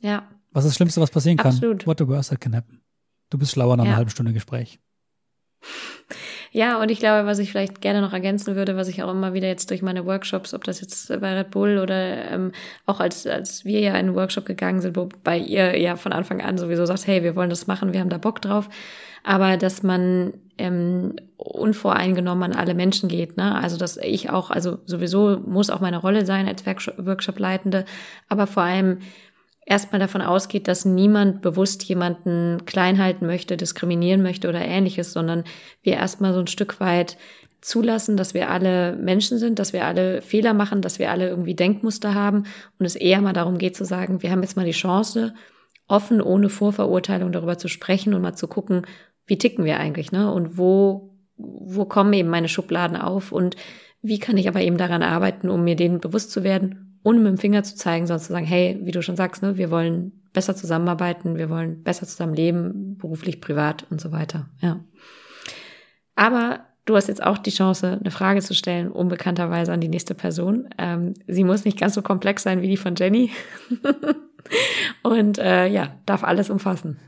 Ja. 0.00 0.28
Was 0.52 0.64
ist 0.64 0.70
das 0.70 0.76
Schlimmste, 0.76 1.00
was 1.00 1.10
passieren 1.10 1.36
kann? 1.36 1.52
Absolut. 1.52 1.86
What 1.86 1.98
the 1.98 2.08
worst 2.08 2.30
that 2.30 2.40
can 2.40 2.54
happen. 2.54 2.80
Du 3.30 3.38
bist 3.38 3.52
schlauer 3.52 3.76
nach 3.76 3.84
ja. 3.84 3.90
einer 3.90 3.96
halben 3.96 4.10
Stunde 4.10 4.32
Gespräch. 4.32 4.78
Ja, 6.52 6.80
und 6.80 6.90
ich 6.90 7.00
glaube, 7.00 7.26
was 7.26 7.38
ich 7.38 7.50
vielleicht 7.50 7.82
gerne 7.82 8.00
noch 8.00 8.14
ergänzen 8.14 8.56
würde, 8.56 8.76
was 8.76 8.88
ich 8.88 9.02
auch 9.02 9.10
immer 9.10 9.34
wieder 9.34 9.48
jetzt 9.48 9.68
durch 9.68 9.82
meine 9.82 10.06
Workshops, 10.06 10.54
ob 10.54 10.64
das 10.64 10.80
jetzt 10.80 11.08
bei 11.20 11.36
Red 11.36 11.50
Bull 11.50 11.78
oder 11.78 12.30
ähm, 12.30 12.52
auch 12.86 13.00
als, 13.00 13.26
als 13.26 13.66
wir 13.66 13.80
ja 13.80 13.94
in 13.96 14.06
den 14.06 14.14
Workshop 14.14 14.46
gegangen 14.46 14.80
sind, 14.80 14.96
wobei 14.96 15.38
ihr 15.38 15.78
ja 15.78 15.96
von 15.96 16.12
Anfang 16.12 16.40
an 16.40 16.56
sowieso 16.56 16.86
sagt, 16.86 17.06
hey, 17.06 17.22
wir 17.22 17.36
wollen 17.36 17.50
das 17.50 17.66
machen, 17.66 17.92
wir 17.92 18.00
haben 18.00 18.08
da 18.08 18.16
Bock 18.16 18.40
drauf, 18.40 18.70
aber 19.22 19.58
dass 19.58 19.82
man 19.82 20.32
ähm, 20.56 21.16
unvoreingenommen 21.36 22.52
an 22.52 22.58
alle 22.58 22.74
Menschen 22.74 23.08
geht. 23.08 23.36
Ne? 23.36 23.54
Also 23.54 23.76
dass 23.76 23.98
ich 23.98 24.30
auch, 24.30 24.50
also 24.50 24.78
sowieso 24.86 25.38
muss 25.44 25.68
auch 25.68 25.80
meine 25.80 25.98
Rolle 25.98 26.24
sein 26.24 26.48
als 26.48 26.64
Workshop-Leitende, 26.64 27.84
aber 28.28 28.46
vor 28.46 28.62
allem 28.62 29.00
erstmal 29.66 29.98
davon 29.98 30.22
ausgeht, 30.22 30.68
dass 30.68 30.86
niemand 30.86 31.42
bewusst 31.42 31.82
jemanden 31.84 32.64
klein 32.64 32.98
halten 32.98 33.26
möchte, 33.26 33.58
diskriminieren 33.58 34.22
möchte 34.22 34.48
oder 34.48 34.60
ähnliches, 34.64 35.12
sondern 35.12 35.44
wir 35.82 35.94
erstmal 35.94 36.32
so 36.32 36.40
ein 36.40 36.46
Stück 36.46 36.80
weit 36.80 37.18
zulassen, 37.60 38.16
dass 38.16 38.32
wir 38.32 38.48
alle 38.48 38.96
Menschen 38.96 39.38
sind, 39.38 39.58
dass 39.58 39.72
wir 39.72 39.84
alle 39.84 40.22
Fehler 40.22 40.54
machen, 40.54 40.82
dass 40.82 40.98
wir 40.98 41.10
alle 41.10 41.28
irgendwie 41.28 41.54
Denkmuster 41.54 42.14
haben 42.14 42.44
und 42.78 42.86
es 42.86 42.94
eher 42.94 43.20
mal 43.20 43.32
darum 43.32 43.58
geht 43.58 43.76
zu 43.76 43.84
sagen, 43.84 44.22
wir 44.22 44.30
haben 44.30 44.42
jetzt 44.42 44.56
mal 44.56 44.64
die 44.64 44.70
Chance, 44.70 45.34
offen, 45.88 46.20
ohne 46.20 46.48
Vorverurteilung 46.48 47.32
darüber 47.32 47.58
zu 47.58 47.68
sprechen 47.68 48.14
und 48.14 48.22
mal 48.22 48.34
zu 48.34 48.48
gucken, 48.48 48.86
wie 49.26 49.38
ticken 49.38 49.64
wir 49.64 49.78
eigentlich, 49.78 50.12
ne? 50.12 50.32
Und 50.32 50.58
wo, 50.58 51.16
wo 51.36 51.84
kommen 51.84 52.12
eben 52.12 52.28
meine 52.28 52.48
Schubladen 52.48 52.96
auf 52.96 53.32
und 53.32 53.56
wie 54.02 54.18
kann 54.18 54.36
ich 54.36 54.48
aber 54.48 54.60
eben 54.60 54.78
daran 54.78 55.02
arbeiten, 55.02 55.48
um 55.48 55.64
mir 55.64 55.76
denen 55.76 56.00
bewusst 56.00 56.30
zu 56.30 56.44
werden, 56.44 56.85
ohne 57.06 57.20
mit 57.20 57.28
dem 57.28 57.38
Finger 57.38 57.62
zu 57.62 57.76
zeigen, 57.76 58.08
sondern 58.08 58.24
zu 58.24 58.32
sagen, 58.32 58.46
hey, 58.46 58.80
wie 58.82 58.90
du 58.90 59.00
schon 59.00 59.14
sagst, 59.14 59.40
ne, 59.40 59.56
wir 59.56 59.70
wollen 59.70 60.24
besser 60.32 60.56
zusammenarbeiten, 60.56 61.36
wir 61.36 61.48
wollen 61.48 61.84
besser 61.84 62.04
zusammen 62.04 62.34
leben, 62.34 62.98
beruflich, 62.98 63.40
privat 63.40 63.86
und 63.90 64.00
so 64.00 64.10
weiter, 64.10 64.48
ja. 64.60 64.80
Aber 66.16 66.66
du 66.84 66.96
hast 66.96 67.06
jetzt 67.06 67.22
auch 67.22 67.38
die 67.38 67.52
Chance, 67.52 67.98
eine 68.00 68.10
Frage 68.10 68.40
zu 68.40 68.54
stellen, 68.54 68.90
unbekannterweise 68.90 69.72
an 69.72 69.80
die 69.80 69.88
nächste 69.88 70.16
Person. 70.16 70.68
Ähm, 70.78 71.14
sie 71.28 71.44
muss 71.44 71.64
nicht 71.64 71.78
ganz 71.78 71.94
so 71.94 72.02
komplex 72.02 72.42
sein 72.42 72.60
wie 72.60 72.68
die 72.68 72.76
von 72.76 72.96
Jenny. 72.96 73.30
und 75.04 75.38
äh, 75.38 75.68
ja, 75.68 75.94
darf 76.06 76.24
alles 76.24 76.50
umfassen. 76.50 76.98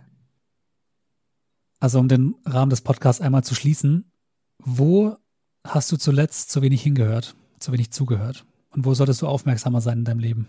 Also 1.80 1.98
um 1.98 2.06
den 2.06 2.36
Rahmen 2.44 2.70
des 2.70 2.82
Podcasts 2.82 3.20
einmal 3.20 3.42
zu 3.42 3.56
schließen, 3.56 4.12
wo 4.58 5.16
hast 5.66 5.90
du 5.90 5.96
zuletzt 5.96 6.52
zu 6.52 6.62
wenig 6.62 6.82
hingehört, 6.82 7.34
zu 7.58 7.72
wenig 7.72 7.90
zugehört? 7.90 8.44
Und 8.70 8.84
wo 8.84 8.94
solltest 8.94 9.22
du 9.22 9.26
aufmerksamer 9.26 9.80
sein 9.80 9.98
in 9.98 10.04
deinem 10.04 10.20
Leben? 10.20 10.48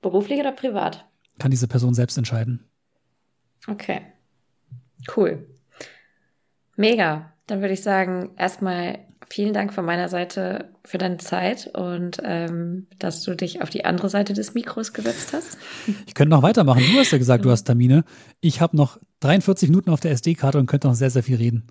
Beruflich 0.00 0.40
oder 0.40 0.52
privat? 0.52 1.06
Kann 1.38 1.50
diese 1.50 1.68
Person 1.68 1.94
selbst 1.94 2.18
entscheiden. 2.18 2.64
Okay. 3.66 4.02
Cool. 5.16 5.46
Mega. 6.76 7.32
Dann 7.46 7.60
würde 7.60 7.74
ich 7.74 7.82
sagen, 7.82 8.30
erstmal 8.36 9.00
vielen 9.28 9.52
Dank 9.52 9.72
von 9.72 9.84
meiner 9.84 10.08
Seite 10.08 10.70
für 10.84 10.98
deine 10.98 11.16
Zeit 11.18 11.70
und 11.74 12.18
ähm, 12.24 12.86
dass 12.98 13.22
du 13.22 13.34
dich 13.34 13.62
auf 13.62 13.70
die 13.70 13.84
andere 13.84 14.08
Seite 14.08 14.32
des 14.32 14.54
Mikros 14.54 14.92
gesetzt 14.92 15.32
hast. 15.32 15.58
Ich 16.06 16.14
könnte 16.14 16.30
noch 16.30 16.42
weitermachen. 16.42 16.82
Du 16.92 16.98
hast 16.98 17.10
ja 17.10 17.18
gesagt, 17.18 17.44
du 17.44 17.50
hast 17.50 17.64
Termine. 17.64 18.04
Ich 18.40 18.60
habe 18.60 18.76
noch 18.76 18.98
43 19.20 19.68
Minuten 19.68 19.90
auf 19.90 20.00
der 20.00 20.12
SD-Karte 20.12 20.58
und 20.58 20.66
könnte 20.66 20.86
noch 20.88 20.94
sehr, 20.94 21.10
sehr 21.10 21.22
viel 21.22 21.36
reden. 21.36 21.66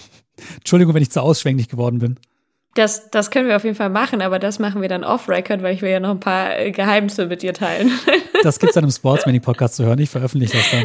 Entschuldigung, 0.56 0.94
wenn 0.94 1.02
ich 1.02 1.10
zu 1.10 1.20
ausschwänglich 1.20 1.68
geworden 1.68 1.98
bin. 1.98 2.18
Das, 2.78 3.10
das 3.10 3.32
können 3.32 3.48
wir 3.48 3.56
auf 3.56 3.64
jeden 3.64 3.74
Fall 3.74 3.90
machen, 3.90 4.22
aber 4.22 4.38
das 4.38 4.60
machen 4.60 4.82
wir 4.82 4.88
dann 4.88 5.02
off-Record, 5.02 5.64
weil 5.64 5.74
ich 5.74 5.82
will 5.82 5.90
ja 5.90 5.98
noch 5.98 6.10
ein 6.10 6.20
paar 6.20 6.56
äh, 6.56 6.70
Geheimnisse 6.70 7.26
mit 7.26 7.42
dir 7.42 7.52
teilen. 7.52 7.90
Das 8.44 8.60
gibt 8.60 8.70
es 8.70 8.74
dann 8.74 8.84
im 8.84 8.90
Sportsmanning-Podcast 8.92 9.74
zu 9.74 9.84
hören. 9.84 9.98
Ich 9.98 10.10
veröffentliche 10.10 10.58
das 10.58 10.70
dann. 10.70 10.84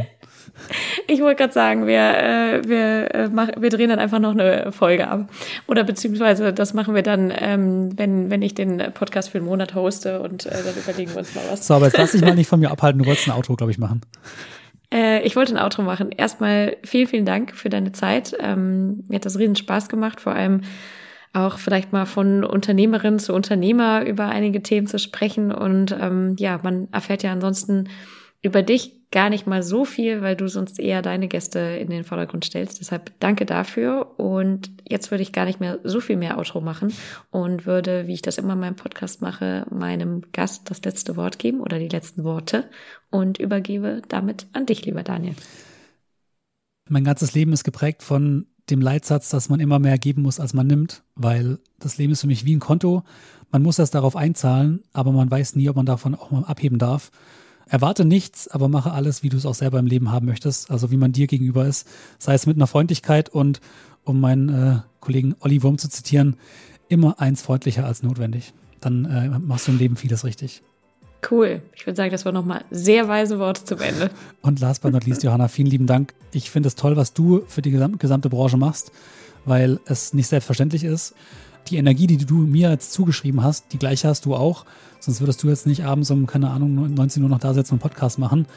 Ich 1.08 1.22
wollte 1.22 1.36
gerade 1.36 1.54
sagen, 1.54 1.86
wir, 1.86 2.00
äh, 2.00 2.62
wir, 2.68 3.14
äh, 3.14 3.30
mach, 3.32 3.50
wir 3.60 3.70
drehen 3.70 3.89
dann 3.89 4.00
einfach 4.00 4.18
noch 4.18 4.32
eine 4.32 4.72
Folge 4.72 5.08
ab. 5.08 5.30
Oder 5.68 5.84
beziehungsweise 5.84 6.52
das 6.52 6.74
machen 6.74 6.96
wir 6.96 7.04
dann, 7.04 7.32
ähm, 7.36 7.96
wenn, 7.96 8.32
wenn 8.32 8.41
ich 8.41 8.56
den 8.56 8.82
Podcast 8.96 9.30
für 9.30 9.38
einen 9.38 9.46
Monat 9.46 9.76
hoste 9.76 10.20
und 10.20 10.48
äh, 10.48 10.50
dann 10.50 10.74
überlegen 10.76 11.12
wir 11.12 11.20
uns 11.20 11.36
mal 11.36 11.44
was. 11.52 11.68
So, 11.68 11.76
aber 11.76 11.86
jetzt 11.86 11.98
lass 12.00 12.14
dich 12.14 12.22
mal 12.22 12.34
nicht 12.34 12.48
von 12.48 12.60
mir 12.60 12.72
abhalten. 12.72 13.04
Du 13.04 13.06
wolltest 13.06 13.28
ein 13.28 13.36
Outro, 13.36 13.56
glaube 13.56 13.72
ich, 13.72 13.78
machen. 13.78 14.02
Äh, 14.91 15.22
ich 15.22 15.36
wollte 15.36 15.56
ein 15.56 15.64
Outro 15.64 15.84
machen. 15.84 16.12
Erstmal 16.12 16.78
vielen, 16.84 17.08
vielen 17.08 17.26
Dank 17.26 17.56
für 17.56 17.70
deine 17.70 17.91
Zeit. 17.91 18.36
Ähm, 18.39 19.04
mir 19.10 19.18
hat 19.18 19.26
das 19.26 19.38
riesen 19.38 19.56
Spaß 19.56 19.89
gemacht, 19.89 20.22
vor 20.22 20.34
allem 20.34 20.62
auch 21.34 21.58
vielleicht 21.58 21.92
mal 21.92 22.06
von 22.06 22.44
Unternehmerin 22.44 23.20
zu 23.20 23.34
Unternehmer 23.34 24.06
über 24.06 24.30
einige 24.30 24.62
Themen 24.62 24.88
zu 24.88 25.00
sprechen. 25.00 25.52
Und 25.52 25.96
ähm, 26.00 26.36
ja, 26.38 26.60
man 26.64 26.88
erfährt 26.92 27.24
ja 27.24 27.32
ansonsten 27.32 27.90
über 28.42 28.62
dich 28.62 29.04
gar 29.10 29.30
nicht 29.30 29.46
mal 29.46 29.62
so 29.62 29.86
viel, 29.86 30.22
weil 30.22 30.36
du 30.36 30.48
sonst 30.48 30.80
eher 30.80 31.04
deine 31.04 31.28
Gäste 31.28 31.60
in 31.60 31.90
den 31.90 32.04
Vordergrund 32.04 32.46
stellst. 32.46 32.80
Deshalb 32.80 33.12
danke 33.20 33.46
dafür. 33.46 34.20
Und 34.20 34.72
jetzt 34.88 35.12
würde 35.12 35.22
ich 35.22 35.32
gar 35.32 35.46
nicht 35.46 35.60
mehr 35.60 35.80
so 35.84 36.00
viel 36.00 36.18
mehr 36.18 36.38
Outro 36.38 36.62
machen 36.62 36.92
und 37.30 37.66
würde, 37.66 38.08
wie 38.08 38.14
ich 38.14 38.24
das 38.24 38.38
immer 38.38 38.54
in 38.54 38.60
meinem 38.60 38.76
Podcast 38.76 39.22
mache, 39.22 39.66
meinem 39.70 40.24
Gast 40.34 40.70
das 40.70 40.84
letzte 40.84 41.16
Wort 41.16 41.40
geben 41.40 41.62
oder 41.62 41.80
die 41.80 41.90
letzten 41.90 42.24
Worte 42.24 42.70
und 43.12 43.40
übergebe 43.40 44.02
damit 44.08 44.48
an 44.54 44.66
dich, 44.66 44.84
lieber 44.86 45.04
Daniel. 45.04 45.36
Mein 46.90 47.04
ganzes 47.04 47.34
Leben 47.34 47.54
ist 47.54 47.64
geprägt 47.64 48.04
von 48.04 48.48
dem 48.70 48.82
Leitsatz, 48.82 49.30
dass 49.30 49.49
man 49.49 49.59
immer 49.59 49.80
mehr 49.80 49.97
geben 49.97 50.22
muss, 50.22 50.39
als 50.39 50.53
man 50.53 50.68
nimmt, 50.68 51.03
weil 51.16 51.59
das 51.80 51.97
Leben 51.97 52.14
ist 52.14 52.22
für 52.22 52.28
mich 52.28 52.45
wie 52.45 52.55
ein 52.55 52.59
Konto. 52.59 53.03
Man 53.51 53.61
muss 53.61 53.76
das 53.76 53.91
darauf 53.91 54.16
einzahlen, 54.16 54.84
aber 54.93 55.11
man 55.11 55.30
weiß 55.30 55.55
nie, 55.55 55.70
ob 55.70 55.76
man 55.76 55.86
davon 55.86 56.16
auch 56.16 56.32
mal 56.32 56.45
abheben 56.45 56.80
darf. 56.80 57.11
Erwarte 57.68 58.05
nichts, 58.05 58.47
aber 58.47 58.68
mache 58.68 58.91
alles, 58.91 59.24
wie 59.24 59.30
du 59.30 59.38
es 59.38 59.45
auch 59.45 59.55
selber 59.55 59.80
im 59.80 59.86
Leben 59.86 60.11
haben 60.11 60.26
möchtest. 60.26 60.72
Also 60.72 60.91
wie 60.91 60.97
man 60.97 61.11
dir 61.11 61.28
gegenüber 61.28 61.66
ist. 61.66 61.88
Sei 62.20 62.34
es 62.34 62.45
mit 62.45 62.57
einer 62.57 62.68
Freundlichkeit 62.68 63.30
und, 63.30 63.61
um 64.03 64.20
meinen 64.20 64.49
äh, 64.49 64.80
Kollegen 64.99 65.36
Olli 65.39 65.64
Wurm 65.64 65.78
zu 65.78 65.89
zitieren, 65.89 66.36
immer 66.89 67.20
eins 67.20 67.41
freundlicher 67.41 67.86
als 67.86 68.03
notwendig. 68.03 68.53
Dann 68.80 69.05
äh, 69.05 69.39
machst 69.39 69.68
du 69.68 69.72
im 69.72 69.78
Leben 69.78 69.95
vieles 69.95 70.24
richtig. 70.26 70.64
Cool. 71.30 71.61
Ich 71.76 71.86
würde 71.86 71.95
sagen, 71.95 72.11
das 72.11 72.26
war 72.26 72.32
nochmal 72.32 72.65
sehr 72.71 73.07
weise 73.07 73.39
Worte 73.39 73.63
zum 73.63 73.80
Ende. 73.80 74.09
Und 74.41 74.59
last 74.59 74.82
but 74.82 74.91
not 74.91 75.05
least, 75.05 75.24
Johanna, 75.24 75.47
vielen 75.47 75.67
lieben 75.67 75.88
Dank. 75.88 76.13
Ich 76.32 76.49
finde 76.49 76.67
es 76.67 76.76
toll, 76.76 76.95
was 76.95 77.13
du 77.13 77.43
für 77.47 77.61
die 77.61 77.71
gesamte 77.71 78.30
Branche 78.30 78.57
machst, 78.57 78.91
weil 79.45 79.80
es 79.86 80.13
nicht 80.13 80.28
selbstverständlich 80.28 80.84
ist. 80.84 81.15
Die 81.69 81.78
Energie, 81.78 82.07
die 82.07 82.17
du 82.17 82.36
mir 82.36 82.69
jetzt 82.69 82.91
zugeschrieben 82.91 83.41
hast, 83.41 83.71
die 83.71 83.80
gleiche 83.80 84.07
hast 84.07 84.26
du 84.26 84.36
auch. 84.36 84.65
Sonst 84.99 85.21
würdest 85.21 85.43
du 85.43 85.49
jetzt 85.49 85.65
nicht 85.65 85.86
abends 85.86 86.11
um, 86.11 86.28
keine 86.28 86.49
Ahnung, 86.49 86.93
19 86.93 87.24
Uhr 87.24 87.30
noch 87.30 87.39
da 87.39 87.53
sitzen 87.53 87.76
und 87.76 87.80
Podcast 87.80 88.19
machen. 88.19 88.47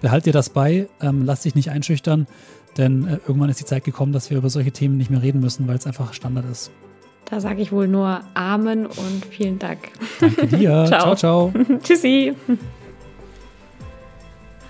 Behalt 0.00 0.26
dir 0.26 0.32
das 0.32 0.50
bei, 0.50 0.88
ähm, 1.00 1.24
lass 1.24 1.42
dich 1.42 1.54
nicht 1.54 1.70
einschüchtern, 1.70 2.26
denn 2.76 3.06
äh, 3.06 3.18
irgendwann 3.26 3.50
ist 3.50 3.60
die 3.60 3.64
Zeit 3.64 3.84
gekommen, 3.84 4.12
dass 4.12 4.30
wir 4.30 4.38
über 4.38 4.50
solche 4.50 4.72
Themen 4.72 4.96
nicht 4.96 5.10
mehr 5.10 5.22
reden 5.22 5.40
müssen, 5.40 5.68
weil 5.68 5.76
es 5.76 5.86
einfach 5.86 6.12
Standard 6.12 6.44
ist. 6.50 6.72
Da 7.26 7.40
sage 7.40 7.62
ich 7.62 7.72
wohl 7.72 7.88
nur 7.88 8.20
Amen 8.34 8.86
und 8.86 9.24
vielen 9.30 9.58
Dank. 9.58 9.90
Danke 10.20 10.46
dir. 10.46 10.84
ciao, 10.88 11.14
ciao. 11.14 11.52
ciao. 11.52 11.52
Tschüssi. 11.82 12.34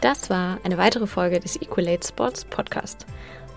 Das 0.00 0.30
war 0.30 0.59
eine 0.64 0.78
weitere 0.78 1.07
Folge 1.07 1.40
des 1.40 1.61
Equalate 1.61 2.07
Sports 2.07 2.44
Podcast. 2.44 3.07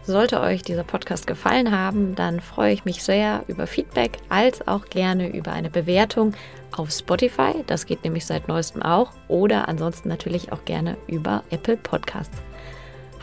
Sollte 0.04 0.40
euch 0.40 0.62
dieser 0.62 0.84
Podcast 0.84 1.26
gefallen 1.26 1.72
haben, 1.72 2.14
dann 2.14 2.40
freue 2.40 2.72
ich 2.72 2.86
mich 2.86 3.04
sehr 3.04 3.44
über 3.48 3.66
Feedback 3.66 4.20
als 4.30 4.68
auch 4.68 4.86
gerne 4.86 5.36
über 5.36 5.52
eine 5.52 5.72
Bewertung 5.72 6.36
auf 6.78 6.92
Spotify. 6.92 7.64
Das 7.66 7.88
geht 7.88 8.04
nämlich 8.04 8.26
seit 8.28 8.48
neuestem 8.48 8.84
auch. 8.84 9.12
Oder 9.28 9.68
ansonsten 9.68 10.10
natürlich 10.10 10.52
auch 10.52 10.64
gerne 10.66 10.98
über 11.08 11.44
Apple 11.50 11.78
Podcasts. 11.78 12.38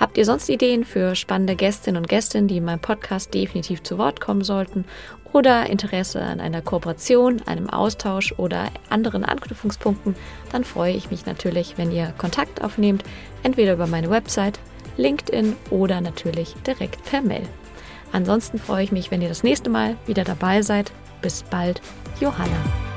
Habt 0.02 0.18
ihr 0.18 0.24
sonst 0.24 0.48
Ideen 0.48 0.84
für 0.84 1.14
spannende 1.14 1.54
Gästinnen 1.54 1.96
und 2.02 2.08
Gäste, 2.08 2.42
die 2.42 2.56
in 2.56 2.64
meinem 2.64 2.80
Podcast 2.80 3.32
definitiv 3.34 3.84
zu 3.84 3.98
Wort 3.98 4.20
kommen 4.20 4.42
sollten? 4.42 4.84
Oder 5.32 5.70
Interesse 5.70 6.20
an 6.20 6.40
einer 6.40 6.60
Kooperation, 6.60 7.40
einem 7.46 7.70
Austausch 7.70 8.34
oder 8.36 8.72
anderen 8.90 9.24
Anknüpfungspunkten? 9.24 10.16
Dann 10.50 10.64
freue 10.64 10.92
ich 10.92 11.12
mich 11.12 11.24
natürlich, 11.24 11.78
wenn 11.78 11.92
ihr 11.92 12.12
Kontakt 12.18 12.64
aufnehmt, 12.64 13.04
entweder 13.44 13.74
über 13.74 13.86
meine 13.86 14.10
Website 14.10 14.58
LinkedIn 14.96 15.54
oder 15.70 16.00
natürlich 16.00 16.56
direkt 16.66 17.04
per 17.04 17.22
Mail. 17.22 17.48
Ansonsten 18.10 18.58
freue 18.58 18.82
ich 18.82 18.90
mich, 18.90 19.12
wenn 19.12 19.22
ihr 19.22 19.28
das 19.28 19.44
nächste 19.44 19.70
Mal 19.70 19.96
wieder 20.06 20.24
dabei 20.24 20.62
seid. 20.62 20.90
Bis 21.20 21.44
bald, 21.44 21.80
Johanna. 22.20 22.91